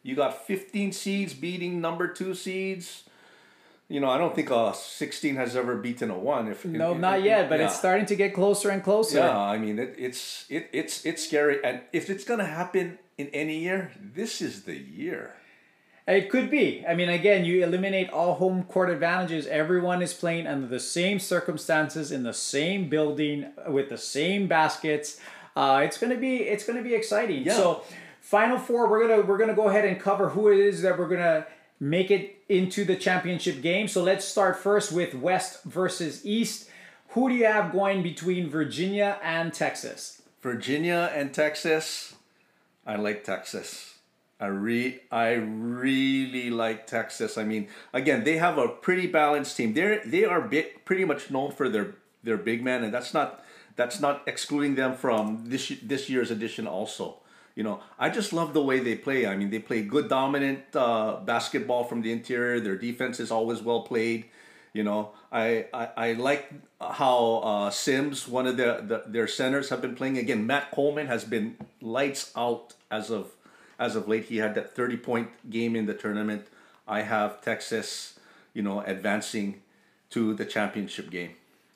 You 0.03 0.15
got 0.15 0.47
15 0.47 0.93
seeds 0.93 1.35
beating 1.35 1.81
number 1.81 2.07
two 2.07 2.35
seeds. 2.35 3.05
You 3.89 4.01
know, 4.01 4.09
I 4.11 4.19
don't 4.19 4.35
think 4.35 4.51
a 4.51 4.75
16 4.75 5.37
has 5.37 5.57
ever 5.57 5.77
beaten 5.77 6.11
a 6.11 6.19
one. 6.19 6.49
If 6.49 6.65
no, 6.65 6.95
not 6.95 7.23
yet, 7.23 7.49
but 7.49 7.61
yeah. 7.61 7.67
it's 7.67 7.77
starting 7.77 8.07
to 8.07 8.17
get 8.17 8.35
closer 8.35 8.71
and 8.71 8.83
closer. 8.83 9.19
Yeah, 9.19 9.39
I 9.39 9.59
mean, 9.59 9.79
it, 9.79 9.95
it's 9.97 10.45
it, 10.49 10.69
it's 10.73 11.07
it's 11.07 11.25
scary, 11.25 11.65
and 11.65 11.83
if 11.93 12.11
it's 12.11 12.25
gonna 12.25 12.47
happen 12.47 12.99
in 13.17 13.29
any 13.29 13.59
year, 13.61 13.93
this 14.01 14.43
is 14.43 14.65
the 14.65 14.77
year. 14.77 15.35
It 16.07 16.31
could 16.31 16.51
be. 16.51 16.85
I 16.87 16.95
mean, 16.95 17.09
again, 17.09 17.45
you 17.45 17.65
eliminate 17.65 18.11
all 18.11 18.35
home 18.35 18.63
court 18.65 18.91
advantages. 18.91 19.47
Everyone 19.47 20.03
is 20.03 20.15
playing 20.15 20.47
under 20.47 20.69
the 20.69 20.79
same 20.79 21.19
circumstances 21.19 22.13
in 22.13 22.23
the 22.23 22.33
same 22.33 22.89
building 22.89 23.47
with 23.67 23.89
the 23.89 23.99
same 23.99 24.47
baskets. 24.47 25.19
Uh, 25.57 25.83
it's 25.85 25.99
gonna 25.99 26.17
be 26.17 26.37
it's 26.37 26.65
gonna 26.65 26.83
be 26.83 26.95
exciting. 26.95 27.43
Yeah. 27.43 27.55
So, 27.55 27.83
final 28.21 28.57
four, 28.57 28.89
we're 28.89 29.09
gonna 29.09 29.23
we're 29.23 29.39
gonna 29.39 29.55
go 29.55 29.69
ahead 29.69 29.85
and 29.85 29.99
cover 29.99 30.29
who 30.29 30.49
it 30.53 30.61
is 30.61 30.83
that 30.83 30.97
we're 30.97 31.09
gonna 31.09 31.47
make 31.81 32.11
it 32.11 32.37
into 32.49 32.85
the 32.85 32.95
championship 32.95 33.61
game. 33.61 33.89
So 33.89 34.03
let's 34.03 34.25
start 34.25 34.57
first 34.57 34.93
with 34.93 35.15
West 35.15 35.65
versus 35.65 36.25
East. 36.25 36.71
Who 37.11 37.29
do 37.29 37.35
you 37.35 37.47
have 37.47 37.73
going 37.73 38.03
between 38.03 38.49
Virginia 38.49 39.19
and 39.23 39.53
Texas? 39.53 40.23
Virginia 40.41 41.11
and 41.15 41.35
Texas. 41.35 42.15
I 42.87 42.97
like 42.97 43.25
Texas. 43.25 43.96
I 44.39 44.47
re 44.47 45.01
I 45.11 45.33
really 45.33 46.51
like 46.51 46.87
Texas. 46.87 47.39
I 47.39 47.45
mean, 47.45 47.69
again, 47.93 48.25
they 48.25 48.37
have 48.37 48.59
a 48.59 48.69
pretty 48.69 49.07
balanced 49.07 49.57
team. 49.57 49.73
They're 49.73 50.03
they 50.05 50.25
are 50.25 50.41
bit, 50.43 50.85
pretty 50.85 51.05
much 51.05 51.31
known 51.31 51.53
for 51.53 51.69
their 51.69 51.95
their 52.23 52.37
big 52.37 52.63
man, 52.63 52.85
and 52.85 52.93
that's 52.93 53.15
not 53.15 53.43
that's 53.77 53.99
not 53.99 54.23
excluding 54.27 54.75
them 54.75 54.95
from 54.95 55.45
this 55.47 55.73
this 55.83 56.11
year's 56.11 56.31
edition. 56.31 56.67
Also, 56.67 57.17
you 57.55 57.63
know, 57.63 57.81
I 57.99 58.11
just 58.11 58.35
love 58.35 58.53
the 58.53 58.63
way 58.63 58.79
they 58.79 58.95
play. 58.95 59.27
I 59.27 59.37
mean, 59.37 59.49
they 59.49 59.59
play 59.59 59.81
good, 59.83 60.09
dominant 60.09 60.65
uh, 60.75 61.17
basketball 61.25 61.85
from 61.85 62.03
the 62.03 62.13
interior. 62.13 62.61
Their 62.61 62.77
defense 62.77 63.21
is 63.21 63.31
always 63.31 63.63
well 63.63 63.83
played. 63.83 64.27
You 64.75 64.85
know, 64.85 65.13
I 65.33 65.67
I, 65.73 65.89
I 65.97 66.13
like 66.13 66.53
how 66.79 67.37
uh, 67.37 67.71
Sims, 67.71 68.29
one 68.29 68.47
of 68.47 68.59
the, 68.59 68.85
the 68.87 69.05
their 69.07 69.27
centers, 69.27 69.71
have 69.71 69.81
been 69.81 69.95
playing. 69.95 70.19
Again, 70.19 70.47
Matt 70.47 70.73
Coleman 70.73 71.07
has 71.07 71.25
been 71.25 71.57
lights 71.81 72.33
out 72.37 72.75
as 72.91 73.11
of 73.11 73.33
as 73.79 73.97
of 73.97 74.09
late. 74.09 74.25
He 74.25 74.39
had 74.39 74.55
that 74.55 74.75
30 74.75 74.97
point 74.97 75.51
game 75.51 75.77
in 75.77 75.87
the 75.87 75.95
tournament. 75.95 76.47
I 76.87 77.03
have 77.03 77.43
Texas, 77.43 78.19
you 78.55 78.63
know, 78.63 78.81
advancing 78.81 79.63
to 80.11 80.35
the 80.35 80.45
championship 80.45 81.11
game. 81.11 81.31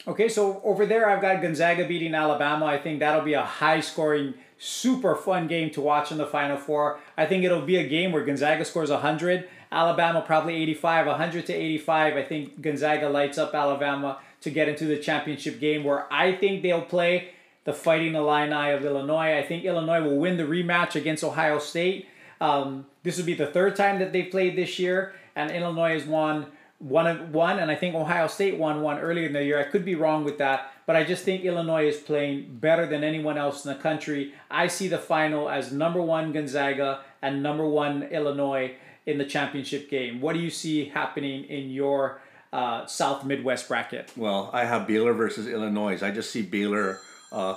Okay, 0.07 0.29
so 0.29 0.63
over 0.65 0.87
there 0.87 1.11
I've 1.11 1.21
got 1.21 1.43
Gonzaga 1.43 1.87
beating 1.87 2.15
Alabama. 2.15 2.65
I 2.67 2.79
think 2.79 3.01
that'll 3.01 3.25
be 3.25 3.35
a 3.35 3.45
high 3.45 3.81
scoring, 3.81 4.35
super 4.59 5.15
fun 5.15 5.47
game 5.47 5.71
to 5.71 5.81
watch 5.81 6.11
in 6.11 6.17
the 6.17 6.27
Final 6.27 6.57
Four. 6.57 7.01
I 7.19 7.27
think 7.27 7.45
it'll 7.45 7.61
be 7.61 7.77
a 7.77 7.87
game 7.87 8.13
where 8.13 8.25
Gonzaga 8.25 8.65
scores 8.65 8.91
100, 8.91 9.47
Alabama 9.71 10.23
probably 10.23 10.55
85, 10.55 11.07
100 11.07 11.47
to 11.47 11.53
85. 11.53 12.17
I 12.17 12.23
think 12.23 12.63
Gonzaga 12.63 13.11
lights 13.11 13.37
up 13.37 13.55
Alabama 13.55 14.19
to 14.41 14.51
get 14.51 14.69
into 14.69 14.87
the 14.87 14.97
championship 14.97 15.61
game 15.61 15.85
where 15.85 16.11
I 16.11 16.33
think 16.35 16.63
they'll 16.63 16.81
play 16.81 17.33
the 17.65 17.73
Fighting 17.73 18.15
Illini 18.15 18.71
of 18.71 18.85
Illinois. 18.85 19.39
I 19.39 19.43
think 19.43 19.65
Illinois 19.65 20.03
will 20.03 20.17
win 20.17 20.37
the 20.37 20.45
rematch 20.45 20.95
against 20.95 21.23
Ohio 21.23 21.59
State. 21.59 22.09
Um, 22.41 22.87
this 23.03 23.19
will 23.19 23.27
be 23.27 23.35
the 23.35 23.47
third 23.47 23.77
time 23.77 23.99
that 23.99 24.13
they 24.13 24.23
played 24.23 24.57
this 24.57 24.79
year, 24.79 25.15
and 25.37 25.51
Illinois 25.51 25.93
has 25.93 26.05
won 26.07 26.47
one 26.79 27.31
one, 27.33 27.59
and 27.59 27.71
I 27.71 27.75
think 27.75 27.95
Ohio 27.95 28.27
State 28.27 28.57
won 28.57 28.81
one 28.81 28.99
earlier 28.99 29.27
in 29.27 29.35
the 29.35 29.45
year. 29.45 29.61
I 29.61 29.65
could 29.65 29.85
be 29.85 29.95
wrong 29.95 30.25
with 30.25 30.39
that, 30.39 30.73
but 30.87 30.97
I 30.97 31.05
just 31.05 31.25
think 31.25 31.45
Illinois 31.45 31.87
is 31.87 31.99
playing 31.99 32.57
better 32.59 32.87
than 32.87 33.05
anyone 33.05 33.37
else 33.37 33.65
in 33.65 33.73
the 33.73 33.79
country. 33.79 34.33
I 34.51 34.67
see 34.69 34.89
the 34.89 34.99
final 34.99 35.51
as 35.51 35.73
number 35.73 36.01
one 36.01 36.33
Gonzaga 36.33 37.01
and 37.21 37.43
number 37.43 37.67
one 37.69 38.05
Illinois 38.05 38.77
in 39.05 39.19
the 39.19 39.27
championship 39.27 39.91
game. 39.91 40.23
What 40.23 40.33
do 40.33 40.39
you 40.41 40.51
see 40.51 40.87
happening 40.87 41.45
in 41.45 41.71
your 41.71 42.23
uh, 42.53 42.87
South 42.87 43.25
Midwest 43.25 43.69
bracket? 43.69 44.11
Well, 44.17 44.49
I 44.53 44.65
have 44.65 44.87
Baylor 44.87 45.13
versus 45.13 45.47
Illinois. 45.47 46.03
I 46.03 46.11
just 46.11 46.31
see 46.31 46.43
Baylor 46.43 47.01
uh, 47.33 47.57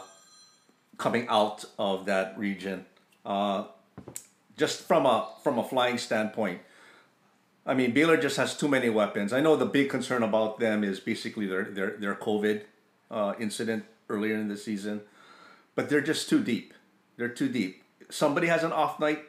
coming 0.97 1.27
out 1.27 1.65
of 1.77 2.05
that 2.05 2.37
region. 2.37 2.85
Uh, 3.25 3.65
just 4.57 4.81
from 4.81 5.05
a 5.05 5.29
from 5.41 5.57
a 5.57 5.63
flying 5.63 5.97
standpoint, 5.97 6.61
I 7.65 7.73
mean 7.73 7.91
Baylor 7.91 8.17
just 8.17 8.37
has 8.37 8.55
too 8.55 8.67
many 8.67 8.89
weapons. 8.89 9.33
I 9.33 9.39
know 9.39 9.55
the 9.55 9.65
big 9.65 9.89
concern 9.89 10.23
about 10.23 10.59
them 10.59 10.83
is 10.83 10.99
basically 10.99 11.47
their 11.47 11.63
their 11.63 11.91
their 11.97 12.15
COVID 12.15 12.61
uh, 13.09 13.33
incident 13.39 13.85
earlier 14.09 14.35
in 14.35 14.47
the 14.47 14.57
season, 14.57 15.01
but 15.75 15.89
they're 15.89 16.01
just 16.01 16.29
too 16.29 16.43
deep. 16.43 16.73
They're 17.17 17.29
too 17.29 17.49
deep. 17.49 17.83
Somebody 18.09 18.47
has 18.47 18.63
an 18.63 18.71
off 18.71 18.99
night, 18.99 19.25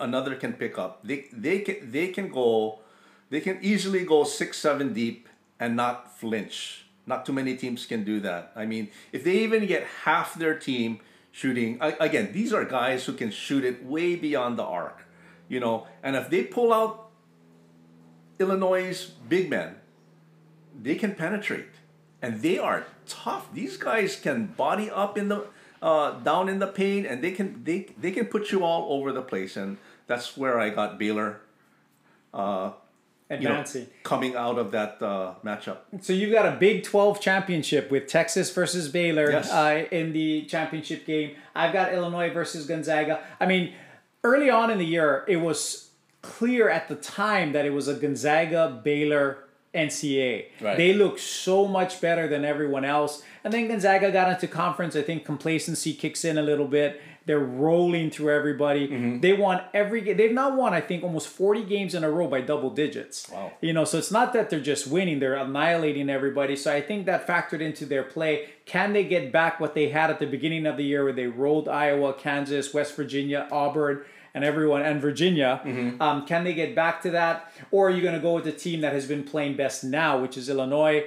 another 0.00 0.34
can 0.36 0.54
pick 0.54 0.78
up. 0.78 1.02
They 1.04 1.26
they 1.32 1.58
can 1.60 1.90
they 1.90 2.08
can 2.08 2.28
go, 2.28 2.78
they 3.28 3.40
can 3.40 3.58
easily 3.60 4.04
go 4.04 4.24
six 4.24 4.56
seven 4.56 4.94
deep 4.94 5.28
and 5.60 5.76
not 5.76 6.16
flinch 6.16 6.83
not 7.06 7.26
too 7.26 7.32
many 7.32 7.56
teams 7.56 7.86
can 7.86 8.04
do 8.04 8.20
that. 8.20 8.52
I 8.56 8.66
mean, 8.66 8.90
if 9.12 9.24
they 9.24 9.38
even 9.38 9.66
get 9.66 9.84
half 10.04 10.34
their 10.34 10.58
team 10.58 11.00
shooting, 11.32 11.78
again, 11.80 12.30
these 12.32 12.52
are 12.52 12.64
guys 12.64 13.04
who 13.04 13.12
can 13.12 13.30
shoot 13.30 13.64
it 13.64 13.84
way 13.84 14.16
beyond 14.16 14.58
the 14.58 14.64
arc, 14.64 15.04
you 15.48 15.60
know. 15.60 15.86
And 16.02 16.16
if 16.16 16.30
they 16.30 16.44
pull 16.44 16.72
out 16.72 17.10
Illinois' 18.38 19.10
big 19.28 19.50
men, 19.50 19.76
they 20.80 20.94
can 20.94 21.14
penetrate, 21.14 21.68
and 22.22 22.42
they 22.42 22.58
are 22.58 22.86
tough. 23.06 23.52
These 23.52 23.76
guys 23.76 24.16
can 24.16 24.46
body 24.46 24.90
up 24.90 25.16
in 25.18 25.28
the 25.28 25.46
uh, 25.82 26.18
down 26.20 26.48
in 26.48 26.58
the 26.58 26.66
paint, 26.66 27.06
and 27.06 27.22
they 27.22 27.32
can 27.32 27.62
they 27.64 27.86
they 27.98 28.10
can 28.10 28.26
put 28.26 28.50
you 28.50 28.64
all 28.64 28.92
over 28.92 29.12
the 29.12 29.22
place. 29.22 29.56
And 29.56 29.76
that's 30.06 30.36
where 30.36 30.58
I 30.58 30.70
got 30.70 30.98
Baylor. 30.98 31.40
Uh, 32.32 32.72
advancing. 33.30 33.82
You 33.82 33.86
know, 33.88 33.92
coming 34.02 34.36
out 34.36 34.58
of 34.58 34.70
that 34.72 35.02
uh, 35.02 35.34
matchup. 35.44 35.78
So 36.00 36.12
you've 36.12 36.32
got 36.32 36.46
a 36.46 36.56
Big 36.56 36.84
12 36.84 37.20
championship 37.20 37.90
with 37.90 38.06
Texas 38.06 38.52
versus 38.52 38.88
Baylor 38.88 39.30
yes. 39.30 39.50
uh, 39.50 39.86
in 39.90 40.12
the 40.12 40.44
championship 40.46 41.06
game. 41.06 41.36
I've 41.54 41.72
got 41.72 41.92
Illinois 41.92 42.30
versus 42.30 42.66
Gonzaga. 42.66 43.22
I 43.40 43.46
mean, 43.46 43.72
early 44.22 44.50
on 44.50 44.70
in 44.70 44.78
the 44.78 44.86
year, 44.86 45.24
it 45.28 45.36
was 45.36 45.90
clear 46.22 46.68
at 46.68 46.88
the 46.88 46.96
time 46.96 47.52
that 47.52 47.64
it 47.64 47.70
was 47.70 47.88
a 47.88 47.94
Gonzaga 47.94 48.80
Baylor 48.82 49.44
NCAA. 49.74 50.46
Right. 50.60 50.76
They 50.76 50.94
look 50.94 51.18
so 51.18 51.66
much 51.66 52.00
better 52.00 52.28
than 52.28 52.44
everyone 52.44 52.84
else. 52.84 53.22
And 53.42 53.52
then 53.52 53.68
Gonzaga 53.68 54.10
got 54.10 54.30
into 54.30 54.46
conference. 54.46 54.96
I 54.96 55.02
think 55.02 55.24
complacency 55.24 55.92
kicks 55.92 56.24
in 56.24 56.38
a 56.38 56.42
little 56.42 56.68
bit. 56.68 57.00
They're 57.26 57.38
rolling 57.38 58.10
through 58.10 58.34
everybody. 58.34 58.88
Mm-hmm. 58.88 59.20
They 59.20 59.32
won 59.32 59.62
every 59.72 60.02
game. 60.02 60.16
They've 60.16 60.32
now 60.32 60.54
won, 60.56 60.74
I 60.74 60.80
think, 60.80 61.02
almost 61.02 61.28
40 61.28 61.64
games 61.64 61.94
in 61.94 62.04
a 62.04 62.10
row 62.10 62.28
by 62.28 62.42
double 62.42 62.70
digits. 62.70 63.30
Wow. 63.30 63.52
You 63.62 63.72
know, 63.72 63.84
so 63.84 63.96
it's 63.96 64.10
not 64.10 64.34
that 64.34 64.50
they're 64.50 64.60
just 64.60 64.86
winning, 64.86 65.20
they're 65.20 65.34
annihilating 65.34 66.10
everybody. 66.10 66.54
So 66.54 66.72
I 66.72 66.82
think 66.82 67.06
that 67.06 67.26
factored 67.26 67.60
into 67.60 67.86
their 67.86 68.02
play. 68.02 68.50
Can 68.66 68.92
they 68.92 69.04
get 69.04 69.32
back 69.32 69.58
what 69.58 69.74
they 69.74 69.88
had 69.88 70.10
at 70.10 70.18
the 70.18 70.26
beginning 70.26 70.66
of 70.66 70.76
the 70.76 70.84
year 70.84 71.04
where 71.04 71.12
they 71.12 71.26
rolled 71.26 71.68
Iowa, 71.68 72.12
Kansas, 72.12 72.74
West 72.74 72.94
Virginia, 72.94 73.48
Auburn? 73.50 74.04
and 74.34 74.42
everyone 74.42 74.82
and 74.82 75.00
Virginia. 75.00 75.60
Mm-hmm. 75.64 76.02
Um, 76.02 76.26
can 76.26 76.42
they 76.42 76.54
get 76.54 76.74
back 76.74 77.02
to 77.02 77.10
that, 77.10 77.52
or 77.70 77.86
are 77.86 77.90
you 77.90 78.02
going 78.02 78.16
to 78.16 78.20
go 78.20 78.34
with 78.34 78.42
the 78.42 78.52
team 78.52 78.80
that 78.80 78.92
has 78.92 79.06
been 79.06 79.22
playing 79.22 79.56
best 79.56 79.84
now, 79.84 80.18
which 80.20 80.36
is 80.36 80.48
Illinois? 80.48 81.04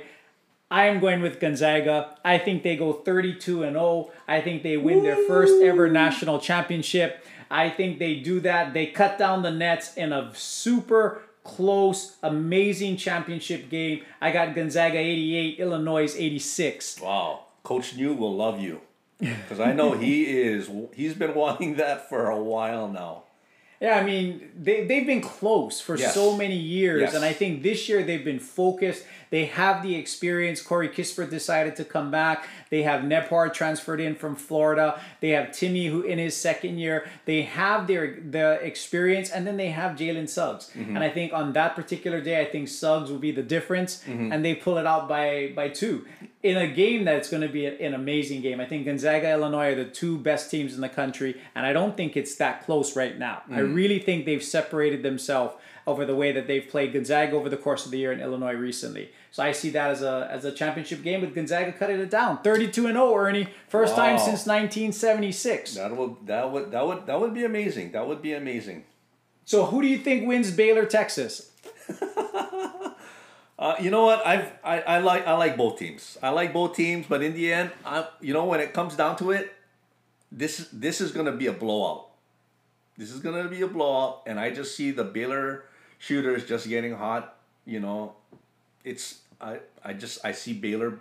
I 0.69 0.87
am 0.87 0.99
going 0.99 1.21
with 1.21 1.39
Gonzaga. 1.39 2.17
I 2.25 2.37
think 2.37 2.63
they 2.63 2.75
go 2.75 2.93
32 2.93 3.63
and 3.63 3.75
0. 3.75 4.11
I 4.27 4.41
think 4.41 4.63
they 4.63 4.75
win 4.75 5.03
their 5.03 5.15
first 5.27 5.61
ever 5.63 5.89
national 5.89 6.39
championship. 6.39 7.25
I 7.49 7.69
think 7.69 7.99
they 7.99 8.15
do 8.15 8.41
that. 8.41 8.73
They 8.73 8.87
cut 8.87 9.17
down 9.17 9.43
the 9.43 9.51
nets 9.51 9.95
in 9.95 10.11
a 10.11 10.31
super 10.35 11.21
close, 11.45 12.17
amazing 12.21 12.97
championship 12.97 13.69
game. 13.69 14.01
I 14.19 14.31
got 14.31 14.53
Gonzaga 14.53 14.97
88, 14.97 15.59
Illinois 15.59 16.13
86. 16.15 16.99
Wow. 16.99 17.45
Coach 17.63 17.91
Few 17.91 18.13
will 18.13 18.35
love 18.35 18.59
you. 18.59 18.81
Because 19.19 19.59
I 19.59 19.73
know 19.73 19.93
he 19.93 20.25
is, 20.25 20.69
he's 20.93 21.15
been 21.15 21.33
wanting 21.33 21.77
that 21.77 22.07
for 22.07 22.29
a 22.29 22.37
while 22.37 22.87
now. 22.87 23.23
Yeah, 23.79 23.97
I 23.97 24.03
mean, 24.03 24.49
they, 24.57 24.85
they've 24.85 25.05
been 25.05 25.21
close 25.21 25.79
for 25.79 25.95
yes. 25.95 26.13
so 26.13 26.35
many 26.35 26.55
years. 26.55 27.01
Yes. 27.01 27.13
And 27.13 27.23
I 27.23 27.33
think 27.33 27.61
this 27.61 27.87
year 27.87 28.03
they've 28.03 28.25
been 28.25 28.39
focused. 28.39 29.05
They 29.29 29.45
have 29.45 29.83
the 29.83 29.95
experience. 29.95 30.61
Corey 30.61 30.89
Kispert 30.89 31.29
decided 31.29 31.75
to 31.77 31.85
come 31.85 32.11
back. 32.11 32.47
They 32.69 32.83
have 32.83 33.01
Nembhard 33.01 33.53
transferred 33.53 33.99
in 33.99 34.15
from 34.15 34.35
Florida. 34.35 34.99
They 35.21 35.29
have 35.29 35.47
Timme, 35.47 35.89
who 35.89 36.01
in 36.01 36.19
his 36.19 36.35
second 36.35 36.77
year. 36.77 37.07
They 37.25 37.43
have 37.43 37.87
their 37.87 38.19
the 38.19 38.53
experience, 38.63 39.29
and 39.29 39.45
then 39.45 39.57
they 39.57 39.69
have 39.69 39.97
Jalen 39.97 40.29
Suggs. 40.29 40.69
Mm-hmm. 40.75 40.95
And 40.95 41.03
I 41.03 41.09
think 41.09 41.33
on 41.33 41.53
that 41.53 41.75
particular 41.75 42.21
day, 42.21 42.41
I 42.41 42.45
think 42.45 42.67
Suggs 42.67 43.11
will 43.11 43.19
be 43.19 43.31
the 43.31 43.43
difference, 43.43 44.03
mm-hmm. 44.03 44.31
and 44.31 44.43
they 44.43 44.55
pull 44.55 44.77
it 44.77 44.85
out 44.85 45.07
by 45.07 45.51
by 45.55 45.69
two 45.69 46.05
in 46.43 46.57
a 46.57 46.67
game 46.67 47.03
that's 47.03 47.29
going 47.29 47.41
to 47.41 47.49
be 47.49 47.65
an 47.65 47.93
amazing 47.93 48.41
game. 48.41 48.59
I 48.61 48.65
think 48.65 48.85
Gonzaga, 48.85 49.31
Illinois 49.31 49.71
are 49.71 49.75
the 49.75 49.85
two 49.85 50.17
best 50.17 50.51
teams 50.51 50.75
in 50.75 50.81
the 50.81 50.89
country, 50.89 51.39
and 51.55 51.65
I 51.65 51.73
don't 51.73 51.97
think 51.97 52.15
it's 52.15 52.35
that 52.35 52.63
close 52.63 52.95
right 52.95 53.17
now. 53.17 53.41
Mm-hmm. 53.43 53.55
I 53.55 53.59
really 53.59 53.99
think 53.99 54.25
they've 54.25 54.43
separated 54.43 55.03
themselves 55.03 55.55
over 55.87 56.05
the 56.05 56.15
way 56.15 56.33
that 56.33 56.47
they've 56.47 56.67
played 56.67 56.91
Gonzaga 56.91 57.31
over 57.31 57.47
the 57.47 57.57
course 57.57 57.85
of 57.85 57.91
the 57.91 57.97
year 57.97 58.11
in 58.11 58.19
Illinois 58.19 58.53
recently. 58.53 59.09
So 59.31 59.41
I 59.41 59.53
see 59.53 59.69
that 59.71 59.89
as 59.89 60.01
a 60.03 60.27
as 60.29 60.43
a 60.43 60.51
championship 60.51 61.01
game 61.01 61.21
with 61.21 61.33
Gonzaga 61.33 61.71
cutting 61.71 61.99
it 61.99 62.11
down, 62.11 62.41
thirty 62.43 62.69
two 62.69 62.85
and 62.87 62.95
zero, 62.95 63.13
oh, 63.13 63.15
Ernie, 63.15 63.47
first 63.69 63.95
wow. 63.95 64.05
time 64.05 64.19
since 64.19 64.45
nineteen 64.45 64.91
seventy 64.91 65.31
six. 65.31 65.75
That 65.75 65.95
would 65.95 66.17
that 66.25 66.51
would 66.51 66.71
that 66.71 66.85
would 66.85 67.05
that 67.07 67.19
would 67.19 67.33
be 67.33 67.45
amazing. 67.45 67.93
That 67.93 68.05
would 68.05 68.21
be 68.21 68.33
amazing. 68.33 68.83
So 69.45 69.65
who 69.65 69.81
do 69.81 69.87
you 69.87 69.97
think 69.97 70.27
wins 70.27 70.51
Baylor 70.51 70.85
Texas? 70.85 71.51
uh, 73.57 73.75
you 73.79 73.89
know 73.89 74.05
what? 74.05 74.27
I've 74.27 74.51
I, 74.61 74.81
I 74.81 74.97
like 74.99 75.25
I 75.25 75.35
like 75.35 75.55
both 75.55 75.79
teams. 75.79 76.17
I 76.21 76.29
like 76.31 76.51
both 76.51 76.75
teams, 76.75 77.05
but 77.07 77.23
in 77.23 77.33
the 77.33 77.53
end, 77.53 77.71
I 77.85 78.07
you 78.19 78.33
know 78.33 78.43
when 78.43 78.59
it 78.59 78.73
comes 78.73 78.97
down 78.97 79.15
to 79.17 79.31
it, 79.31 79.53
this 80.33 80.67
this 80.73 80.99
is 80.99 81.13
gonna 81.13 81.31
be 81.31 81.47
a 81.47 81.53
blowout. 81.53 82.09
This 82.97 83.09
is 83.09 83.21
gonna 83.21 83.47
be 83.47 83.61
a 83.61 83.67
blowout, 83.67 84.23
and 84.27 84.37
I 84.37 84.51
just 84.51 84.75
see 84.75 84.91
the 84.91 85.05
Baylor 85.05 85.63
shooters 85.97 86.45
just 86.45 86.67
getting 86.67 86.95
hot. 86.95 87.35
You 87.65 87.79
know, 87.79 88.15
it's 88.83 89.19
I 89.41 89.59
I 89.83 89.93
just 89.93 90.25
I 90.25 90.31
see 90.31 90.53
Baylor 90.53 90.99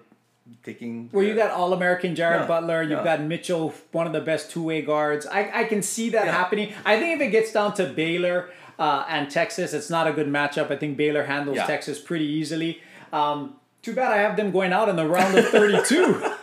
taking. 0.63 1.09
Well, 1.13 1.25
you 1.25 1.35
got 1.35 1.51
All 1.51 1.73
American 1.73 2.15
Jared 2.15 2.43
yeah, 2.43 2.47
Butler. 2.47 2.83
You've 2.83 2.93
yeah. 2.93 3.05
got 3.05 3.23
Mitchell, 3.23 3.75
one 3.93 4.07
of 4.07 4.13
the 4.13 4.21
best 4.21 4.51
two 4.51 4.63
way 4.63 4.83
guards. 4.83 5.27
I 5.27 5.51
I 5.53 5.65
can 5.65 5.83
see 5.83 6.11
that 6.11 6.27
yeah. 6.27 6.33
happening. 6.33 6.73
I 6.85 6.99
think 6.99 7.21
if 7.21 7.29
it 7.29 7.31
gets 7.31 7.53
down 7.53 7.75
to 7.75 7.87
Baylor 7.87 8.51
uh, 8.79 9.05
and 9.09 9.31
Texas, 9.31 9.73
it's 9.73 9.91
not 9.91 10.07
a 10.07 10.13
good 10.13 10.29
matchup. 10.29 10.71
I 10.71 10.77
think 10.77 10.97
Baylor 10.97 11.25
handles 11.25 11.59
Texas 11.59 11.99
pretty 11.99 12.27
easily. 12.27 12.81
Um, 13.13 13.57
too 13.83 13.95
bad 13.95 14.13
I 14.13 14.17
have 14.17 14.37
them 14.37 14.51
going 14.51 14.73
out 14.73 14.89
in 14.89 14.97
the 14.97 15.07
round 15.07 15.39
of 15.39 15.47
32. 15.49 16.21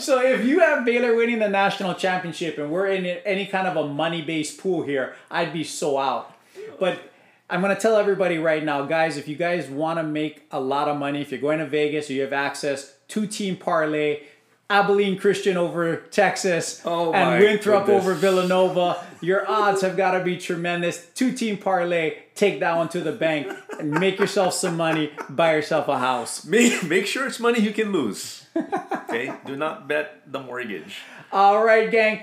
so 0.00 0.20
if 0.20 0.44
you 0.44 0.60
have 0.60 0.84
Baylor 0.84 1.14
winning 1.14 1.38
the 1.38 1.48
national 1.48 1.94
championship 1.94 2.58
and 2.58 2.70
we're 2.70 2.88
in 2.88 3.06
any 3.06 3.46
kind 3.46 3.66
of 3.66 3.76
a 3.76 3.86
money 3.88 4.22
based 4.22 4.58
pool 4.58 4.82
here, 4.82 5.14
I'd 5.30 5.52
be 5.52 5.64
so 5.64 5.98
out. 5.98 6.34
But 6.78 7.00
I'm 7.48 7.60
gonna 7.60 7.78
tell 7.78 7.96
everybody 7.96 8.38
right 8.38 8.62
now, 8.64 8.84
guys, 8.86 9.16
if 9.16 9.28
you 9.28 9.36
guys 9.36 9.68
want 9.68 9.98
to 9.98 10.02
make 10.02 10.46
a 10.50 10.60
lot 10.60 10.88
of 10.88 10.96
money, 10.98 11.20
if 11.20 11.30
you're 11.30 11.40
going 11.40 11.58
to 11.58 11.66
Vegas 11.66 12.08
or 12.10 12.14
you 12.14 12.22
have 12.22 12.32
access, 12.32 12.94
two 13.08 13.26
team 13.26 13.56
parlay, 13.56 14.22
Abilene 14.70 15.18
Christian 15.18 15.56
over 15.56 15.96
Texas, 15.96 16.80
Oh 16.84 17.12
and 17.12 17.42
Winthrop 17.42 17.86
goodness. 17.86 18.04
over 18.04 18.14
Villanova. 18.14 19.04
Your 19.20 19.50
odds 19.50 19.82
have 19.82 19.96
got 19.96 20.12
to 20.12 20.22
be 20.22 20.36
tremendous. 20.36 21.06
Two 21.14 21.32
team 21.32 21.58
parlay, 21.58 22.18
take 22.36 22.60
that 22.60 22.76
one 22.76 22.88
to 22.90 23.00
the 23.00 23.10
bank 23.10 23.52
and 23.80 23.90
make 23.90 24.20
yourself 24.20 24.54
some 24.54 24.76
money. 24.76 25.10
Buy 25.28 25.56
yourself 25.56 25.88
a 25.88 25.98
house. 25.98 26.44
Make, 26.44 26.82
make 26.88 27.06
sure 27.06 27.26
it's 27.26 27.40
money 27.40 27.58
you 27.60 27.72
can 27.72 27.90
lose. 27.90 28.39
Okay? 28.56 29.32
Do 29.46 29.56
not 29.56 29.88
bet 29.88 30.22
the 30.30 30.40
mortgage. 30.40 30.98
All 31.32 31.64
right, 31.64 31.90
gang. 31.90 32.22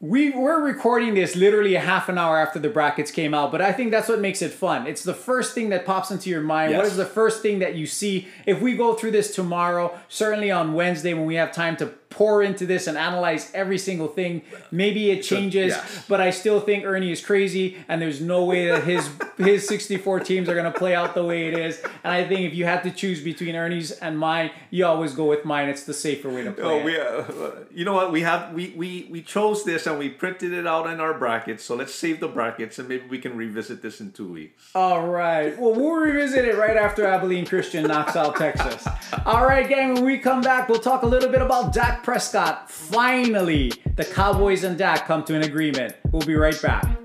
We 0.00 0.30
we're 0.30 0.60
recording 0.60 1.14
this 1.14 1.36
literally 1.36 1.76
a 1.76 1.80
half 1.80 2.08
an 2.08 2.18
hour 2.18 2.36
after 2.36 2.58
the 2.58 2.68
brackets 2.68 3.12
came 3.12 3.34
out, 3.34 3.52
but 3.52 3.60
I 3.62 3.70
think 3.72 3.92
that's 3.92 4.08
what 4.08 4.18
makes 4.18 4.42
it 4.42 4.50
fun. 4.50 4.88
It's 4.88 5.04
the 5.04 5.14
first 5.14 5.54
thing 5.54 5.68
that 5.68 5.86
pops 5.86 6.10
into 6.10 6.28
your 6.28 6.40
mind. 6.40 6.72
What 6.74 6.82
Yes. 6.82 6.90
is 6.92 6.96
the 6.96 7.04
first 7.06 7.40
thing 7.40 7.60
that 7.60 7.76
you 7.76 7.86
see? 7.86 8.26
If 8.44 8.60
we 8.60 8.76
go 8.76 8.94
through 8.94 9.12
this 9.12 9.32
tomorrow, 9.32 9.96
certainly 10.08 10.50
on 10.50 10.72
Wednesday 10.74 11.14
when 11.14 11.24
we 11.26 11.36
have 11.36 11.52
time 11.52 11.76
to 11.76 11.86
pour 12.12 12.42
into 12.42 12.66
this 12.66 12.86
and 12.86 12.96
analyze 12.96 13.50
every 13.54 13.78
single 13.78 14.08
thing, 14.08 14.42
maybe 14.70 15.10
it 15.10 15.22
changes, 15.22 15.72
yes. 15.72 16.04
but 16.08 16.20
I 16.20 16.30
still 16.30 16.60
think 16.60 16.84
Ernie 16.84 17.10
is 17.10 17.24
crazy 17.24 17.76
and 17.88 18.00
there's 18.00 18.20
no 18.20 18.44
way 18.44 18.68
that 18.68 18.84
his 18.84 19.08
his 19.36 19.66
64 19.66 20.20
teams 20.20 20.48
are 20.48 20.54
going 20.54 20.70
to 20.70 20.78
play 20.78 20.94
out 20.94 21.14
the 21.14 21.24
way 21.24 21.48
it 21.48 21.58
is. 21.58 21.80
And 22.04 22.12
I 22.12 22.26
think 22.26 22.40
if 22.40 22.54
you 22.54 22.64
had 22.64 22.82
to 22.84 22.90
choose 22.90 23.20
between 23.22 23.56
Ernie's 23.56 23.90
and 23.90 24.18
mine, 24.18 24.50
you 24.70 24.86
always 24.86 25.14
go 25.14 25.24
with 25.24 25.44
mine. 25.44 25.68
It's 25.68 25.84
the 25.84 25.94
safer 25.94 26.30
way 26.30 26.44
to 26.44 26.52
play. 26.52 26.64
Oh, 26.64 26.78
it. 26.78 26.84
we, 26.84 27.00
uh, 27.00 27.64
you 27.72 27.84
know 27.84 27.94
what? 27.94 28.12
We 28.12 28.22
have 28.22 28.52
we, 28.52 28.74
we 28.76 29.08
we 29.10 29.22
chose 29.22 29.64
this 29.64 29.86
and 29.86 29.98
we 29.98 30.08
printed 30.08 30.52
it 30.52 30.66
out 30.66 30.86
in 30.88 31.00
our 31.00 31.14
brackets. 31.18 31.64
So 31.64 31.74
let's 31.74 31.94
save 31.94 32.20
the 32.20 32.28
brackets 32.28 32.78
and 32.78 32.88
maybe 32.88 33.06
we 33.08 33.18
can 33.18 33.36
revisit 33.36 33.82
this 33.82 34.00
in 34.00 34.12
two 34.12 34.30
weeks. 34.30 34.70
All 34.74 35.06
right. 35.06 35.58
Well, 35.58 35.74
we'll 35.74 35.96
revisit 35.96 36.44
it 36.44 36.56
right 36.56 36.76
after 36.76 37.06
Abilene 37.06 37.46
Christian 37.46 37.86
knocks 37.86 38.16
out 38.16 38.36
Texas. 38.36 38.86
All 39.26 39.44
right, 39.44 39.68
gang. 39.68 39.94
When 39.94 40.04
we 40.04 40.18
come 40.18 40.40
back, 40.40 40.68
we'll 40.68 40.80
talk 40.80 41.02
a 41.02 41.06
little 41.06 41.30
bit 41.30 41.42
about 41.42 41.72
Dak 41.72 42.01
Prescott. 42.02 42.70
Finally, 42.70 43.72
the 43.96 44.04
Cowboys 44.04 44.64
and 44.64 44.76
Dak 44.76 45.06
come 45.06 45.24
to 45.24 45.34
an 45.34 45.42
agreement. 45.42 45.94
We'll 46.10 46.22
be 46.22 46.34
right 46.34 46.60
back. 46.60 46.98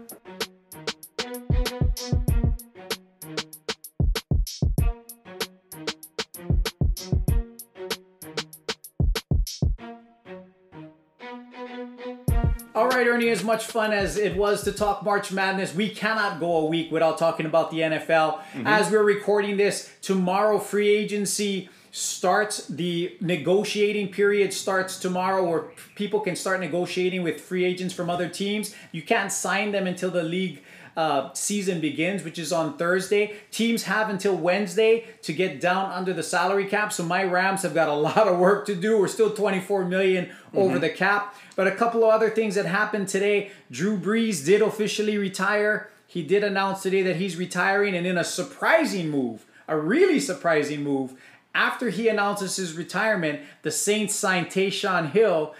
All 12.73 12.87
right, 12.89 13.07
Ernie, 13.07 13.29
as 13.29 13.43
much 13.43 13.65
fun 13.65 13.91
as 13.91 14.17
it 14.17 14.35
was 14.35 14.63
to 14.65 14.71
talk 14.71 15.03
March 15.03 15.31
Madness, 15.31 15.73
we 15.73 15.89
cannot 15.89 16.39
go 16.39 16.57
a 16.57 16.65
week 16.65 16.91
without 16.91 17.17
talking 17.17 17.47
about 17.47 17.71
the 17.71 17.79
NFL. 17.79 18.39
Mm-hmm. 18.39 18.67
As 18.67 18.91
we're 18.91 19.01
recording 19.01 19.57
this, 19.57 19.91
tomorrow 20.03 20.59
free 20.59 20.89
agency 20.89 21.69
starts. 21.97 22.67
The 22.67 23.17
negotiating 23.19 24.11
period 24.11 24.53
starts 24.53 24.99
tomorrow 24.99 25.43
where 25.49 25.65
people 25.95 26.19
can 26.19 26.35
start 26.35 26.59
negotiating 26.59 27.23
with 27.23 27.41
free 27.41 27.65
agents 27.65 27.93
from 27.93 28.09
other 28.09 28.29
teams. 28.29 28.75
You 28.91 29.01
can't 29.01 29.31
sign 29.31 29.71
them 29.71 29.87
until 29.87 30.11
the 30.11 30.23
league 30.23 30.63
uh, 30.95 31.31
season 31.33 31.79
begins, 31.79 32.23
which 32.23 32.39
is 32.39 32.51
on 32.51 32.77
Thursday. 32.77 33.35
Teams 33.51 33.83
have 33.83 34.09
until 34.09 34.35
Wednesday 34.35 35.05
to 35.21 35.33
get 35.33 35.61
down 35.61 35.91
under 35.91 36.11
the 36.13 36.23
salary 36.23 36.65
cap. 36.65 36.91
So 36.91 37.03
my 37.03 37.23
Rams 37.23 37.61
have 37.63 37.73
got 37.73 37.87
a 37.87 37.93
lot 38.07 38.27
of 38.27 38.37
work 38.37 38.65
to 38.67 38.75
do. 38.75 38.99
We're 38.99 39.07
still 39.07 39.31
24 39.31 39.85
million 39.85 40.31
over 40.53 40.79
the 40.79 40.89
cap. 40.89 41.35
But 41.55 41.67
a 41.67 41.75
couple 41.75 42.03
of 42.03 42.09
other 42.09 42.29
things 42.29 42.55
that 42.55 42.65
happened 42.65 43.07
today. 43.07 43.51
Drew 43.71 43.97
Brees 43.97 44.45
did 44.45 44.61
officially 44.61 45.17
retire. 45.17 45.89
He 46.07 46.23
did 46.23 46.43
announce 46.43 46.83
today 46.83 47.01
that 47.03 47.17
he's 47.17 47.35
retiring, 47.35 47.95
and 47.95 48.07
in 48.07 48.17
a 48.17 48.23
surprising 48.23 49.09
move, 49.09 49.45
a 49.67 49.77
really 49.77 50.19
surprising 50.19 50.81
move, 50.81 51.13
after 51.57 51.89
he 51.89 52.07
announces 52.07 52.55
his 52.55 52.75
retirement, 52.77 53.41
the 53.63 53.71
Saints 53.71 54.13
signed 54.13 54.47
Taysom 54.47 55.11
Hill 55.11 55.55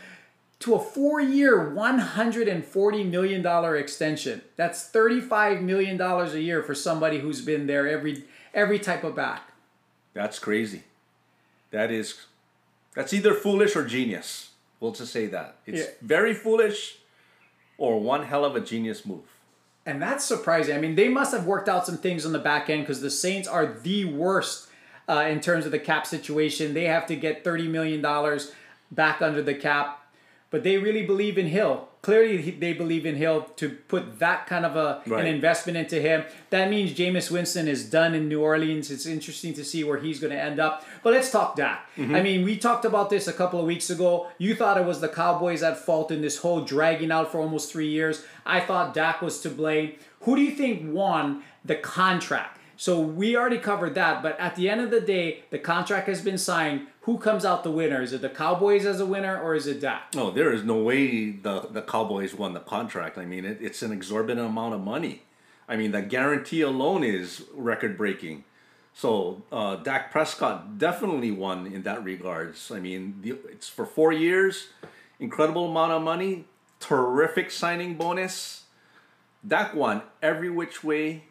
to 0.59 0.75
a 0.75 0.79
four-year, 0.79 1.71
$140 1.75 3.09
million 3.09 3.75
extension. 3.75 4.41
That's 4.55 4.89
$35 4.91 5.61
million 5.61 5.99
a 5.99 6.37
year 6.37 6.61
for 6.63 6.75
somebody 6.75 7.19
who's 7.19 7.41
been 7.41 7.67
there 7.67 7.87
every 7.87 8.23
every 8.53 8.79
type 8.79 9.03
of 9.03 9.15
back. 9.15 9.51
That's 10.13 10.39
crazy. 10.39 10.83
That 11.71 11.91
is, 11.91 12.15
that's 12.95 13.13
either 13.13 13.33
foolish 13.33 13.75
or 13.75 13.85
genius. 13.85 14.51
We'll 14.79 14.93
just 14.93 15.11
say 15.11 15.27
that. 15.27 15.57
It's 15.65 15.79
Yeah. 15.81 15.93
very 16.01 16.33
foolish 16.33 16.97
or 17.77 17.99
one 17.99 18.23
hell 18.23 18.45
of 18.45 18.55
a 18.55 18.61
genius 18.61 19.05
move. 19.05 19.25
And 19.85 20.01
that's 20.01 20.25
surprising. 20.25 20.75
I 20.75 20.79
mean, 20.79 20.95
they 20.95 21.07
must 21.07 21.31
have 21.33 21.45
worked 21.45 21.69
out 21.69 21.85
some 21.85 21.97
things 21.97 22.25
on 22.25 22.31
the 22.33 22.39
back 22.39 22.69
end 22.69 22.83
because 22.83 23.01
the 23.01 23.11
Saints 23.11 23.47
are 23.47 23.65
the 23.83 24.05
worst 24.05 24.67
uh, 25.09 25.25
in 25.29 25.39
terms 25.39 25.65
of 25.65 25.71
the 25.71 25.79
cap 25.79 26.05
situation. 26.07 26.73
They 26.73 26.85
have 26.85 27.05
to 27.07 27.15
get 27.15 27.43
$30 27.43 27.69
million 27.69 28.01
back 28.91 29.21
under 29.21 29.41
the 29.41 29.53
cap. 29.55 30.03
But 30.49 30.63
they 30.63 30.77
really 30.77 31.05
believe 31.05 31.37
in 31.37 31.47
Hill. 31.47 31.89
Clearly, 32.01 32.51
they 32.51 32.71
believe 32.71 33.05
in 33.05 33.15
Hill 33.15 33.41
to 33.57 33.67
put 33.69 34.19
that 34.19 34.47
kind 34.47 34.65
of 34.65 34.77
a, 34.77 35.01
Right. 35.05 35.25
an 35.25 35.27
investment 35.27 35.77
into 35.77 35.99
him. 35.99 36.23
That 36.51 36.69
means 36.69 36.93
Jameis 36.93 37.29
Winston 37.29 37.67
is 37.67 37.83
done 37.89 38.15
in 38.15 38.29
New 38.29 38.41
Orleans. 38.41 38.89
It's 38.89 39.05
interesting 39.05 39.53
to 39.55 39.65
see 39.65 39.83
where 39.83 39.97
he's 39.99 40.21
going 40.21 40.31
to 40.31 40.41
end 40.41 40.57
up. 40.61 40.85
But 41.03 41.11
let's 41.11 41.29
talk 41.31 41.57
Dak. 41.57 41.89
I 41.97 42.21
mean, 42.21 42.45
we 42.45 42.55
talked 42.55 42.85
about 42.85 43.09
this 43.09 43.27
a 43.27 43.33
couple 43.33 43.59
of 43.59 43.65
weeks 43.65 43.89
ago. 43.89 44.27
You 44.37 44.55
thought 44.55 44.77
it 44.77 44.85
was 44.85 45.01
the 45.01 45.09
Cowboys 45.09 45.63
at 45.63 45.79
fault 45.79 46.11
in 46.11 46.21
this 46.21 46.37
whole 46.37 46.61
dragging 46.61 47.11
out 47.11 47.29
for 47.29 47.41
almost 47.41 47.69
three 47.69 47.89
years. 47.89 48.23
I 48.45 48.61
thought 48.61 48.93
Dak 48.93 49.21
was 49.21 49.41
to 49.41 49.49
blame. 49.49 49.95
Who 50.21 50.37
do 50.37 50.41
you 50.41 50.51
think 50.51 50.93
won 50.93 51.43
the 51.65 51.75
contract? 51.75 52.57
So 52.79 52.99
we 52.99 53.35
already 53.35 53.57
covered 53.57 53.95
that, 53.95 54.21
but 54.21 54.39
at 54.39 54.55
the 54.55 54.69
end 54.69 54.81
of 54.81 54.91
the 54.91 55.01
day, 55.01 55.43
the 55.49 55.57
contract 55.57 56.07
has 56.07 56.21
been 56.21 56.37
signed. 56.37 56.87
Who 57.01 57.17
comes 57.17 57.43
out 57.43 57.63
the 57.63 57.71
winner? 57.71 58.03
Is 58.03 58.13
it 58.13 58.21
the 58.21 58.29
Cowboys 58.29 58.85
as 58.85 58.99
a 58.99 59.05
winner 59.05 59.41
or 59.41 59.55
is 59.55 59.65
it 59.65 59.81
Dak? 59.81 60.13
No, 60.13 60.29
there 60.29 60.53
is 60.53 60.63
no 60.63 60.77
way 60.77 61.31
the, 61.31 61.61
the 61.71 61.81
Cowboys 61.81 62.35
won 62.35 62.53
the 62.53 62.59
contract. 62.59 63.17
I 63.17 63.25
mean, 63.25 63.45
it, 63.45 63.57
it's 63.61 63.81
an 63.81 63.91
exorbitant 63.91 64.47
amount 64.47 64.75
of 64.75 64.81
money. 64.81 65.23
I 65.67 65.75
mean, 65.75 65.91
the 65.91 66.03
guarantee 66.03 66.61
alone 66.61 67.03
is 67.03 67.45
record 67.53 67.97
breaking. 67.97 68.43
So 68.93 69.41
uh, 69.51 69.77
Dak 69.77 70.11
Prescott 70.11 70.77
definitely 70.77 71.31
won 71.31 71.65
in 71.65 71.81
that 71.83 72.03
regards. 72.03 72.71
I 72.71 72.79
mean, 72.79 73.19
the, 73.21 73.37
it's 73.49 73.67
for 73.67 73.87
four 73.87 74.11
years, 74.11 74.67
incredible 75.19 75.71
amount 75.71 75.93
of 75.93 76.03
money, 76.03 76.45
terrific 76.79 77.49
signing 77.49 77.95
bonus. 77.95 78.65
Dak 79.45 79.73
won 79.73 80.03
every 80.21 80.49
which 80.51 80.83
way 80.83 81.23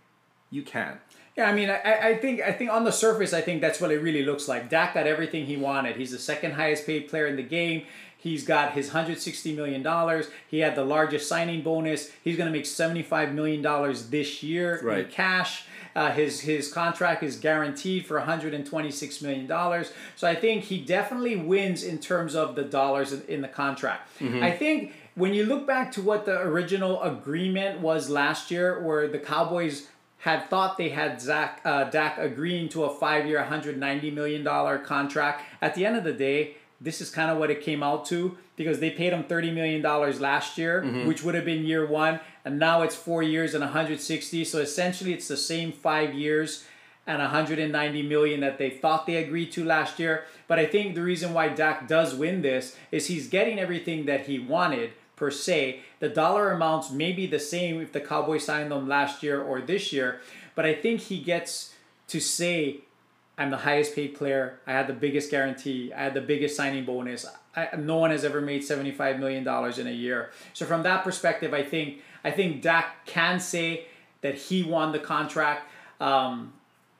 you 0.51 0.63
can. 0.63 0.99
Yeah, 1.37 1.51
I 1.51 1.53
mean, 1.53 1.69
I, 1.69 2.11
I 2.11 2.15
think 2.17 2.41
I 2.41 2.53
think 2.53 2.71
on 2.71 2.85
the 2.85 2.93
surface, 2.93 3.35
I 3.35 3.43
think 3.43 3.61
that's 3.61 3.81
what 3.81 3.91
it 3.91 3.99
really 4.01 4.25
looks 4.25 4.49
like. 4.49 4.71
Dak 4.71 4.95
got 4.95 5.07
everything 5.07 5.45
he 5.47 5.57
wanted. 5.57 5.97
He's 5.97 6.13
the 6.13 6.19
second 6.19 6.53
highest 6.53 6.87
paid 6.87 7.09
player 7.09 7.27
in 7.27 7.37
the 7.37 7.43
game. 7.43 7.83
He's 8.17 8.45
got 8.45 8.73
his 8.73 8.89
hundred 8.91 9.21
sixty 9.21 9.55
million 9.55 9.83
dollars. 9.83 10.29
He 10.49 10.61
had 10.61 10.75
the 10.75 10.85
largest 10.85 11.29
signing 11.29 11.63
bonus. 11.63 12.11
He's 12.25 12.37
going 12.39 12.51
to 12.51 12.57
make 12.57 12.65
seventy 12.65 13.03
five 13.03 13.35
million 13.35 13.61
dollars 13.61 14.09
this 14.09 14.43
year 14.43 14.81
in 15.05 15.11
cash. 15.11 15.65
Uh, 15.95 16.11
his 16.11 16.41
his 16.41 16.73
contract 16.73 17.23
is 17.23 17.37
guaranteed 17.37 18.05
for 18.07 18.19
126 18.19 19.23
million 19.23 19.47
dollars. 19.47 19.93
So 20.15 20.27
I 20.29 20.35
think 20.35 20.65
he 20.65 20.79
definitely 20.79 21.37
wins 21.37 21.83
in 21.83 21.99
terms 21.99 22.35
of 22.35 22.55
the 22.55 22.65
dollars 22.65 23.13
in, 23.13 23.23
in 23.29 23.41
the 23.43 23.49
contract. 23.49 24.11
I 24.43 24.51
think 24.51 24.93
when 25.15 25.33
you 25.33 25.45
look 25.47 25.67
back 25.67 25.93
to 25.93 26.03
what 26.03 26.27
the 26.27 26.41
original 26.41 27.03
agreement 27.03 27.81
was 27.81 28.11
last 28.11 28.51
year, 28.51 28.83
where 28.83 29.09
the 29.09 29.19
Cowboys 29.19 29.87
had 30.19 30.49
thought 30.49 30.79
they 30.79 30.89
had 30.89 31.21
Zach 31.21 31.61
uh, 31.65 31.85
Dak 31.85 32.19
agreeing 32.19 32.69
to 32.71 32.85
a 32.85 32.91
five-year, 32.95 33.39
190 33.39 34.11
million 34.11 34.43
dollar 34.43 34.79
contract. 34.79 35.43
At 35.61 35.75
the 35.75 35.87
end 35.87 35.97
of 35.97 36.05
the 36.05 36.13
day, 36.13 36.57
this 36.81 37.01
is 37.01 37.11
kind 37.11 37.31
of 37.31 37.39
what 37.39 37.51
it 37.51 37.63
came 37.63 37.83
out 37.83 38.05
to 38.07 38.37
because 38.57 38.81
they 38.81 38.91
paid 38.91 39.13
him 39.13 39.25
30 39.25 39.51
million 39.53 39.83
dollars 39.83 40.21
last 40.21 40.59
year, 40.59 40.83
which 41.07 41.23
would 41.23 41.35
have 41.35 41.45
been 41.45 41.65
year 41.65 41.87
one, 41.87 42.21
and 42.45 42.59
now 42.59 42.83
it's 42.83 42.95
four 42.97 43.23
years 43.23 43.55
and 43.55 43.63
160. 43.63 44.45
So 44.45 44.59
essentially, 44.59 45.13
it's 45.13 45.29
the 45.29 45.37
same 45.37 45.73
five 45.73 46.15
years 46.15 46.65
and 47.07 47.21
190 47.21 48.03
million 48.03 48.41
that 48.41 48.59
they 48.59 48.69
thought 48.71 49.07
they 49.07 49.17
agreed 49.17 49.53
to 49.53 49.65
last 49.65 49.99
year. 50.01 50.25
But 50.49 50.59
I 50.59 50.67
think 50.67 50.95
the 50.95 51.03
reason 51.03 51.33
why 51.33 51.49
Dak 51.49 51.87
does 51.87 52.15
win 52.15 52.43
this 52.43 52.77
is 52.91 53.07
he's 53.07 53.29
getting 53.29 53.59
everything 53.61 54.07
that 54.07 54.27
he 54.27 54.39
wanted 54.39 54.91
per 55.17 55.31
se. 55.31 55.81
The 55.99 56.09
dollar 56.09 56.53
amounts 56.53 56.91
may 56.91 57.13
be 57.13 57.27
the 57.27 57.41
same 57.41 57.81
if 57.81 57.93
the 57.93 58.01
Cowboys 58.01 58.45
signed 58.45 58.71
them 58.71 58.87
last 58.87 59.23
year 59.23 59.43
or 59.43 59.61
this 59.61 59.93
year, 59.93 60.21
but 60.55 60.65
I 60.65 60.75
think 60.75 61.01
he 61.01 61.21
gets 61.21 61.75
to 62.09 62.21
say, 62.21 62.79
I'm 63.39 63.51
the 63.51 63.59
highest 63.59 63.95
paid 63.95 64.15
player. 64.15 64.61
I 64.67 64.73
had 64.73 64.87
the 64.87 64.95
biggest 64.95 65.31
guarantee. 65.31 65.93
I 65.93 66.05
had 66.05 66.15
the 66.15 66.21
biggest 66.21 66.57
signing 66.57 66.85
bonus. 66.85 67.27
I, 67.55 67.69
no 67.77 67.97
one 67.97 68.11
has 68.11 68.25
ever 68.25 68.41
made 68.41 68.63
$75 68.63 69.19
million 69.19 69.47
in 69.79 69.87
a 69.87 69.91
year. 69.91 70.31
So 70.53 70.65
from 70.65 70.83
that 70.85 71.05
perspective, 71.05 71.53
I 71.53 71.63
think 71.63 72.01
I 72.25 72.31
think 72.31 72.61
Dak 72.63 73.07
can 73.07 73.39
say 73.39 73.87
that 74.21 74.35
he 74.35 74.63
won 74.63 74.93
the 74.93 74.99
contract. 74.99 75.71
Um, 76.01 76.53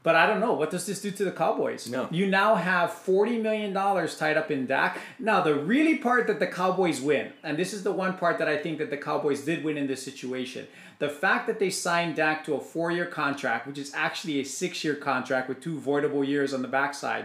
But 0.07 0.15
I 0.15 0.29
don't 0.29 0.39
know. 0.39 0.53
What 0.53 0.71
does 0.71 0.87
this 0.87 1.03
do 1.03 1.11
to 1.11 1.25
the 1.25 1.33
Cowboys? 1.33 1.91
No. 1.91 2.07
You 2.13 2.29
now 2.29 2.55
have 2.55 2.91
$40 2.91 3.43
million 3.43 3.75
tied 3.75 4.37
up 4.37 4.53
in 4.53 4.65
Dak. 4.65 5.01
Now, 5.19 5.41
the 5.41 5.57
really 5.57 5.99
part 5.99 6.29
that 6.29 6.39
the 6.39 6.47
Cowboys 6.47 7.01
win, 7.01 7.33
and 7.43 7.59
this 7.59 7.73
is 7.73 7.83
the 7.83 7.91
one 7.91 8.17
part 8.17 8.39
that 8.39 8.47
I 8.47 8.57
think 8.57 8.79
that 8.79 8.91
the 8.91 8.99
Cowboys 8.99 9.45
did 9.45 9.65
win 9.65 9.77
in 9.77 9.89
this 9.89 10.05
situation, 10.05 10.69
the 11.01 11.09
fact 11.09 11.49
that 11.49 11.59
they 11.59 11.71
signed 11.71 12.15
Dak 12.15 12.45
to 12.45 12.55
a 12.55 12.61
four 12.61 12.93
year 12.93 13.07
contract, 13.07 13.67
which 13.67 13.79
is 13.79 13.93
actually 13.97 14.39
a 14.39 14.45
six 14.45 14.85
year 14.85 14.95
contract 14.95 15.49
with 15.49 15.61
two 15.61 15.77
voidable 15.77 16.25
years 16.25 16.55
on 16.55 16.63
the 16.63 16.69
backside, 16.69 17.25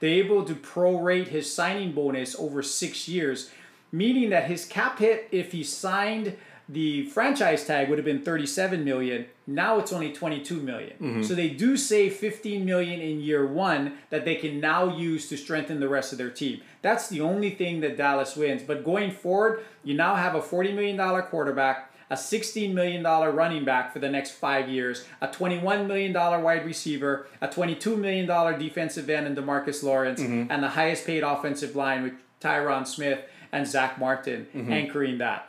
they're 0.00 0.08
able 0.08 0.42
to 0.46 0.54
prorate 0.54 1.28
his 1.28 1.54
signing 1.54 1.92
bonus 1.92 2.34
over 2.38 2.62
six 2.62 3.08
years, 3.08 3.50
meaning 3.92 4.30
that 4.30 4.44
his 4.44 4.64
cap 4.64 5.00
hit, 5.00 5.28
if 5.32 5.52
he 5.52 5.62
signed 5.62 6.34
the 6.68 7.06
franchise 7.06 7.66
tag 7.66 7.88
would 7.88 7.98
have 7.98 8.04
been 8.04 8.22
37 8.22 8.84
million. 8.84 9.26
Now 9.46 9.78
it's 9.78 9.92
only 9.92 10.12
22 10.12 10.56
million. 10.60 10.92
Mm-hmm. 10.92 11.22
so 11.22 11.34
they 11.34 11.48
do 11.48 11.76
save 11.76 12.14
15 12.14 12.64
million 12.64 13.00
in 13.00 13.20
year 13.20 13.46
one 13.46 13.98
that 14.10 14.24
they 14.24 14.36
can 14.36 14.60
now 14.60 14.96
use 14.96 15.28
to 15.28 15.36
strengthen 15.36 15.80
the 15.80 15.88
rest 15.88 16.12
of 16.12 16.18
their 16.18 16.30
team. 16.30 16.60
That's 16.80 17.08
the 17.08 17.20
only 17.20 17.50
thing 17.50 17.80
that 17.80 17.96
dallas 17.96 18.36
wins. 18.36 18.62
But 18.62 18.84
going 18.84 19.10
forward 19.10 19.64
you 19.84 19.94
now 19.94 20.14
have 20.14 20.34
a 20.34 20.42
40 20.42 20.72
million 20.72 20.96
dollar 20.96 21.22
quarterback 21.22 21.90
a 22.10 22.14
$16 22.14 22.74
million 22.74 23.02
running 23.02 23.64
back 23.64 23.90
for 23.90 23.98
the 23.98 24.08
next 24.08 24.32
five 24.32 24.68
years, 24.68 25.06
a 25.22 25.28
$21 25.28 25.86
million 25.86 26.12
wide 26.12 26.66
receiver, 26.66 27.26
a 27.40 27.48
$22 27.48 27.96
million 27.96 28.26
defensive 28.58 29.08
end 29.08 29.26
in 29.26 29.34
Demarcus 29.34 29.82
Lawrence, 29.82 30.20
mm-hmm. 30.20 30.52
and 30.52 30.62
the 30.62 30.68
highest 30.68 31.06
paid 31.06 31.22
offensive 31.22 31.74
line 31.74 32.02
with 32.02 32.12
Tyron 32.38 32.86
Smith 32.86 33.20
and 33.50 33.66
Zack 33.66 33.98
Martin 33.98 34.46
mm-hmm. 34.54 34.70
anchoring 34.70 35.18
that 35.18 35.48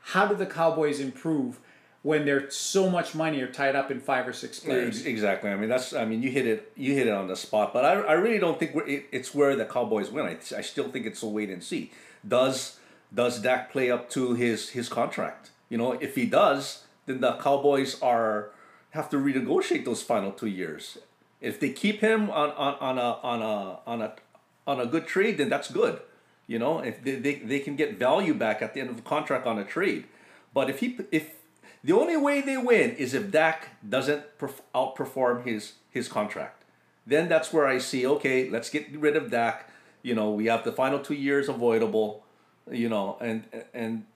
how 0.00 0.26
do 0.26 0.34
the 0.34 0.46
Cowboys 0.46 1.00
improve 1.00 1.58
when 2.02 2.24
there's 2.24 2.56
so 2.56 2.88
much 2.88 3.14
money 3.14 3.40
are 3.42 3.50
tied 3.50 3.76
up 3.76 3.90
in 3.90 4.00
five 4.00 4.26
or 4.26 4.32
six 4.32 4.58
players? 4.58 5.04
Exactly. 5.04 5.50
I 5.50 5.56
mean, 5.56 5.68
that's. 5.68 5.92
I 5.92 6.04
mean, 6.04 6.22
you 6.22 6.30
hit 6.30 6.46
it. 6.46 6.72
You 6.76 6.94
hit 6.94 7.06
it 7.06 7.12
on 7.12 7.28
the 7.28 7.36
spot. 7.36 7.72
But 7.72 7.84
I, 7.84 7.92
I 8.00 8.12
really 8.14 8.38
don't 8.38 8.58
think 8.58 8.74
it, 8.86 9.06
it's 9.12 9.34
where 9.34 9.54
the 9.56 9.66
Cowboys 9.66 10.10
win. 10.10 10.26
I, 10.26 10.38
I 10.56 10.62
still 10.62 10.88
think 10.88 11.06
it's 11.06 11.22
a 11.22 11.28
wait 11.28 11.50
and 11.50 11.62
see. 11.62 11.92
Does 12.26 12.78
Does 13.12 13.40
Dak 13.40 13.70
play 13.70 13.90
up 13.90 14.08
to 14.10 14.34
his 14.34 14.70
his 14.70 14.88
contract? 14.88 15.50
You 15.68 15.78
know, 15.78 15.92
if 15.92 16.14
he 16.14 16.26
does, 16.26 16.84
then 17.06 17.20
the 17.20 17.34
Cowboys 17.34 18.00
are 18.02 18.50
have 18.90 19.08
to 19.10 19.16
renegotiate 19.16 19.84
those 19.84 20.02
final 20.02 20.32
two 20.32 20.48
years. 20.48 20.98
If 21.40 21.60
they 21.60 21.70
keep 21.70 22.00
him 22.00 22.28
on, 22.30 22.50
on, 22.50 22.74
on 22.80 22.98
a 22.98 23.18
on 23.22 23.42
a 23.42 23.78
on 23.86 24.02
a 24.02 24.12
on 24.66 24.80
a 24.80 24.86
good 24.86 25.06
trade, 25.06 25.38
then 25.38 25.48
that's 25.48 25.70
good. 25.70 26.00
You 26.50 26.58
know, 26.58 26.80
if 26.80 27.04
they, 27.04 27.14
they, 27.14 27.34
they 27.36 27.60
can 27.60 27.76
get 27.76 27.96
value 27.96 28.34
back 28.34 28.60
at 28.60 28.74
the 28.74 28.80
end 28.80 28.90
of 28.90 28.96
the 28.96 29.02
contract 29.02 29.46
on 29.46 29.56
a 29.56 29.64
trade. 29.64 30.06
But 30.52 30.68
if 30.68 30.80
he 30.80 30.98
if 31.12 31.36
the 31.84 31.92
only 31.92 32.16
way 32.16 32.40
they 32.40 32.56
win 32.56 32.90
is 32.96 33.14
if 33.14 33.30
Dak 33.30 33.68
doesn't 33.88 34.36
perf- 34.36 34.62
outperform 34.74 35.44
his 35.46 35.74
his 35.90 36.08
contract, 36.08 36.64
then 37.06 37.28
that's 37.28 37.52
where 37.52 37.68
I 37.68 37.78
see 37.78 38.04
okay, 38.04 38.50
let's 38.50 38.68
get 38.68 38.90
rid 38.98 39.14
of 39.14 39.30
Dak. 39.30 39.70
You 40.02 40.16
know, 40.16 40.32
we 40.32 40.46
have 40.46 40.64
the 40.64 40.72
final 40.72 40.98
two 40.98 41.14
years 41.14 41.48
avoidable. 41.48 42.24
You 42.68 42.88
know, 42.88 43.16
and 43.20 43.44
and 43.72 44.06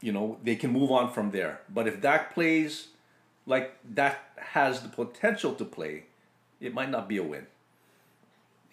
you 0.00 0.12
know 0.12 0.38
they 0.42 0.56
can 0.56 0.72
move 0.72 0.90
on 0.90 1.12
from 1.12 1.30
there. 1.30 1.60
But 1.68 1.86
if 1.86 2.00
Dak 2.00 2.32
plays 2.32 2.88
like 3.44 3.76
Dak 3.92 4.16
has 4.38 4.80
the 4.80 4.88
potential 4.88 5.52
to 5.52 5.64
play, 5.66 6.04
it 6.58 6.72
might 6.72 6.88
not 6.88 7.06
be 7.06 7.18
a 7.18 7.22
win. 7.22 7.46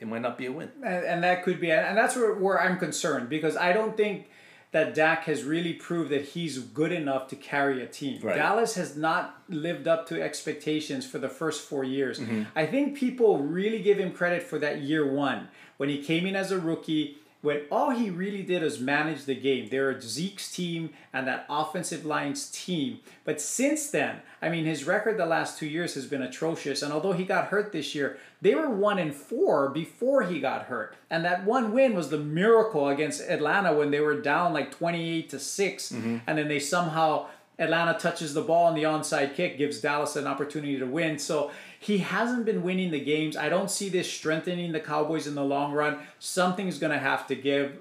It 0.04 0.08
might 0.08 0.22
not 0.22 0.38
be 0.38 0.48
a 0.48 0.52
win. 0.52 0.70
and, 0.84 1.06
and 1.06 1.24
that 1.24 1.44
could 1.44 1.62
be, 1.62 1.72
and 1.72 1.98
that's 1.98 2.18
where, 2.18 2.34
where 2.36 2.62
I'm 2.62 2.78
concerned 2.78 3.30
because 3.30 3.56
I 3.56 3.72
don't 3.72 3.96
think 3.96 4.30
that 4.74 4.94
Dak 4.94 5.24
has 5.26 5.44
really 5.44 5.72
proved 5.72 6.10
that 6.10 6.24
he's 6.30 6.58
good 6.58 6.92
enough 6.92 7.30
to 7.30 7.38
carry 7.38 7.82
a 7.82 7.88
team. 7.88 8.20
Right. 8.22 8.36
Dallas 8.36 8.76
has 8.76 8.98
not 8.98 9.42
lived 9.48 9.88
up 9.88 10.08
to 10.10 10.22
expectations 10.22 11.06
for 11.06 11.20
the 11.20 11.30
first 11.30 11.62
four 11.62 11.86
years. 11.86 12.20
Mm-hmm. 12.20 12.44
I 12.54 12.66
think 12.66 12.98
people 12.98 13.38
really 13.38 13.82
give 13.82 13.98
him 13.98 14.12
credit 14.12 14.44
for 14.44 14.60
that 14.60 14.82
year 14.82 15.10
one 15.10 15.48
when 15.78 15.88
he 15.88 16.04
came 16.04 16.26
in 16.26 16.36
as 16.36 16.52
a 16.52 16.60
rookie. 16.60 17.18
When 17.44 17.64
all 17.70 17.90
he 17.90 18.10
really 18.10 18.42
did 18.42 18.64
was 18.64 18.80
manage 18.80 19.26
the 19.26 19.36
game. 19.36 19.68
They're 19.70 20.00
Zeke's 20.00 20.50
team 20.50 20.92
and 21.12 21.28
that 21.28 21.46
offensive 21.50 22.06
line's 22.06 22.50
team. 22.50 23.02
But 23.26 23.42
since 23.42 23.90
then, 23.90 24.22
I 24.42 24.48
mean, 24.48 24.64
his 24.64 24.86
record 24.86 25.18
the 25.18 25.26
last 25.26 25.60
two 25.60 25.66
years 25.68 25.94
has 25.96 26.06
been 26.06 26.22
atrocious. 26.22 26.82
And 26.82 26.94
although 26.94 27.12
he 27.12 27.26
got 27.26 27.48
hurt 27.48 27.74
this 27.74 27.94
year, 27.94 28.18
they 28.42 28.56
were 28.56 28.70
one 28.70 28.98
and 28.98 29.14
four 29.14 29.70
before 29.70 30.24
he 30.24 30.40
got 30.40 30.64
hurt. 30.64 30.96
And 31.10 31.26
that 31.26 31.44
one 31.44 31.74
win 31.74 31.96
was 31.96 32.10
the 32.10 32.18
miracle 32.18 32.88
against 32.88 33.20
Atlanta 33.20 33.74
when 33.74 33.92
they 33.92 34.00
were 34.00 34.22
down 34.22 34.54
like 34.54 34.72
28 34.72 35.30
to 35.32 35.38
6. 35.38 35.92
Mm-hmm. 35.92 36.18
And 36.26 36.38
then 36.38 36.48
they 36.48 36.60
somehow, 36.60 37.28
Atlanta 37.60 38.00
touches 38.00 38.34
the 38.34 38.42
ball 38.42 38.68
on 38.68 38.76
the 38.76 38.84
onside 38.84 39.36
kick 39.36 39.58
gives 39.58 39.82
Dallas 39.82 40.16
an 40.16 40.28
opportunity 40.28 40.80
to 40.80 40.86
win. 40.86 41.20
So 41.20 41.52
he 41.84 41.98
hasn't 41.98 42.46
been 42.46 42.64
winning 42.64 42.92
the 42.92 43.00
games. 43.02 43.36
I 43.36 43.50
don't 43.50 43.70
see 43.70 43.90
this 43.90 44.10
strengthening 44.10 44.72
the 44.72 44.80
Cowboys 44.80 45.28
in 45.28 45.36
the 45.36 45.44
long 45.44 45.74
run. 45.74 46.00
Something's 46.18 46.80
going 46.80 46.94
to 46.94 46.98
have 46.98 47.28
to 47.28 47.36
give. 47.36 47.78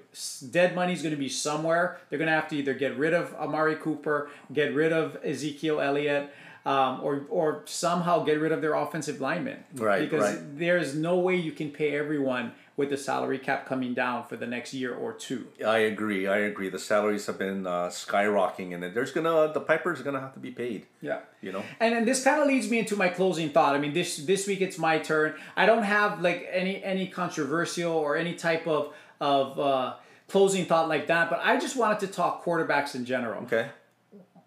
Dead 0.51 0.75
money's 0.75 1.03
going 1.03 1.15
to 1.15 1.21
be 1.21 1.29
somewhere. 1.29 2.01
They're 2.11 2.19
going 2.19 2.27
to 2.27 2.35
have 2.35 2.49
to 2.49 2.57
either 2.57 2.75
get 2.75 2.99
rid 2.99 3.15
of 3.15 3.33
Amari 3.35 3.77
Cooper, 3.77 4.29
get 4.53 4.75
rid 4.75 4.93
of 4.93 5.19
Ezekiel 5.23 5.81
Elliott, 5.81 6.35
um, 6.65 7.01
or 7.03 7.27
or 7.29 7.63
somehow 7.67 8.25
get 8.25 8.41
rid 8.41 8.53
of 8.53 8.61
their 8.61 8.75
offensive 8.75 9.21
linemen. 9.21 9.65
Right, 9.75 10.01
Because 10.01 10.35
right. 10.35 10.59
there 10.59 10.79
is 10.79 10.95
no 10.95 11.19
way 11.19 11.37
you 11.37 11.53
can 11.53 11.71
pay 11.71 11.97
everyone 11.97 12.53
with 12.77 12.89
the 12.91 12.97
salary 12.97 13.39
cap 13.39 13.67
coming 13.67 13.93
down 13.93 14.25
for 14.25 14.37
the 14.37 14.47
next 14.47 14.73
year 14.73 14.95
or 14.95 15.13
two. 15.13 15.47
I 15.65 15.79
agree. 15.79 16.27
I 16.27 16.39
agree. 16.39 16.69
The 16.71 16.79
salaries 16.79 17.27
have 17.27 17.39
been 17.39 17.67
uh, 17.67 17.89
skyrocketing, 17.89 18.75
and 18.75 18.83
there's 18.95 19.13
gonna 19.13 19.53
the 19.53 19.61
Piper's 19.61 20.03
gonna 20.03 20.21
have 20.21 20.35
to 20.35 20.41
be 20.41 20.51
paid. 20.51 20.87
Yeah. 21.01 21.21
You 21.41 21.53
know. 21.53 21.63
And, 21.81 21.95
and 21.95 22.07
this 22.07 22.25
kind 22.25 22.41
of 22.41 22.47
leads 22.47 22.71
me 22.71 22.79
into 22.79 22.97
my 22.97 23.09
closing 23.09 23.51
thought. 23.51 23.75
I 23.75 23.79
mean, 23.79 23.93
this 23.93 24.17
this 24.19 24.47
week 24.47 24.61
it's 24.61 24.79
my 24.79 24.99
turn. 24.99 25.35
I 25.57 25.67
don't 25.67 25.83
have 25.83 26.21
like 26.23 26.49
any 26.51 26.83
any 26.83 27.09
controversial 27.09 27.93
or 27.93 28.17
any 28.17 28.35
type 28.35 28.67
of 28.67 28.95
of 29.21 29.59
uh, 29.59 29.95
closing 30.29 30.65
thought 30.65 30.89
like 30.89 31.09
that, 31.09 31.29
but 31.29 31.41
I 31.43 31.59
just 31.59 31.77
wanted 31.77 32.01
to 32.01 32.07
talk 32.07 32.45
quarterbacks 32.45 32.95
in 32.95 33.05
general. 33.05 33.43
Okay. 33.43 33.69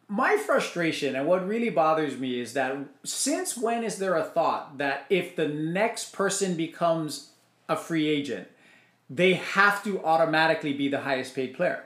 My 0.08 0.38
frustration 0.38 1.16
and 1.16 1.28
what 1.28 1.48
really 1.48 1.70
bothers 1.70 2.18
me 2.18 2.40
is 2.40 2.54
that 2.54 2.78
since 3.04 3.58
when 3.58 3.84
is 3.84 3.98
there 3.98 4.16
a 4.16 4.24
thought 4.24 4.78
that 4.78 5.06
if 5.10 5.36
the 5.36 5.48
next 5.48 6.14
person 6.14 6.56
becomes 6.56 7.32
a 7.68 7.76
free 7.76 8.08
agent, 8.08 8.48
they 9.10 9.34
have 9.34 9.84
to 9.84 10.04
automatically 10.04 10.74
be 10.74 10.88
the 10.88 11.02
highest 11.02 11.34
paid 11.34 11.56
player? 11.56 11.86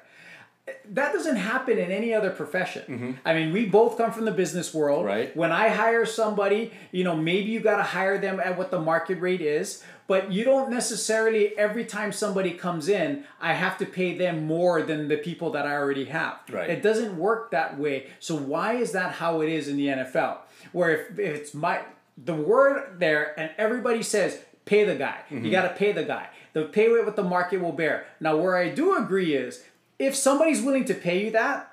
that 0.91 1.13
doesn't 1.13 1.35
happen 1.35 1.77
in 1.77 1.91
any 1.91 2.13
other 2.13 2.29
profession. 2.29 2.83
Mm-hmm. 2.87 3.11
I 3.25 3.33
mean, 3.33 3.53
we 3.53 3.65
both 3.65 3.97
come 3.97 4.11
from 4.11 4.25
the 4.25 4.31
business 4.31 4.73
world. 4.73 5.05
Right. 5.05 5.35
When 5.35 5.51
I 5.51 5.69
hire 5.69 6.05
somebody, 6.05 6.71
you 6.91 7.03
know, 7.03 7.15
maybe 7.15 7.51
you 7.51 7.59
got 7.59 7.77
to 7.77 7.83
hire 7.83 8.17
them 8.17 8.39
at 8.39 8.57
what 8.57 8.71
the 8.71 8.79
market 8.79 9.19
rate 9.19 9.41
is, 9.41 9.83
but 10.09 10.31
you 10.31 10.43
don't 10.43 10.71
necessarily 10.71 11.55
every 11.55 11.85
time 11.85 12.11
somebody 12.11 12.53
comes 12.53 12.89
in, 12.89 13.25
I 13.39 13.53
have 13.53 13.77
to 13.77 13.85
pay 13.85 14.17
them 14.17 14.47
more 14.47 14.81
than 14.81 15.07
the 15.07 15.17
people 15.17 15.51
that 15.51 15.67
I 15.67 15.73
already 15.75 16.05
have. 16.05 16.39
Right. 16.51 16.67
It 16.67 16.81
doesn't 16.81 17.15
work 17.15 17.51
that 17.51 17.77
way. 17.77 18.07
So 18.19 18.35
why 18.35 18.73
is 18.73 18.91
that 18.93 19.11
how 19.13 19.41
it 19.41 19.49
is 19.49 19.67
in 19.67 19.77
the 19.77 19.85
NFL? 19.85 20.39
Where 20.71 20.89
if, 20.89 21.19
if 21.19 21.35
it's 21.35 21.53
my 21.53 21.81
the 22.17 22.33
word 22.33 22.99
there 22.99 23.39
and 23.39 23.51
everybody 23.59 24.01
says 24.01 24.39
pay 24.65 24.83
the 24.83 24.95
guy. 24.95 25.19
You 25.29 25.37
mm-hmm. 25.37 25.51
got 25.51 25.69
to 25.69 25.75
pay 25.75 25.91
the 25.91 26.03
guy. 26.03 26.29
The 26.53 26.63
pay 26.63 26.89
rate 26.89 27.05
what 27.05 27.15
the 27.15 27.23
market 27.23 27.61
will 27.61 27.71
bear. 27.71 28.07
Now 28.19 28.35
where 28.35 28.57
I 28.57 28.69
do 28.69 28.97
agree 28.97 29.35
is 29.35 29.63
if 29.99 30.15
somebody's 30.15 30.63
willing 30.63 30.85
to 30.85 30.95
pay 30.95 31.25
you 31.25 31.31
that, 31.31 31.68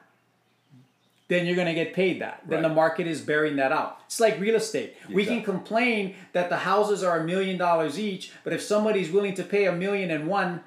then 1.28 1.46
you're 1.46 1.56
going 1.56 1.66
to 1.66 1.74
get 1.74 1.92
paid 1.92 2.20
that. 2.20 2.42
Then 2.46 2.62
the 2.62 2.68
market 2.68 3.06
is 3.06 3.20
bearing 3.20 3.56
that 3.56 3.72
out. 3.72 4.00
It's 4.06 4.20
like 4.20 4.38
real 4.38 4.54
estate. 4.54 4.96
We 5.10 5.26
can 5.26 5.42
complain 5.42 6.14
that 6.32 6.50
the 6.50 6.58
houses 6.58 7.02
are 7.02 7.18
a 7.18 7.24
million 7.24 7.58
dollars 7.58 7.98
each, 7.98 8.32
but 8.44 8.52
if 8.52 8.62
somebody's 8.62 9.10
willing 9.10 9.34
to 9.34 9.42
pay 9.42 9.66
a 9.66 9.72
million 9.72 10.10
and 10.10 10.28
one, 10.28 10.62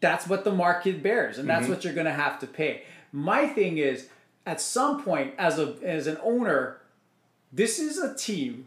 that's 0.00 0.26
what 0.26 0.44
the 0.44 0.52
market 0.52 1.02
bears, 1.02 1.38
and 1.38 1.48
that's 1.48 1.64
mm-hmm. 1.64 1.72
what 1.72 1.84
you're 1.84 1.94
going 1.94 2.06
to 2.06 2.12
have 2.12 2.38
to 2.40 2.46
pay. 2.46 2.82
My 3.12 3.46
thing 3.46 3.78
is, 3.78 4.08
at 4.46 4.60
some 4.60 5.02
point, 5.02 5.34
as 5.38 5.58
a 5.58 5.76
as 5.84 6.06
an 6.06 6.18
owner, 6.24 6.78
this 7.52 7.78
is 7.78 7.98
a 7.98 8.14
team, 8.14 8.66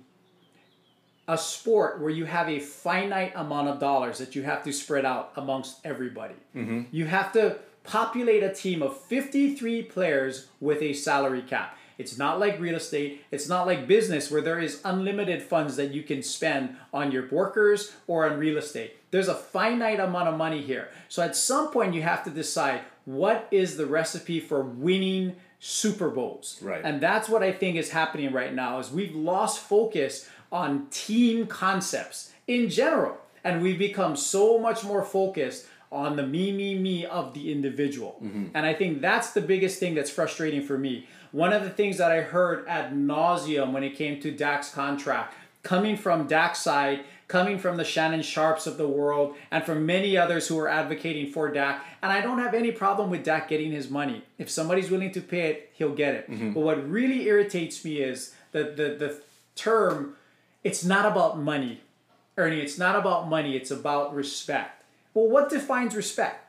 a 1.27 1.37
sport 1.37 1.99
where 1.99 2.11
you 2.11 2.25
have 2.25 2.47
a 2.47 2.59
finite 2.59 3.33
amount 3.35 3.67
of 3.67 3.79
dollars 3.79 4.19
that 4.19 4.35
you 4.35 4.43
have 4.43 4.63
to 4.63 4.71
spread 4.71 5.03
out 5.03 5.33
amongst 5.35 5.85
everybody. 5.85 6.35
Mm-hmm. 6.55 6.83
You 6.91 7.05
have 7.05 7.33
to 7.33 7.57
populate 7.85 8.43
a 8.43 8.53
team 8.53 8.81
of 8.81 8.99
53 9.01 9.83
players 9.83 10.47
with 10.59 10.81
a 10.81 10.93
salary 10.93 11.41
cap. 11.41 11.77
It's 11.97 12.17
not 12.17 12.39
like 12.39 12.59
real 12.59 12.75
estate, 12.75 13.23
it's 13.31 13.47
not 13.47 13.65
like 13.65 13.87
business 13.87 14.29
where 14.29 14.41
there 14.41 14.59
is 14.59 14.81
unlimited 14.83 15.41
funds 15.41 15.77
that 15.77 15.91
you 15.91 16.03
can 16.03 16.23
spend 16.23 16.75
on 16.93 17.11
your 17.11 17.29
workers 17.29 17.93
or 18.07 18.29
on 18.29 18.37
real 18.37 18.57
estate. 18.57 18.97
There's 19.11 19.29
a 19.29 19.35
finite 19.35 19.99
amount 19.99 20.27
of 20.27 20.37
money 20.37 20.61
here. 20.61 20.89
So 21.07 21.23
at 21.23 21.35
some 21.35 21.71
point 21.71 21.93
you 21.93 22.01
have 22.01 22.23
to 22.25 22.29
decide 22.29 22.81
what 23.05 23.47
is 23.51 23.77
the 23.77 23.85
recipe 23.85 24.39
for 24.39 24.61
winning 24.61 25.37
Super 25.59 26.09
Bowls. 26.09 26.59
Right. 26.61 26.81
And 26.83 26.99
that's 26.99 27.29
what 27.29 27.43
I 27.43 27.51
think 27.51 27.77
is 27.77 27.91
happening 27.91 28.33
right 28.33 28.53
now 28.53 28.79
is 28.79 28.91
we've 28.91 29.15
lost 29.15 29.59
focus 29.59 30.29
on 30.51 30.87
team 30.91 31.47
concepts 31.47 32.33
in 32.47 32.69
general 32.69 33.17
and 33.43 33.61
we've 33.61 33.79
become 33.79 34.15
so 34.15 34.59
much 34.59 34.83
more 34.83 35.03
focused 35.03 35.67
on 35.91 36.15
the 36.15 36.25
me 36.25 36.51
me 36.51 36.75
me 36.75 37.05
of 37.05 37.33
the 37.33 37.51
individual. 37.51 38.19
Mm-hmm. 38.23 38.47
And 38.53 38.65
I 38.65 38.73
think 38.73 39.01
that's 39.01 39.31
the 39.31 39.41
biggest 39.41 39.79
thing 39.79 39.95
that's 39.95 40.09
frustrating 40.09 40.61
for 40.61 40.77
me. 40.77 41.07
One 41.31 41.53
of 41.53 41.63
the 41.63 41.69
things 41.69 41.97
that 41.97 42.11
I 42.11 42.21
heard 42.21 42.67
ad 42.67 42.93
nauseum 42.93 43.71
when 43.71 43.83
it 43.83 43.95
came 43.95 44.21
to 44.21 44.31
Dak's 44.31 44.69
contract 44.69 45.35
coming 45.65 45.97
from 45.97 46.27
Dak's 46.27 46.59
side, 46.59 47.03
coming 47.27 47.57
from 47.57 47.75
the 47.75 47.83
Shannon 47.83 48.21
Sharpes 48.21 48.67
of 48.67 48.77
the 48.77 48.87
world, 48.87 49.35
and 49.51 49.63
from 49.65 49.85
many 49.85 50.15
others 50.15 50.47
who 50.47 50.57
are 50.59 50.69
advocating 50.69 51.31
for 51.31 51.51
Dak. 51.51 51.83
And 52.01 52.13
I 52.13 52.21
don't 52.21 52.37
have 52.37 52.53
any 52.53 52.71
problem 52.71 53.09
with 53.09 53.23
Dak 53.23 53.49
getting 53.49 53.71
his 53.71 53.89
money. 53.89 54.23
If 54.37 54.49
somebody's 54.49 54.91
willing 54.91 55.11
to 55.13 55.21
pay 55.21 55.49
it, 55.49 55.71
he'll 55.73 55.95
get 55.95 56.13
it. 56.13 56.29
Mm-hmm. 56.29 56.53
But 56.53 56.59
what 56.61 56.89
really 56.89 57.27
irritates 57.27 57.83
me 57.83 57.97
is 57.97 58.33
the, 58.51 58.63
the, 58.63 58.95
the 58.97 59.21
term, 59.55 60.15
it's 60.63 60.85
not 60.85 61.11
about 61.11 61.39
money. 61.39 61.81
Ernie, 62.37 62.59
it's 62.59 62.77
not 62.77 62.95
about 62.95 63.27
money, 63.27 63.55
it's 63.55 63.71
about 63.71 64.13
respect. 64.13 64.74
Well, 65.15 65.27
what 65.27 65.49
defines 65.49 65.95
respect? 65.95 66.47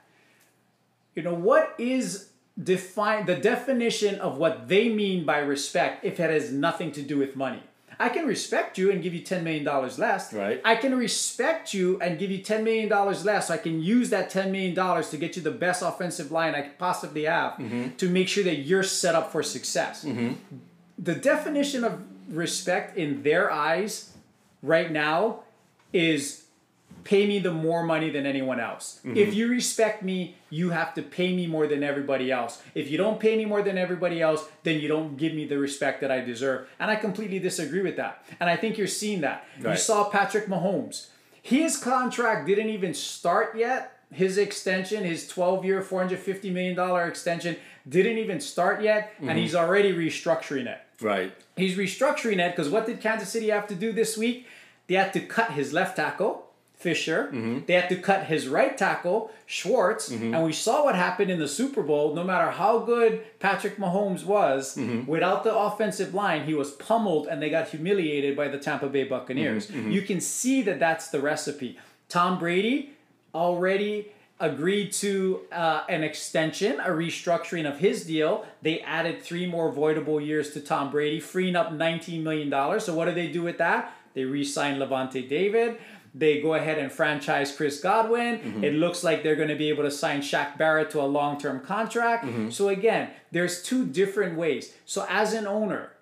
You 1.15 1.23
know, 1.23 1.33
what 1.33 1.75
is 1.79 2.31
define 2.63 3.25
the 3.25 3.37
definition 3.37 4.17
of 4.17 4.37
what 4.37 4.69
they 4.69 4.91
mean 4.91 5.25
by 5.25 5.39
respect 5.39 6.05
if 6.05 6.21
it 6.21 6.31
has 6.31 6.53
nothing 6.53 6.93
to 6.93 7.03
do 7.03 7.17
with 7.17 7.37
money? 7.37 7.63
I 7.99 8.11
can 8.11 8.27
respect 8.27 8.77
you 8.77 8.91
and 8.91 9.03
give 9.03 9.15
you 9.15 9.23
$10 9.23 9.43
million 9.43 9.65
less. 9.65 10.33
Right. 10.33 10.61
I 10.65 10.75
can 10.77 10.95
respect 10.95 11.73
you 11.73 11.99
and 12.01 12.19
give 12.19 12.31
you 12.31 12.41
$10 12.41 12.63
million 12.63 12.91
less 12.91 13.49
so 13.49 13.55
I 13.55 13.57
can 13.57 13.83
use 13.83 14.11
that 14.11 14.31
$10 14.31 14.51
million 14.51 14.75
to 14.75 15.17
get 15.17 15.37
you 15.37 15.43
the 15.43 15.51
best 15.51 15.83
offensive 15.83 16.31
line 16.31 16.55
I 16.55 16.63
could 16.63 16.79
possibly 16.79 17.25
have 17.25 17.53
mm-hmm. 17.53 17.97
to 17.97 18.11
make 18.11 18.29
sure 18.29 18.45
that 18.45 18.57
you're 18.57 18.83
set 18.83 19.15
up 19.15 19.33
for 19.33 19.43
success. 19.43 20.05
Mm-hmm. 20.05 20.35
The 20.99 21.15
definition 21.15 21.85
of 21.85 22.03
respect 22.29 22.99
in 22.99 23.23
their 23.23 23.51
eyes 23.51 24.13
right 24.63 24.91
now 24.91 25.41
is 25.93 26.46
pay 27.07 27.25
me 27.25 27.39
the 27.39 27.53
more 27.53 27.85
money 27.85 28.11
than 28.11 28.27
anyone 28.27 28.59
else. 28.59 28.99
Mm-hmm. 28.99 29.17
If 29.17 29.33
you 29.33 29.49
respect 29.49 30.03
me, 30.03 30.35
you 30.51 30.71
have 30.71 30.93
to 30.95 31.03
pay 31.03 31.33
me 31.33 31.47
more 31.47 31.69
than 31.69 31.85
everybody 31.85 32.33
else. 32.33 32.61
If 32.75 32.91
you 32.91 32.99
don't 32.99 33.21
pay 33.21 33.37
me 33.37 33.45
more 33.45 33.63
than 33.63 33.79
everybody 33.79 34.21
else, 34.21 34.49
then 34.65 34.81
you 34.81 34.89
don't 34.89 35.17
give 35.17 35.33
me 35.33 35.47
the 35.47 35.57
respect 35.57 36.01
that 36.01 36.11
I 36.11 36.21
deserve. 36.21 36.69
And 36.81 36.91
I 36.91 36.97
completely 36.97 37.39
disagree 37.39 37.81
with 37.81 37.97
that. 37.97 38.25
And 38.41 38.51
I 38.51 38.57
think 38.57 38.77
you're 38.77 38.89
seeing 38.89 39.21
that. 39.21 39.45
You 39.63 39.77
saw 39.77 40.09
Patrick 40.09 40.47
Mahomes. 40.47 41.11
His 41.43 41.77
contract 41.77 42.49
didn't 42.49 42.71
even 42.71 42.93
start 42.93 43.57
yet. 43.57 43.93
His 44.13 44.37
extension, 44.37 45.05
his 45.05 45.29
12 45.29 45.65
year, 45.65 45.83
$450 45.83 46.53
million 46.53 47.09
extension, 47.09 47.57
didn't 47.89 48.19
even 48.19 48.41
start 48.41 48.83
yet. 48.83 49.13
And 49.21 49.29
mm-hmm. 49.29 49.39
he's 49.39 49.55
already 49.55 49.93
restructuring 49.93 50.67
it. 50.67 50.81
Right. 51.01 51.33
He's 51.57 51.77
restructuring 51.77 52.41
it 52.45 52.57
because 52.57 52.69
what 52.69 52.87
did 52.87 53.01
Kansas 53.01 53.29
City 53.29 53.51
have 53.51 53.69
to 53.69 53.77
do 53.77 53.93
this 53.93 54.17
week? 54.17 54.49
They 54.89 54.95
had 54.95 55.13
to 55.13 55.21
cut 55.21 55.53
his 55.53 55.73
left 55.73 55.97
tackle, 55.97 56.46
Fisher. 56.77 57.29
Mm-hmm. 57.29 57.61
They 57.67 57.73
had 57.73 57.89
to 57.89 57.97
cut 57.97 58.27
his 58.27 58.49
right 58.49 58.77
tackle, 58.77 59.31
Schwartz. 59.47 60.11
Mm-hmm. 60.11 60.35
And 60.35 60.45
we 60.45 60.53
saw 60.53 60.85
what 60.85 60.95
happened 60.95 61.31
in 61.31 61.39
the 61.39 61.49
Super 61.49 61.83
Bowl. 61.83 62.15
No 62.15 62.23
matter 62.23 62.51
how 62.51 62.81
good 62.81 63.23
Patrick 63.41 63.79
Mahomes 63.79 64.25
was, 64.25 64.77
mm-hmm. 64.77 65.11
without 65.11 65.43
the 65.43 65.57
offensive 65.57 66.13
line, 66.15 66.45
he 66.45 66.55
was 66.55 66.73
pummeled 66.73 67.29
and 67.29 67.43
they 67.43 67.49
got 67.49 67.69
humiliated 67.71 68.37
by 68.37 68.49
the 68.49 68.59
Tampa 68.59 68.89
Bay 68.89 69.05
Buccaneers. 69.05 69.71
You 69.71 70.03
can 70.03 70.21
see 70.21 70.63
that 70.63 70.79
that's 70.79 71.09
the 71.09 71.21
recipe. 71.21 71.79
Tom 72.09 72.39
Brady 72.39 72.93
already 73.35 74.13
agreed 74.39 74.93
to 74.93 75.41
uh, 75.51 75.83
an 75.89 76.05
extension, 76.05 76.79
a 76.81 76.91
restructuring 76.91 77.67
of 77.67 77.79
his 77.79 78.05
deal. 78.05 78.45
They 78.61 78.81
added 78.81 79.23
three 79.23 79.47
more 79.47 79.73
voidable 79.73 80.25
years 80.25 80.51
to 80.53 80.61
Tom 80.61 80.91
Brady, 80.91 81.21
freeing 81.21 81.57
up 81.57 81.73
$19 81.73 82.23
million. 82.23 82.81
So, 82.81 82.95
what 82.95 83.07
do 83.07 83.13
they 83.13 83.29
do 83.29 83.43
with 83.43 83.59
that? 83.59 83.95
They 84.15 84.25
re 84.25 84.45
sign 84.45 84.79
Lavonte 84.79 85.29
David. 85.29 85.79
They 86.19 86.41
go 86.41 86.55
ahead 86.55 86.79
and 86.79 86.91
franchise 86.91 87.55
Chris 87.55 87.79
Godwin. 87.79 88.39
Mm-hmm. 88.39 88.65
It 88.65 88.73
looks 88.73 89.05
like 89.05 89.23
they're 89.23 89.37
going 89.37 89.51
to 89.51 89.55
be 89.55 89.69
able 89.69 89.83
to 89.85 89.91
sign 89.91 90.23
Shaq 90.23 90.57
Barrett 90.57 90.89
to 90.93 91.01
a 91.03 91.05
long 91.05 91.39
term 91.39 91.61
contract. 91.61 92.25
Mm-hmm. 92.25 92.49
So, 92.51 92.71
again, 92.71 93.11
there's 93.33 93.63
two 93.63 93.85
different 93.85 94.39
ways. 94.39 94.73
So, 94.87 95.05
as 95.11 95.35
an 95.35 95.47
owner, 95.47 95.93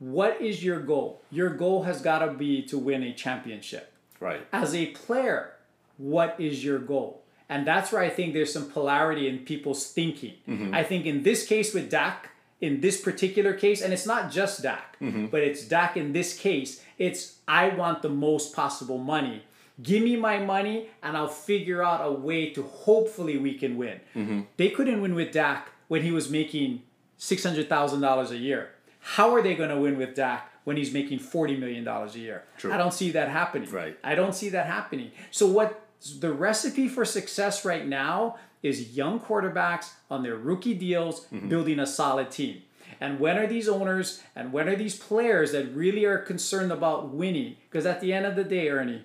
what 0.00 0.40
is 0.40 0.64
your 0.64 0.80
goal? 0.80 1.22
Your 1.30 1.50
goal 1.50 1.84
has 1.84 2.00
got 2.02 2.20
to 2.20 2.32
be 2.32 2.62
to 2.62 2.76
win 2.78 3.02
a 3.04 3.12
championship 3.14 3.92
Right. 4.18 4.40
as 4.52 4.74
a 4.74 4.86
player, 4.86 5.52
what 5.96 6.34
is 6.40 6.64
your 6.64 6.78
goal? 6.80 7.22
And 7.48 7.66
that's 7.66 7.92
where 7.92 8.02
I 8.02 8.08
think 8.08 8.32
there's 8.32 8.52
some 8.52 8.68
polarity 8.70 9.28
in 9.28 9.40
people's 9.40 9.92
thinking. 9.92 10.34
Mm-hmm. 10.48 10.74
I 10.74 10.82
think 10.84 11.06
in 11.06 11.22
this 11.22 11.46
case 11.46 11.72
with 11.74 11.90
Dak, 11.90 12.30
in 12.60 12.80
this 12.80 13.00
particular 13.00 13.54
case, 13.54 13.80
and 13.82 13.92
it's 13.92 14.06
not 14.06 14.30
just 14.30 14.62
Dak, 14.62 14.96
mm-hmm. 15.00 15.26
but 15.26 15.40
it's 15.40 15.64
Dak 15.64 15.96
in 15.96 16.12
this 16.12 16.38
case, 16.38 16.82
it's 16.98 17.38
I 17.48 17.68
want 17.68 18.02
the 18.02 18.08
most 18.08 18.54
possible 18.54 18.98
money. 18.98 19.42
Give 19.82 20.02
me 20.02 20.16
my 20.16 20.38
money 20.38 20.88
and 21.02 21.16
I'll 21.16 21.28
figure 21.28 21.82
out 21.82 22.06
a 22.06 22.12
way 22.12 22.50
to 22.50 22.62
hopefully 22.62 23.38
we 23.38 23.54
can 23.54 23.78
win. 23.78 24.00
Mm-hmm. 24.14 24.40
They 24.58 24.68
couldn't 24.68 25.00
win 25.00 25.14
with 25.14 25.32
Dak 25.32 25.70
when 25.88 26.02
he 26.02 26.12
was 26.12 26.28
making 26.28 26.82
$600,000 27.18 28.30
a 28.30 28.36
year. 28.36 28.70
How 29.00 29.34
are 29.34 29.40
they 29.40 29.54
going 29.54 29.70
to 29.70 29.78
win 29.78 29.96
with 29.96 30.14
Dak 30.14 30.52
when 30.64 30.76
he's 30.76 30.92
making 30.92 31.20
$40 31.20 31.58
million 31.58 31.88
a 31.88 32.08
year? 32.10 32.44
True. 32.58 32.72
I 32.72 32.76
don't 32.76 32.92
see 32.92 33.10
that 33.12 33.30
happening. 33.30 33.70
Right. 33.70 33.96
I 34.04 34.14
don't 34.14 34.34
see 34.34 34.50
that 34.50 34.66
happening. 34.66 35.12
So 35.30 35.46
what 35.46 35.86
the 36.18 36.32
recipe 36.32 36.88
for 36.88 37.04
success 37.04 37.64
right 37.64 37.86
now 37.86 38.36
is 38.62 38.96
young 38.96 39.20
quarterbacks 39.20 39.92
on 40.10 40.22
their 40.22 40.36
rookie 40.36 40.74
deals 40.74 41.26
building 41.48 41.78
a 41.78 41.86
solid 41.86 42.30
team. 42.30 42.62
And 43.00 43.18
when 43.18 43.38
are 43.38 43.46
these 43.46 43.68
owners 43.68 44.22
and 44.36 44.52
when 44.52 44.68
are 44.68 44.76
these 44.76 44.96
players 44.96 45.52
that 45.52 45.74
really 45.74 46.04
are 46.04 46.18
concerned 46.18 46.70
about 46.72 47.08
winning? 47.08 47.56
Because 47.68 47.86
at 47.86 48.00
the 48.00 48.12
end 48.12 48.26
of 48.26 48.36
the 48.36 48.44
day, 48.44 48.68
Ernie, 48.68 49.04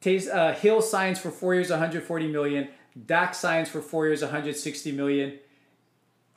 Tays, 0.00 0.28
uh, 0.28 0.52
Hill 0.52 0.80
signs 0.80 1.18
for 1.18 1.30
four 1.30 1.54
years, 1.54 1.70
140 1.70 2.28
million. 2.28 2.68
Dak 3.06 3.34
signs 3.34 3.68
for 3.68 3.80
four 3.82 4.06
years, 4.06 4.22
160 4.22 4.92
million. 4.92 5.38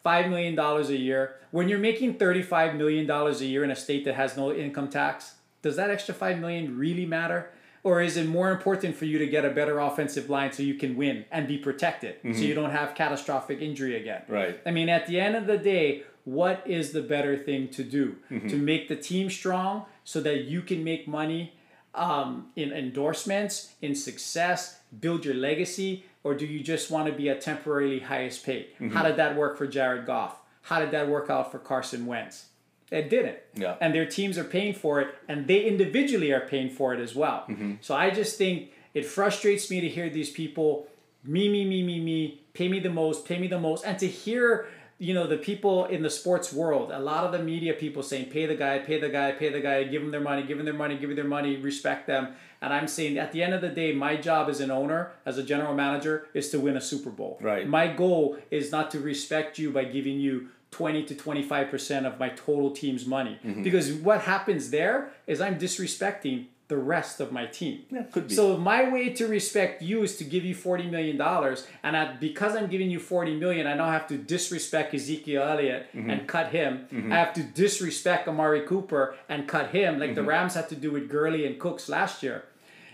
Five 0.03 0.29
million 0.29 0.53
dollars 0.53 0.89
a 0.89 0.97
year. 0.97 1.35
When 1.51 1.69
you're 1.69 1.79
making 1.79 2.15
35 2.15 2.75
million 2.75 3.05
dollars 3.05 3.39
a 3.39 3.45
year 3.45 3.63
in 3.63 3.71
a 3.71 3.75
state 3.75 4.03
that 4.05 4.15
has 4.15 4.35
no 4.35 4.51
income 4.53 4.89
tax, 4.89 5.35
does 5.61 5.77
that 5.77 5.89
extra 5.89 6.13
five 6.13 6.39
million 6.39 6.77
really 6.77 7.05
matter? 7.05 7.51
Or 7.83 8.01
is 8.01 8.15
it 8.15 8.27
more 8.27 8.49
important 8.49 8.95
for 8.95 9.03
you 9.03 9.17
to 9.19 9.27
get 9.27 9.43
a 9.43 9.49
better 9.49 9.79
offensive 9.79 10.29
line 10.29 10.53
so 10.53 10.63
you 10.63 10.75
can 10.75 10.95
win 10.95 11.25
and 11.31 11.47
be 11.47 11.57
protected, 11.57 12.15
so 12.21 12.29
mm-hmm. 12.29 12.41
you 12.41 12.53
don't 12.53 12.71
have 12.71 12.95
catastrophic 12.95 13.61
injury 13.61 13.99
again? 13.99 14.23
Right. 14.29 14.59
I 14.65 14.71
mean, 14.71 14.87
at 14.87 15.05
the 15.05 15.19
end 15.19 15.35
of 15.35 15.47
the 15.47 15.57
day, 15.57 16.03
what 16.23 16.63
is 16.65 16.93
the 16.93 17.01
better 17.01 17.37
thing 17.37 17.67
to 17.69 17.83
do? 17.83 18.15
Mm-hmm. 18.31 18.47
To 18.47 18.55
make 18.55 18.87
the 18.87 18.95
team 18.95 19.29
strong 19.29 19.85
so 20.05 20.21
that 20.21 20.45
you 20.45 20.61
can 20.61 20.83
make 20.83 21.09
money 21.09 21.53
um, 21.93 22.47
in 22.55 22.71
endorsements, 22.71 23.73
in 23.81 23.95
success, 23.95 24.79
build 24.97 25.25
your 25.25 25.35
legacy, 25.35 26.05
or 26.23 26.33
do 26.33 26.45
you 26.45 26.61
just 26.61 26.89
want 26.89 27.07
to 27.07 27.13
be 27.13 27.27
a 27.27 27.35
temporarily 27.35 27.99
highest 27.99 28.45
paid? 28.45 28.67
Mm-hmm. 28.75 28.89
How 28.89 29.03
did 29.03 29.17
that 29.17 29.35
work 29.35 29.57
for 29.57 29.67
Jared 29.67 30.05
Goff? 30.05 30.39
How 30.61 30.79
did 30.79 30.91
that 30.91 31.09
work 31.09 31.29
out 31.29 31.51
for 31.51 31.59
Carson 31.59 32.05
Wentz? 32.05 32.45
It 32.93 33.09
didn't. 33.09 33.39
Yeah. 33.55 33.75
And 33.81 33.93
their 33.93 34.05
teams 34.05 34.37
are 34.37 34.43
paying 34.43 34.73
for 34.73 35.01
it, 35.01 35.07
and 35.27 35.47
they 35.47 35.63
individually 35.65 36.31
are 36.31 36.45
paying 36.47 36.69
for 36.69 36.93
it 36.93 36.99
as 36.99 37.15
well. 37.15 37.45
Mm-hmm. 37.49 37.75
So 37.81 37.95
I 37.95 38.11
just 38.11 38.37
think 38.37 38.71
it 38.93 39.05
frustrates 39.05 39.69
me 39.71 39.81
to 39.81 39.89
hear 39.89 40.09
these 40.09 40.29
people, 40.29 40.87
me, 41.23 41.49
me, 41.49 41.65
me, 41.65 41.81
me, 41.83 41.99
me, 41.99 42.41
pay 42.53 42.67
me 42.67 42.79
the 42.79 42.91
most, 42.91 43.25
pay 43.25 43.39
me 43.39 43.47
the 43.47 43.59
most, 43.59 43.83
and 43.85 43.97
to 43.99 44.07
hear 44.07 44.67
you 44.99 45.13
know 45.13 45.25
the 45.25 45.37
people 45.37 45.85
in 45.85 46.03
the 46.03 46.09
sports 46.09 46.53
world 46.53 46.91
a 46.91 46.99
lot 46.99 47.25
of 47.25 47.31
the 47.31 47.39
media 47.39 47.73
people 47.73 48.03
saying 48.03 48.25
pay 48.29 48.45
the 48.45 48.55
guy 48.55 48.77
pay 48.77 48.99
the 48.99 49.09
guy 49.09 49.31
pay 49.31 49.49
the 49.49 49.59
guy 49.59 49.83
give 49.83 50.03
them 50.03 50.11
their 50.11 50.21
money 50.21 50.43
give 50.43 50.57
them 50.57 50.65
their 50.65 50.73
money 50.73 50.95
give 50.95 51.09
them 51.09 51.15
their 51.15 51.25
money 51.25 51.57
respect 51.57 52.05
them 52.05 52.35
and 52.61 52.71
i'm 52.71 52.87
saying 52.87 53.17
at 53.17 53.31
the 53.31 53.41
end 53.41 53.55
of 53.55 53.61
the 53.61 53.69
day 53.69 53.91
my 53.91 54.15
job 54.15 54.47
as 54.49 54.59
an 54.61 54.69
owner 54.69 55.11
as 55.25 55.39
a 55.39 55.43
general 55.43 55.73
manager 55.73 56.27
is 56.35 56.51
to 56.51 56.59
win 56.59 56.77
a 56.77 56.81
super 56.81 57.09
bowl 57.09 57.39
Right. 57.41 57.67
my 57.67 57.87
goal 57.87 58.37
is 58.51 58.71
not 58.71 58.91
to 58.91 58.99
respect 58.99 59.57
you 59.57 59.71
by 59.71 59.83
giving 59.85 60.19
you 60.19 60.49
20 60.73 61.03
to 61.05 61.15
25% 61.15 62.05
of 62.05 62.19
my 62.19 62.29
total 62.29 62.71
team's 62.71 63.05
money 63.05 63.37
mm-hmm. 63.45 63.63
because 63.63 63.91
what 63.91 64.21
happens 64.21 64.71
there 64.71 65.11
is 65.27 65.39
i'm 65.39 65.57
disrespecting 65.57 66.47
the 66.73 66.77
rest 66.77 67.19
of 67.19 67.31
my 67.31 67.45
team 67.45 67.83
Yeah, 67.91 68.03
could 68.03 68.27
be. 68.29 68.35
so 68.35 68.57
my 68.57 68.89
way 68.89 69.09
to 69.19 69.27
respect 69.27 69.81
you 69.81 70.01
is 70.03 70.17
to 70.17 70.23
give 70.23 70.43
you 70.45 70.55
forty 70.55 70.87
million 70.95 71.17
dollars, 71.17 71.67
and 71.83 71.95
I, 71.95 72.15
because 72.15 72.55
I'm 72.55 72.67
giving 72.67 72.89
you 72.89 72.99
40 72.99 73.35
million, 73.35 73.67
I 73.67 73.73
now 73.75 73.91
have 73.91 74.07
to 74.07 74.17
disrespect 74.17 74.93
Ezekiel 74.93 75.43
Elliott 75.43 75.87
mm-hmm. 75.93 76.09
and 76.09 76.27
cut 76.27 76.47
him. 76.49 76.87
Mm-hmm. 76.91 77.11
I 77.11 77.15
have 77.17 77.33
to 77.33 77.43
disrespect 77.43 78.27
Amari 78.27 78.61
Cooper 78.61 79.15
and 79.27 79.47
cut 79.47 79.69
him, 79.69 79.99
like 79.99 80.15
the 80.15 80.23
Rams 80.23 80.55
had 80.55 80.69
to 80.69 80.75
do 80.75 80.89
with 80.91 81.09
Gurley 81.09 81.45
and 81.45 81.59
Cooks 81.59 81.89
last 81.89 82.23
year. 82.23 82.45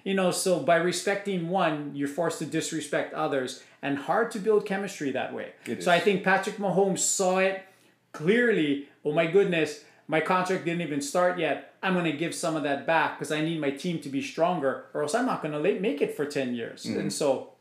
You 0.04 0.16
know, 0.16 0.32
so 0.32 0.60
by 0.60 0.78
respecting 0.78 1.50
one, 1.50 1.92
you're 1.94 2.08
forced 2.08 2.40
to 2.40 2.46
disrespect 2.46 3.14
others, 3.14 3.64
and 3.82 3.98
hard 3.98 4.32
to 4.32 4.40
build 4.40 4.66
chemistry 4.66 5.12
that 5.12 5.34
way. 5.34 5.54
It 5.66 5.84
so 5.84 5.92
I 5.92 6.00
think 6.00 6.24
Patrick 6.24 6.58
Mahomes 6.58 7.00
saw 7.00 7.38
it 7.38 7.64
clearly. 8.12 8.88
Oh 9.06 9.14
my 9.14 9.28
goodness, 9.28 9.84
my 10.08 10.22
contract 10.22 10.66
didn't 10.66 10.82
even 10.82 11.02
start 11.02 11.38
yet. 11.38 11.76
I'm 11.82 11.94
going 11.94 12.06
to 12.06 12.12
give 12.12 12.34
some 12.36 12.56
of 12.56 12.64
that 12.64 12.86
back 12.86 13.18
because 13.18 13.32
I 13.32 13.42
need 13.42 13.62
my 13.62 13.72
team 13.72 14.00
to 14.02 14.10
be 14.10 14.22
stronger, 14.22 14.86
or 14.94 15.04
else 15.04 15.16
I'm 15.16 15.26
not 15.26 15.42
going 15.42 15.54
to 15.54 15.80
make 15.80 16.02
it 16.02 16.16
for 16.16 16.26
10 16.26 16.56
years. 16.56 16.84
Mm-hmm. 16.84 17.00
And 17.00 17.14
so 17.14 17.52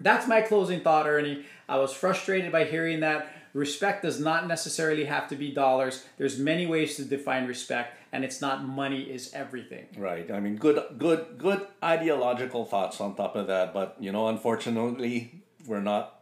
that's 0.00 0.26
my 0.26 0.40
closing 0.40 0.80
thought, 0.80 1.06
Ernie. 1.06 1.44
I 1.68 1.76
was 1.76 1.92
frustrated 1.92 2.50
by 2.50 2.64
hearing 2.64 3.00
that. 3.00 3.32
Respect 3.52 4.02
does 4.02 4.20
not 4.20 4.46
necessarily 4.46 5.04
have 5.04 5.28
to 5.28 5.36
be 5.36 5.50
dollars. 5.50 6.04
There's 6.18 6.38
many 6.38 6.66
ways 6.66 6.96
to 6.96 7.04
define 7.04 7.46
respect, 7.46 7.98
and 8.12 8.24
it's 8.24 8.40
not 8.40 8.64
money 8.64 9.02
is 9.02 9.32
everything. 9.34 9.86
Right. 9.96 10.30
I 10.30 10.40
mean, 10.40 10.56
good, 10.56 10.82
good, 10.98 11.36
good 11.36 11.66
ideological 11.82 12.64
thoughts 12.64 13.00
on 13.00 13.16
top 13.16 13.34
of 13.36 13.48
that. 13.48 13.74
But 13.74 13.96
you 13.98 14.12
know, 14.12 14.28
unfortunately, 14.28 15.42
we're 15.66 15.80
not. 15.80 16.16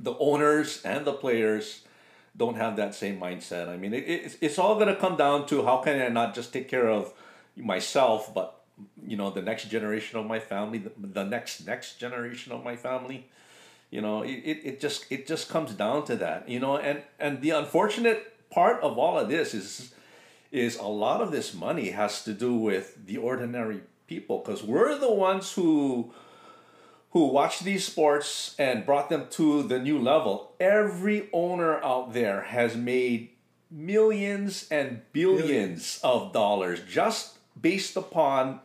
The 0.00 0.16
owners 0.18 0.82
and 0.82 1.04
the 1.04 1.12
players 1.12 1.82
don't 2.36 2.56
have 2.56 2.76
that 2.76 2.94
same 2.94 3.20
mindset. 3.20 3.68
I 3.68 3.76
mean, 3.76 3.94
it, 3.94 4.04
it's 4.06 4.36
it's 4.40 4.58
all 4.58 4.78
gonna 4.78 4.96
come 4.96 5.16
down 5.16 5.46
to 5.46 5.64
how 5.64 5.78
can 5.78 6.00
I 6.00 6.08
not 6.08 6.34
just 6.34 6.52
take 6.52 6.68
care 6.68 6.88
of, 6.88 7.12
myself, 7.56 8.34
but 8.34 8.60
you 9.06 9.16
know 9.16 9.30
the 9.30 9.42
next 9.42 9.70
generation 9.70 10.18
of 10.18 10.26
my 10.26 10.40
family, 10.40 10.78
the, 10.78 10.92
the 10.98 11.24
next 11.24 11.66
next 11.66 11.98
generation 11.98 12.52
of 12.52 12.64
my 12.64 12.76
family. 12.76 13.28
You 13.90 14.00
know, 14.00 14.22
it, 14.22 14.42
it, 14.44 14.60
it 14.64 14.80
just 14.80 15.06
it 15.10 15.26
just 15.26 15.48
comes 15.48 15.72
down 15.72 16.04
to 16.06 16.16
that. 16.16 16.48
You 16.48 16.58
know, 16.58 16.76
and 16.78 17.02
and 17.20 17.40
the 17.40 17.50
unfortunate 17.50 18.50
part 18.50 18.82
of 18.82 18.98
all 18.98 19.18
of 19.18 19.28
this 19.28 19.54
is 19.54 19.94
is 20.50 20.76
a 20.78 20.86
lot 20.86 21.20
of 21.20 21.30
this 21.32 21.54
money 21.54 21.90
has 21.90 22.24
to 22.24 22.32
do 22.32 22.54
with 22.54 23.06
the 23.06 23.16
ordinary 23.16 23.80
people 24.06 24.38
because 24.38 24.62
we're 24.62 24.98
the 24.98 25.12
ones 25.12 25.52
who 25.52 26.12
who 27.14 27.28
watched 27.28 27.62
these 27.62 27.86
sports 27.86 28.56
and 28.58 28.84
brought 28.84 29.08
them 29.08 29.26
to 29.30 29.62
the 29.62 29.78
new 29.78 29.98
level. 29.98 30.52
Every 30.58 31.30
owner 31.32 31.82
out 31.82 32.12
there 32.12 32.42
has 32.42 32.76
made 32.76 33.30
millions 33.70 34.66
and 34.68 35.00
billions, 35.12 35.46
billions. 35.46 36.00
of 36.02 36.32
dollars 36.32 36.80
just 36.88 37.38
based 37.58 37.96
upon 37.96 38.60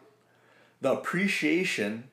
the 0.82 0.94
appreciation 0.94 2.09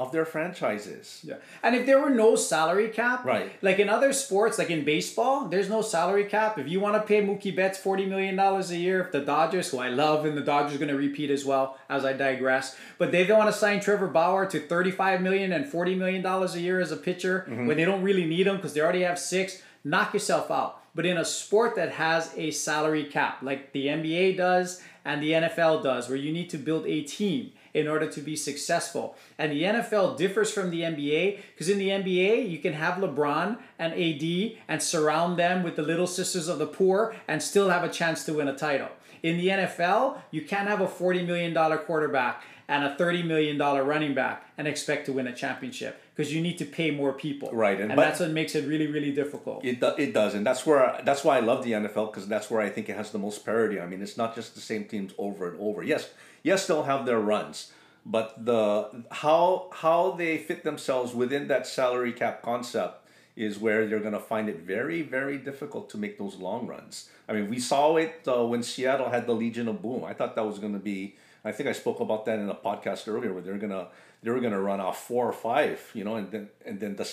of 0.00 0.12
their 0.12 0.24
franchises. 0.24 1.20
Yeah. 1.24 1.36
And 1.60 1.74
if 1.74 1.84
there 1.84 2.00
were 2.00 2.10
no 2.10 2.36
salary 2.36 2.88
cap, 2.88 3.24
right? 3.24 3.50
Like 3.62 3.80
in 3.80 3.88
other 3.88 4.12
sports, 4.12 4.56
like 4.56 4.70
in 4.70 4.84
baseball, 4.84 5.48
there's 5.48 5.68
no 5.68 5.82
salary 5.82 6.24
cap. 6.24 6.56
If 6.56 6.68
you 6.68 6.78
want 6.78 6.94
to 6.94 7.02
pay 7.02 7.20
Mookie 7.20 7.54
Betts 7.54 7.78
forty 7.78 8.06
million 8.06 8.36
dollars 8.36 8.70
a 8.70 8.76
year, 8.76 9.00
if 9.00 9.10
the 9.10 9.20
Dodgers, 9.20 9.70
who 9.70 9.78
I 9.78 9.88
love, 9.88 10.24
and 10.24 10.36
the 10.36 10.42
Dodgers 10.42 10.76
are 10.76 10.78
going 10.78 10.90
to 10.90 10.96
repeat 10.96 11.30
as 11.30 11.44
well, 11.44 11.78
as 11.88 12.04
I 12.04 12.12
digress, 12.12 12.76
but 12.96 13.10
they 13.10 13.26
don't 13.26 13.38
want 13.38 13.50
to 13.50 13.58
sign 13.58 13.80
Trevor 13.80 14.06
Bauer 14.06 14.46
to 14.46 14.60
thirty-five 14.60 15.20
million 15.20 15.52
and 15.52 15.66
forty 15.66 15.96
million 15.96 16.22
dollars 16.22 16.54
a 16.54 16.60
year 16.60 16.80
as 16.80 16.92
a 16.92 16.96
pitcher 16.96 17.46
mm-hmm. 17.48 17.66
when 17.66 17.76
they 17.76 17.84
don't 17.84 18.02
really 18.02 18.24
need 18.24 18.46
him 18.46 18.56
because 18.56 18.74
they 18.74 18.80
already 18.80 19.02
have 19.02 19.18
six. 19.18 19.62
Knock 19.82 20.12
yourself 20.12 20.50
out. 20.50 20.80
But 20.94 21.06
in 21.06 21.16
a 21.16 21.24
sport 21.24 21.76
that 21.76 21.92
has 21.92 22.32
a 22.36 22.50
salary 22.50 23.04
cap, 23.04 23.38
like 23.42 23.72
the 23.72 23.86
NBA 23.86 24.36
does 24.36 24.82
and 25.04 25.22
the 25.22 25.32
NFL 25.32 25.82
does, 25.82 26.08
where 26.08 26.18
you 26.18 26.32
need 26.32 26.50
to 26.50 26.58
build 26.58 26.86
a 26.86 27.02
team 27.02 27.52
in 27.74 27.88
order 27.88 28.06
to 28.06 28.20
be 28.20 28.36
successful. 28.36 29.16
And 29.38 29.52
the 29.52 29.62
NFL 29.62 30.16
differs 30.16 30.50
from 30.50 30.70
the 30.70 30.82
NBA 30.82 31.40
because 31.52 31.68
in 31.68 31.78
the 31.78 31.88
NBA, 31.88 32.48
you 32.48 32.58
can 32.58 32.72
have 32.74 32.94
LeBron 32.94 33.58
and 33.78 33.92
AD 33.92 34.58
and 34.68 34.82
surround 34.82 35.38
them 35.38 35.62
with 35.62 35.76
the 35.76 35.82
little 35.82 36.06
sisters 36.06 36.48
of 36.48 36.58
the 36.58 36.66
poor 36.66 37.14
and 37.26 37.42
still 37.42 37.70
have 37.70 37.84
a 37.84 37.88
chance 37.88 38.24
to 38.24 38.34
win 38.34 38.48
a 38.48 38.56
title. 38.56 38.88
In 39.22 39.36
the 39.36 39.48
NFL, 39.48 40.18
you 40.30 40.42
can't 40.42 40.68
have 40.68 40.80
a 40.80 40.86
$40 40.86 41.26
million 41.26 41.54
quarterback 41.78 42.42
and 42.68 42.84
a 42.84 42.94
$30 42.96 43.24
million 43.24 43.58
running 43.58 44.14
back 44.14 44.44
and 44.58 44.68
expect 44.68 45.06
to 45.06 45.12
win 45.12 45.26
a 45.26 45.34
championship 45.34 46.00
because 46.14 46.34
you 46.34 46.42
need 46.42 46.58
to 46.58 46.66
pay 46.66 46.90
more 46.90 47.14
people. 47.14 47.50
Right. 47.50 47.80
And, 47.80 47.90
and 47.90 47.98
that's 47.98 48.20
what 48.20 48.30
makes 48.30 48.54
it 48.54 48.68
really, 48.68 48.86
really 48.86 49.10
difficult. 49.12 49.64
It, 49.64 49.80
do, 49.80 49.92
it 49.96 50.12
does. 50.12 50.34
And 50.34 50.46
that's 50.46 50.66
where 50.66 51.00
that's 51.02 51.24
why 51.24 51.38
I 51.38 51.40
love 51.40 51.64
the 51.64 51.72
NFL 51.72 52.12
because 52.12 52.28
that's 52.28 52.50
where 52.50 52.60
I 52.60 52.68
think 52.68 52.88
it 52.90 52.96
has 52.96 53.10
the 53.10 53.18
most 53.18 53.44
parity. 53.44 53.80
I 53.80 53.86
mean, 53.86 54.02
it's 54.02 54.18
not 54.18 54.34
just 54.34 54.54
the 54.54 54.60
same 54.60 54.84
teams 54.84 55.12
over 55.16 55.48
and 55.48 55.58
over. 55.58 55.82
Yes, 55.82 56.10
yes, 56.42 56.66
they'll 56.66 56.84
have 56.84 57.06
their 57.06 57.20
runs, 57.20 57.72
but 58.04 58.44
the 58.44 59.04
how 59.10 59.70
how 59.72 60.12
they 60.12 60.38
fit 60.38 60.64
themselves 60.64 61.14
within 61.14 61.48
that 61.48 61.66
salary 61.66 62.12
cap 62.12 62.42
concept 62.42 63.06
is 63.36 63.58
where 63.58 63.86
they're 63.86 64.00
going 64.00 64.12
to 64.12 64.20
find 64.20 64.48
it 64.48 64.60
very 64.60 65.02
very 65.02 65.38
difficult 65.38 65.88
to 65.90 65.96
make 65.96 66.18
those 66.18 66.36
long 66.36 66.66
runs. 66.66 67.08
I 67.28 67.32
mean, 67.34 67.48
we 67.48 67.60
saw 67.60 67.96
it 67.96 68.22
uh, 68.26 68.44
when 68.44 68.62
Seattle 68.62 69.10
had 69.10 69.26
the 69.26 69.34
Legion 69.34 69.68
of 69.68 69.82
Boom. 69.82 70.04
I 70.04 70.14
thought 70.14 70.34
that 70.36 70.46
was 70.46 70.58
going 70.58 70.72
to 70.72 70.78
be. 70.78 71.16
I 71.44 71.52
think 71.52 71.68
I 71.68 71.72
spoke 71.72 72.00
about 72.00 72.24
that 72.24 72.38
in 72.38 72.48
a 72.48 72.54
podcast 72.54 73.06
earlier, 73.06 73.32
where 73.32 73.42
they're 73.42 73.58
gonna 73.58 73.88
they 74.22 74.30
were 74.30 74.40
gonna 74.40 74.60
run 74.60 74.80
off 74.80 75.06
four 75.06 75.28
or 75.28 75.32
five, 75.32 75.90
you 75.94 76.04
know, 76.04 76.16
and 76.16 76.30
then 76.30 76.48
and 76.66 76.80
then 76.80 76.96
the 76.96 77.08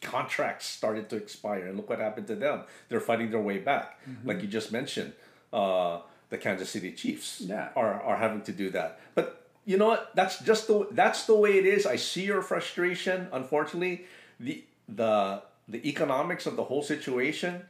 contracts 0.00 0.66
started 0.66 1.08
to 1.10 1.16
expire, 1.16 1.66
and 1.66 1.76
look 1.76 1.88
what 1.88 1.98
happened 1.98 2.26
to 2.28 2.34
them. 2.36 2.62
They're 2.88 3.00
fighting 3.00 3.30
their 3.30 3.40
way 3.40 3.58
back, 3.58 3.98
mm-hmm. 4.08 4.28
like 4.28 4.42
you 4.42 4.48
just 4.48 4.70
mentioned. 4.72 5.12
Uh, 5.52 6.00
the 6.32 6.38
Kansas 6.38 6.70
City 6.70 6.90
Chiefs 6.92 7.42
yeah. 7.42 7.68
are, 7.76 8.02
are 8.02 8.16
having 8.16 8.40
to 8.42 8.52
do 8.52 8.70
that. 8.70 8.98
But 9.14 9.50
you 9.66 9.76
know 9.76 9.86
what? 9.86 10.10
That's 10.16 10.40
just 10.40 10.66
the 10.66 10.88
that's 10.90 11.26
the 11.26 11.36
way 11.36 11.58
it 11.58 11.66
is. 11.66 11.86
I 11.86 11.96
see 11.96 12.24
your 12.24 12.40
frustration. 12.40 13.28
Unfortunately, 13.32 14.06
the 14.40 14.64
the 14.88 15.42
the 15.68 15.86
economics 15.86 16.46
of 16.46 16.56
the 16.56 16.64
whole 16.64 16.82
situation. 16.82 17.66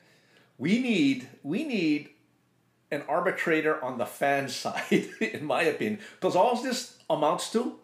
We 0.59 0.81
need 0.81 1.29
we 1.43 1.65
need 1.65 2.11
an 2.93 3.03
arbitrator 3.09 3.83
on 3.85 3.99
the 3.99 4.07
fan 4.07 4.49
side, 4.63 5.09
in 5.21 5.45
my 5.45 5.63
opinion, 5.63 5.99
because 6.15 6.37
all 6.37 6.55
this 6.63 6.99
amounts 7.11 7.51
to, 7.53 7.79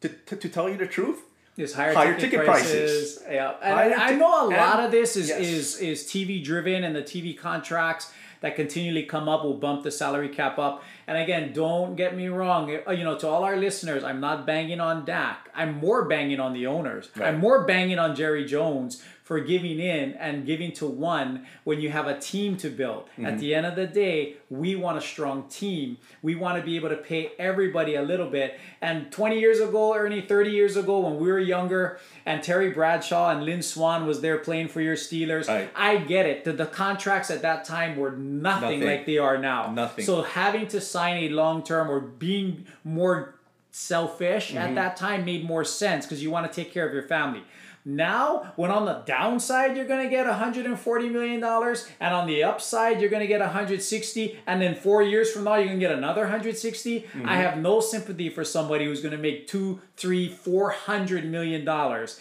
to, 0.00 0.08
to, 0.08 0.36
to 0.36 0.48
tell 0.48 0.68
you 0.68 0.76
the 0.76 0.86
truth, 0.86 1.22
is 1.56 1.74
higher, 1.74 1.92
higher 1.92 2.14
ticket, 2.14 2.30
ticket 2.30 2.46
prices. 2.46 3.18
prices. 3.18 3.22
Yeah, 3.28 3.54
and 3.62 3.74
I, 3.74 4.10
I 4.10 4.14
know 4.14 4.46
a 4.46 4.50
lot 4.50 4.80
of 4.80 4.90
this 4.92 5.16
is, 5.16 5.28
yes. 5.28 5.40
is 5.40 5.78
is 5.78 6.04
TV 6.04 6.42
driven, 6.42 6.84
and 6.84 6.94
the 6.94 7.02
TV 7.02 7.36
contracts 7.36 8.12
that 8.40 8.56
continually 8.56 9.04
come 9.04 9.28
up 9.28 9.44
will 9.44 9.54
bump 9.54 9.82
the 9.82 9.90
salary 9.90 10.28
cap 10.28 10.58
up. 10.58 10.82
And 11.06 11.18
again, 11.18 11.52
don't 11.52 11.96
get 11.96 12.16
me 12.16 12.28
wrong. 12.28 12.78
Uh, 12.86 12.92
you 12.92 13.04
know, 13.04 13.18
to 13.18 13.28
all 13.28 13.44
our 13.44 13.56
listeners, 13.56 14.02
I'm 14.02 14.20
not 14.20 14.46
banging 14.46 14.80
on 14.80 15.04
Dak. 15.04 15.50
I'm 15.54 15.76
more 15.76 16.06
banging 16.06 16.40
on 16.40 16.52
the 16.52 16.66
owners. 16.66 17.10
Right. 17.16 17.28
I'm 17.28 17.40
more 17.40 17.64
banging 17.64 17.98
on 17.98 18.16
Jerry 18.16 18.44
Jones 18.44 19.02
for 19.30 19.38
giving 19.38 19.78
in 19.78 20.14
and 20.14 20.44
giving 20.44 20.72
to 20.72 20.84
one 20.84 21.46
when 21.62 21.80
you 21.80 21.88
have 21.88 22.08
a 22.08 22.18
team 22.18 22.56
to 22.56 22.68
build. 22.68 23.04
Mm-hmm. 23.10 23.26
At 23.26 23.38
the 23.38 23.54
end 23.54 23.64
of 23.64 23.76
the 23.76 23.86
day, 23.86 24.34
we 24.50 24.74
want 24.74 24.98
a 24.98 25.00
strong 25.00 25.44
team. 25.44 25.98
We 26.20 26.34
want 26.34 26.58
to 26.58 26.64
be 26.64 26.74
able 26.74 26.88
to 26.88 26.96
pay 26.96 27.30
everybody 27.38 27.94
a 27.94 28.02
little 28.02 28.28
bit. 28.28 28.58
And 28.82 29.12
20 29.12 29.38
years 29.38 29.60
ago, 29.60 29.94
Ernie, 29.94 30.20
30 30.20 30.50
years 30.50 30.76
ago, 30.76 30.98
when 30.98 31.20
we 31.20 31.28
were 31.28 31.38
younger, 31.38 32.00
and 32.26 32.42
Terry 32.42 32.70
Bradshaw 32.70 33.30
and 33.30 33.44
Lynn 33.44 33.62
Swann 33.62 34.04
was 34.04 34.20
there 34.20 34.38
playing 34.38 34.66
for 34.66 34.80
your 34.80 34.96
Steelers, 34.96 35.46
right. 35.46 35.70
I 35.76 35.98
get 35.98 36.26
it. 36.26 36.42
The, 36.42 36.52
the 36.52 36.66
contracts 36.66 37.30
at 37.30 37.42
that 37.42 37.64
time 37.64 37.98
were 37.98 38.10
nothing, 38.10 38.80
nothing 38.80 38.84
like 38.84 39.06
they 39.06 39.18
are 39.18 39.38
now. 39.38 39.70
Nothing. 39.70 40.06
So 40.06 40.22
having 40.22 40.66
to 40.66 40.80
sign 40.80 41.22
a 41.22 41.28
long 41.28 41.62
term 41.62 41.88
or 41.88 42.00
being 42.00 42.66
more 42.82 43.36
selfish 43.70 44.48
mm-hmm. 44.48 44.58
at 44.58 44.74
that 44.74 44.96
time 44.96 45.24
made 45.24 45.44
more 45.44 45.64
sense 45.64 46.04
because 46.04 46.20
you 46.20 46.32
want 46.32 46.50
to 46.50 46.64
take 46.64 46.72
care 46.72 46.84
of 46.84 46.92
your 46.92 47.04
family. 47.04 47.44
Now, 47.84 48.52
when 48.56 48.70
on 48.70 48.84
the 48.84 49.02
downside 49.06 49.76
you're 49.76 49.86
going 49.86 50.04
to 50.04 50.10
get 50.10 50.26
140 50.26 51.08
million 51.08 51.40
dollars, 51.40 51.88
and 51.98 52.14
on 52.14 52.26
the 52.26 52.42
upside 52.42 53.00
you're 53.00 53.10
going 53.10 53.22
to 53.22 53.26
get 53.26 53.40
160, 53.40 54.38
and 54.46 54.60
then 54.60 54.74
four 54.74 55.02
years 55.02 55.30
from 55.30 55.44
now 55.44 55.56
you're 55.56 55.66
going 55.66 55.80
to 55.80 55.86
get 55.86 55.96
another 55.96 56.22
160. 56.22 57.00
Mm-hmm. 57.00 57.28
I 57.28 57.36
have 57.36 57.58
no 57.58 57.80
sympathy 57.80 58.28
for 58.28 58.44
somebody 58.44 58.84
who's 58.84 59.00
going 59.00 59.12
to 59.12 59.18
make 59.18 59.46
two, 59.46 59.80
three, 59.96 60.28
four 60.28 60.70
hundred 60.70 61.24
million 61.24 61.64
dollars 61.64 62.20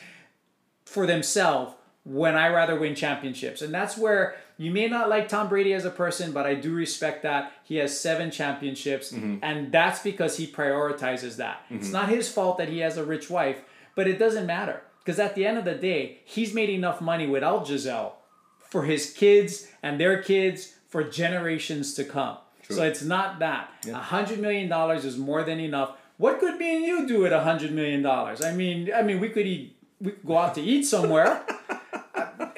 for 0.85 1.05
themselves 1.05 1.73
when 2.05 2.35
I 2.35 2.47
rather 2.47 2.79
win 2.79 2.95
championships, 2.95 3.61
and 3.61 3.73
that's 3.73 3.97
where. 3.97 4.35
You 4.61 4.71
may 4.71 4.89
not 4.89 5.07
like 5.07 5.29
Tom 5.29 5.47
Brady 5.47 5.71
as 5.71 5.85
a 5.85 5.89
person, 5.89 6.33
but 6.33 6.45
I 6.45 6.53
do 6.53 6.73
respect 6.73 7.23
that. 7.23 7.53
He 7.63 7.77
has 7.77 7.97
seven 7.97 8.29
championships, 8.29 9.09
mm-hmm. 9.09 9.37
and 9.41 9.71
that's 9.71 10.01
because 10.01 10.35
he 10.35 10.47
prioritizes 10.47 11.37
that. 11.37 11.63
Mm-hmm. 11.63 11.77
It's 11.77 11.91
not 11.91 12.09
his 12.09 12.29
fault 12.29 12.57
that 12.57 12.67
he 12.67 12.79
has 12.79 12.97
a 12.97 13.05
rich 13.05 13.29
wife, 13.29 13.61
but 13.95 14.05
it 14.05 14.19
doesn't 14.19 14.45
matter 14.45 14.81
because 15.03 15.19
at 15.19 15.35
the 15.35 15.45
end 15.45 15.57
of 15.57 15.65
the 15.65 15.75
day, 15.75 16.19
he's 16.25 16.53
made 16.53 16.69
enough 16.69 17.01
money 17.01 17.27
without 17.27 17.65
Gisele 17.65 18.15
for 18.59 18.83
his 18.83 19.11
kids 19.11 19.67
and 19.81 19.99
their 19.99 20.21
kids 20.21 20.73
for 20.87 21.03
generations 21.03 21.93
to 21.95 22.03
come. 22.03 22.37
True. 22.63 22.75
So 22.75 22.83
it's 22.83 23.01
not 23.01 23.39
that. 23.39 23.69
A 23.85 23.87
yeah. 23.87 24.01
hundred 24.01 24.39
million 24.39 24.69
dollars 24.69 25.05
is 25.05 25.17
more 25.17 25.43
than 25.43 25.59
enough. 25.59 25.97
What 26.17 26.39
could 26.39 26.57
me 26.57 26.75
and 26.75 26.85
you 26.85 27.07
do 27.07 27.25
at 27.25 27.33
a 27.33 27.41
hundred 27.41 27.71
million 27.71 28.01
dollars? 28.01 28.43
I 28.43 28.51
mean, 28.53 28.91
I 28.93 29.01
mean, 29.01 29.19
we 29.19 29.29
could 29.29 29.47
eat, 29.47 29.75
we 30.01 30.11
could 30.11 30.25
go 30.25 30.37
out 30.37 30.55
to 30.55 30.61
eat 30.61 30.83
somewhere. 30.83 31.43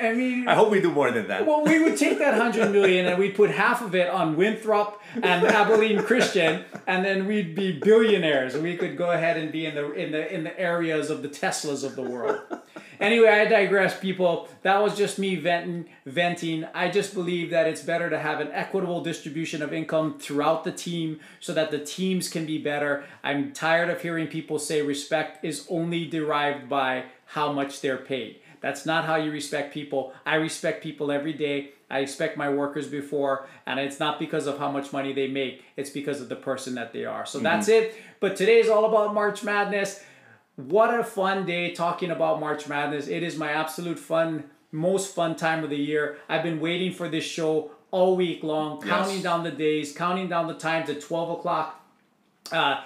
I 0.02 0.14
mean, 0.14 0.47
I 0.47 0.56
hope 0.56 0.72
we 0.72 0.82
do 0.82 0.91
more 0.91 1.12
than 1.12 1.28
that. 1.28 1.45
Well, 1.45 1.64
we 1.64 1.84
would 1.84 1.97
take 1.97 2.18
that 2.20 2.34
hundred 2.34 2.72
million 2.72 3.06
and 3.06 3.20
we'd 3.20 3.36
put 3.36 3.52
half 3.52 3.82
of 3.82 3.93
it 3.95 4.10
on 4.10 4.36
Winthrop 4.36 4.99
and 5.16 5.45
Abilene 5.45 6.02
Christian, 6.04 6.66
and 6.88 7.06
then 7.06 7.28
we'd 7.28 7.56
be 7.56 7.80
billionaires. 7.80 8.58
We 8.58 8.78
could 8.78 8.97
go 8.97 9.12
ahead 9.12 9.38
and 9.38 9.52
be 9.52 9.66
in 9.66 9.76
the 9.76 9.91
in 9.93 10.12
the 10.12 10.34
in 10.34 10.43
the 10.43 10.60
areas 10.60 11.10
of 11.10 11.22
the 11.22 11.30
Teslas 11.30 11.84
of 11.84 11.95
the 11.95 12.02
world. 12.02 12.39
Anyway, 12.99 13.28
I 13.30 13.45
digress, 13.45 13.99
people. 13.99 14.47
That 14.62 14.82
was 14.82 14.95
just 14.95 15.18
me 15.18 15.36
venting. 15.36 15.89
Venting. 16.06 16.66
I 16.76 16.89
just 16.89 17.16
believe 17.16 17.49
that 17.49 17.66
it's 17.68 17.82
better 17.82 18.10
to 18.12 18.20
have 18.20 18.39
an 18.39 18.49
equitable 18.52 19.02
distribution 19.02 19.64
of 19.64 19.74
income 19.74 20.20
throughout 20.20 20.64
the 20.64 20.72
team, 20.72 21.20
so 21.39 21.54
that 21.54 21.72
the 21.72 21.80
teams 21.80 22.30
can 22.30 22.45
be 22.45 22.60
better. 22.60 23.04
I'm 23.24 23.54
tired 23.54 23.89
of 23.89 24.02
hearing 24.02 24.28
people 24.28 24.60
say 24.60 24.82
respect 24.82 25.43
is 25.43 25.66
only 25.70 26.06
derived 26.06 26.70
by 26.70 27.06
how 27.26 27.52
much 27.52 27.82
they're 27.82 27.97
paid. 27.97 28.41
That's 28.62 28.86
not 28.86 29.05
how 29.05 29.16
you 29.16 29.32
respect 29.32 29.74
people. 29.74 30.14
I 30.26 30.36
respect 30.36 30.84
people 30.84 31.12
every 31.12 31.34
day. 31.34 31.72
I 31.89 31.99
respect 31.99 32.38
my 32.38 32.49
workers 32.49 32.88
before, 32.88 33.47
and 33.66 33.80
it's 33.80 33.99
not 33.99 34.18
because 34.18 34.47
of 34.47 34.57
how 34.57 34.72
much 34.72 34.93
money 34.93 35.12
they 35.12 35.28
make. 35.28 35.66
It's 35.76 35.89
because 35.89 36.22
of 36.22 36.30
the 36.30 36.38
person 36.38 36.76
that 36.76 36.93
they 36.93 37.03
are. 37.03 37.26
So 37.26 37.38
mm-hmm. 37.38 37.43
that's 37.43 37.68
it. 37.68 37.95
But 38.22 38.38
today 38.38 38.59
is 38.59 38.70
all 38.70 38.86
about 38.86 39.14
March 39.14 39.43
Madness. 39.43 40.01
What 40.55 40.97
a 40.97 41.03
fun 41.03 41.45
day 41.45 41.74
talking 41.74 42.12
about 42.12 42.39
March 42.39 42.68
Madness. 42.68 43.07
It 43.07 43.24
is 43.24 43.36
my 43.36 43.51
absolute 43.51 43.99
fun, 43.99 44.45
most 44.72 45.14
fun 45.14 45.36
time 45.36 45.64
of 45.64 45.70
the 45.70 45.78
year. 45.78 46.18
I've 46.30 46.43
been 46.43 46.62
waiting 46.62 46.93
for 46.93 47.09
this 47.09 47.26
show 47.26 47.72
all 47.89 48.16
week 48.16 48.41
long, 48.41 48.82
counting 48.82 49.16
yes. 49.16 49.24
down 49.24 49.43
the 49.43 49.51
days, 49.51 49.93
counting 49.93 50.30
down 50.30 50.47
the 50.47 50.53
times 50.53 50.89
at 50.89 51.01
12 51.01 51.39
o'clock. 51.39 51.84
Uh, 52.51 52.82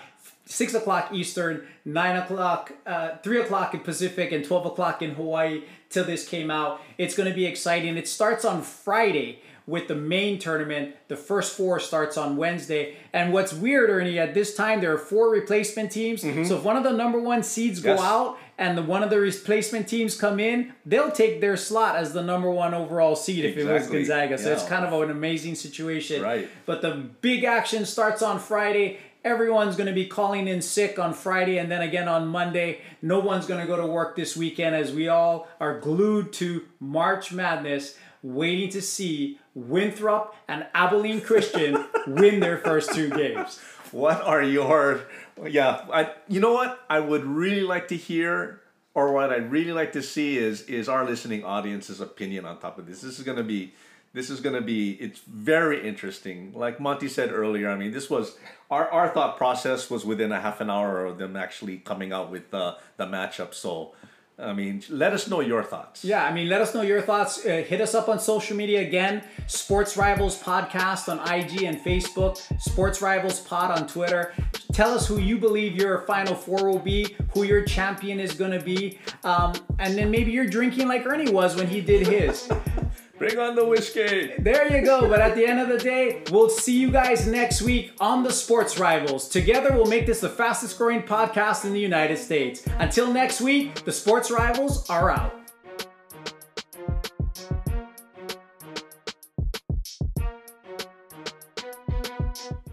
6 0.45 0.75
o'clock 0.75 1.09
Eastern, 1.11 1.67
9 1.85 2.15
o'clock, 2.17 2.73
uh, 2.85 3.17
3 3.23 3.41
o'clock 3.41 3.73
in 3.73 3.79
Pacific, 3.79 4.31
and 4.31 4.45
12 4.45 4.65
o'clock 4.67 5.01
in 5.01 5.11
Hawaii 5.15 5.63
till 5.89 6.03
this 6.03 6.27
came 6.27 6.51
out. 6.51 6.81
It's 6.97 7.15
going 7.15 7.29
to 7.29 7.35
be 7.35 7.45
exciting. 7.45 7.97
It 7.97 8.07
starts 8.07 8.45
on 8.45 8.61
Friday 8.61 9.41
with 9.67 9.87
the 9.87 9.95
main 9.95 10.37
tournament. 10.37 10.95
The 11.07 11.15
first 11.15 11.57
four 11.57 11.79
starts 11.79 12.17
on 12.17 12.37
Wednesday. 12.37 12.97
And 13.13 13.33
what's 13.33 13.53
weird, 13.53 13.89
Ernie, 13.89 14.19
at 14.19 14.33
this 14.35 14.55
time 14.55 14.81
there 14.81 14.93
are 14.93 14.97
four 14.97 15.29
replacement 15.29 15.91
teams. 15.91 16.21
So 16.21 16.57
if 16.57 16.63
one 16.63 16.77
of 16.77 16.83
the 16.83 16.91
number 16.91 17.19
one 17.19 17.41
seeds 17.43 17.79
go 17.79 17.95
Mm-hmm. 17.95 18.05
Out 18.05 18.37
and 18.57 18.77
the 18.77 18.83
one 18.83 19.03
of 19.03 19.09
the 19.09 19.19
replacement 19.19 19.87
teams 19.87 20.15
come 20.15 20.39
in, 20.39 20.73
they'll 20.85 21.11
take 21.11 21.41
their 21.41 21.57
slot 21.57 21.95
as 21.95 22.13
the 22.13 22.21
number 22.21 22.51
one 22.51 22.73
overall 22.73 23.15
seed 23.15 23.43
if 23.45 23.57
it 23.57 23.65
was 23.65 23.87
Gonzaga. 23.87 24.37
So 24.37 24.51
it's 24.51 24.65
kind 24.65 24.85
of 24.85 24.93
an 25.01 25.09
amazing 25.09 25.55
situation. 25.55 26.21
Right. 26.21 26.47
But 26.65 26.81
the 26.81 26.91
big 26.91 27.43
action 27.43 27.85
starts 27.85 28.21
on 28.21 28.39
Friday. 28.39 28.99
Everyone's 29.25 29.75
going 29.75 29.87
to 29.87 29.93
be 29.93 30.05
calling 30.05 30.47
in 30.47 30.61
sick 30.61 30.99
on 30.99 31.15
Friday 31.15 31.57
and 31.57 31.71
then 31.71 31.81
again 31.81 32.07
on 32.07 32.27
Monday. 32.27 32.81
No 33.01 33.17
one's 33.17 33.47
going 33.47 33.59
to 33.59 33.65
go 33.65 33.75
to 33.75 33.87
work 33.87 34.15
this 34.15 34.37
weekend 34.37 34.75
as 34.75 34.93
we 34.93 35.07
all 35.07 35.47
are 35.59 35.79
glued 35.79 36.31
to 36.33 36.63
March 36.79 37.31
Madness, 37.31 37.97
waiting 38.21 38.69
to 38.69 38.83
see 38.83 39.39
Winthrop 39.55 40.35
and 40.47 40.67
Abilene 40.75 41.21
Christian 41.21 41.85
win 42.07 42.39
their 42.39 42.59
first 42.59 42.93
two 42.93 43.09
games. 43.09 43.57
What 43.91 44.21
are 44.21 44.43
your 44.43 45.07
yeah? 45.47 45.85
I 45.91 46.11
you 46.27 46.39
know 46.39 46.53
what 46.53 46.79
I 46.87 46.99
would 46.99 47.23
really 47.23 47.63
like 47.63 47.87
to 47.87 47.97
hear, 47.97 48.61
or 48.93 49.11
what 49.11 49.31
I'd 49.31 49.51
really 49.51 49.71
like 49.71 49.93
to 49.93 50.03
see 50.03 50.37
is 50.37 50.61
is 50.63 50.87
our 50.87 51.03
listening 51.03 51.43
audience's 51.43 51.99
opinion 51.99 52.45
on 52.45 52.59
top 52.59 52.77
of 52.77 52.85
this. 52.85 53.01
This 53.01 53.17
is 53.17 53.25
gonna 53.25 53.43
be 53.43 53.73
this 54.15 54.29
is 54.29 54.39
gonna 54.39 54.61
be 54.61 54.91
it's 54.93 55.19
very 55.27 55.85
interesting. 55.85 56.53
Like 56.55 56.79
Monty 56.79 57.09
said 57.09 57.31
earlier, 57.31 57.69
I 57.69 57.75
mean 57.75 57.91
this 57.91 58.09
was 58.09 58.37
our 58.71 58.89
our 58.89 59.09
thought 59.09 59.37
process 59.37 59.89
was 59.89 60.05
within 60.05 60.31
a 60.31 60.39
half 60.39 60.61
an 60.61 60.69
hour 60.69 61.05
of 61.05 61.17
them 61.17 61.35
actually 61.35 61.77
coming 61.77 62.13
out 62.13 62.31
with 62.31 62.49
the 62.49 62.77
the 62.97 63.05
matchup. 63.05 63.53
So. 63.53 63.93
I 64.37 64.51
mean, 64.51 64.83
let 64.89 65.13
us 65.13 65.29
know 65.29 65.39
your 65.39 65.63
thoughts. 65.63 66.03
Yeah, 66.03 66.25
I 66.25 66.33
mean, 66.33 66.49
let 66.49 66.59
us 66.59 66.75
know 66.75 66.81
your 66.81 67.01
thoughts. 67.01 67.45
Uh, 67.45 67.63
hit 67.65 67.79
us 67.79 67.95
up 67.95 68.09
on 68.09 68.19
social 68.19 68.57
media 68.57 68.81
again. 68.81 69.23
Sports 69.47 69.95
Rivals 69.95 70.37
Podcast 70.43 71.07
on 71.07 71.19
IG 71.21 71.63
and 71.63 71.77
Facebook. 71.77 72.35
Sports 72.61 73.01
Rivals 73.01 73.39
Pod 73.39 73.71
on 73.71 73.87
Twitter. 73.87 74.33
Tell 74.73 74.93
us 74.93 75.07
who 75.07 75.19
you 75.19 75.37
believe 75.37 75.77
your 75.77 76.01
Final 76.01 76.35
Four 76.35 76.69
will 76.69 76.79
be, 76.79 77.15
who 77.33 77.43
your 77.43 77.63
champion 77.63 78.19
is 78.19 78.33
going 78.33 78.51
to 78.51 78.59
be, 78.59 78.99
um, 79.23 79.53
and 79.79 79.97
then 79.97 80.11
maybe 80.11 80.33
you're 80.33 80.47
drinking 80.47 80.89
like 80.89 81.05
Ernie 81.05 81.31
was 81.31 81.55
when 81.55 81.67
he 81.67 81.79
did 81.79 82.05
his. 82.05 82.49
Bring 83.17 83.39
on 83.39 83.55
the 83.55 83.65
whiskey. 83.65 84.33
There 84.39 84.75
you 84.75 84.85
go. 84.85 85.07
But 85.07 85.21
at 85.21 85.35
the 85.35 85.45
end 85.45 85.59
of 85.61 85.69
the 85.69 85.77
day, 85.77 86.23
we'll 86.31 86.49
see 86.49 86.77
you 86.77 86.91
guys 86.91 87.25
next 87.25 87.61
week 87.61 87.93
on 88.01 88.23
the 88.23 88.31
Sports 88.31 88.77
Rivals. 88.77 89.29
Together, 89.29 89.71
we'll 89.71 89.85
make 89.85 90.05
this 90.05 90.19
the 90.19 90.29
fastest 90.29 90.77
growing 90.77 91.01
podcast 91.01 91.63
in 91.63 91.71
the 91.71 91.79
United 91.79 92.17
States. 92.17 92.65
Until 92.77 93.11
next 93.13 93.39
week, 93.39 93.85
the 93.85 93.91
Sports 93.91 94.31
Rivals 94.31 94.89
are 94.89 95.09
out. 95.09 95.33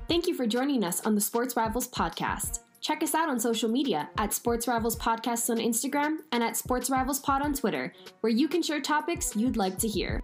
Thank 0.08 0.26
you 0.26 0.34
for 0.34 0.46
joining 0.46 0.82
us 0.82 1.06
on 1.06 1.14
the 1.14 1.20
Sports 1.20 1.56
Rivals 1.56 1.88
podcast. 1.88 2.60
Check 2.80 3.04
us 3.04 3.14
out 3.14 3.28
on 3.28 3.38
social 3.38 3.70
media 3.70 4.10
at 4.18 4.34
Sports 4.34 4.66
Rivals 4.66 4.96
Podcast 4.96 5.48
on 5.50 5.58
Instagram 5.58 6.18
and 6.32 6.42
at 6.42 6.56
Sports 6.56 6.90
Rivals 6.90 7.20
Pod 7.20 7.40
on 7.40 7.54
Twitter, 7.54 7.92
where 8.22 8.32
you 8.32 8.48
can 8.48 8.60
share 8.60 8.80
topics 8.80 9.36
you'd 9.36 9.56
like 9.56 9.78
to 9.78 9.86
hear. 9.86 10.20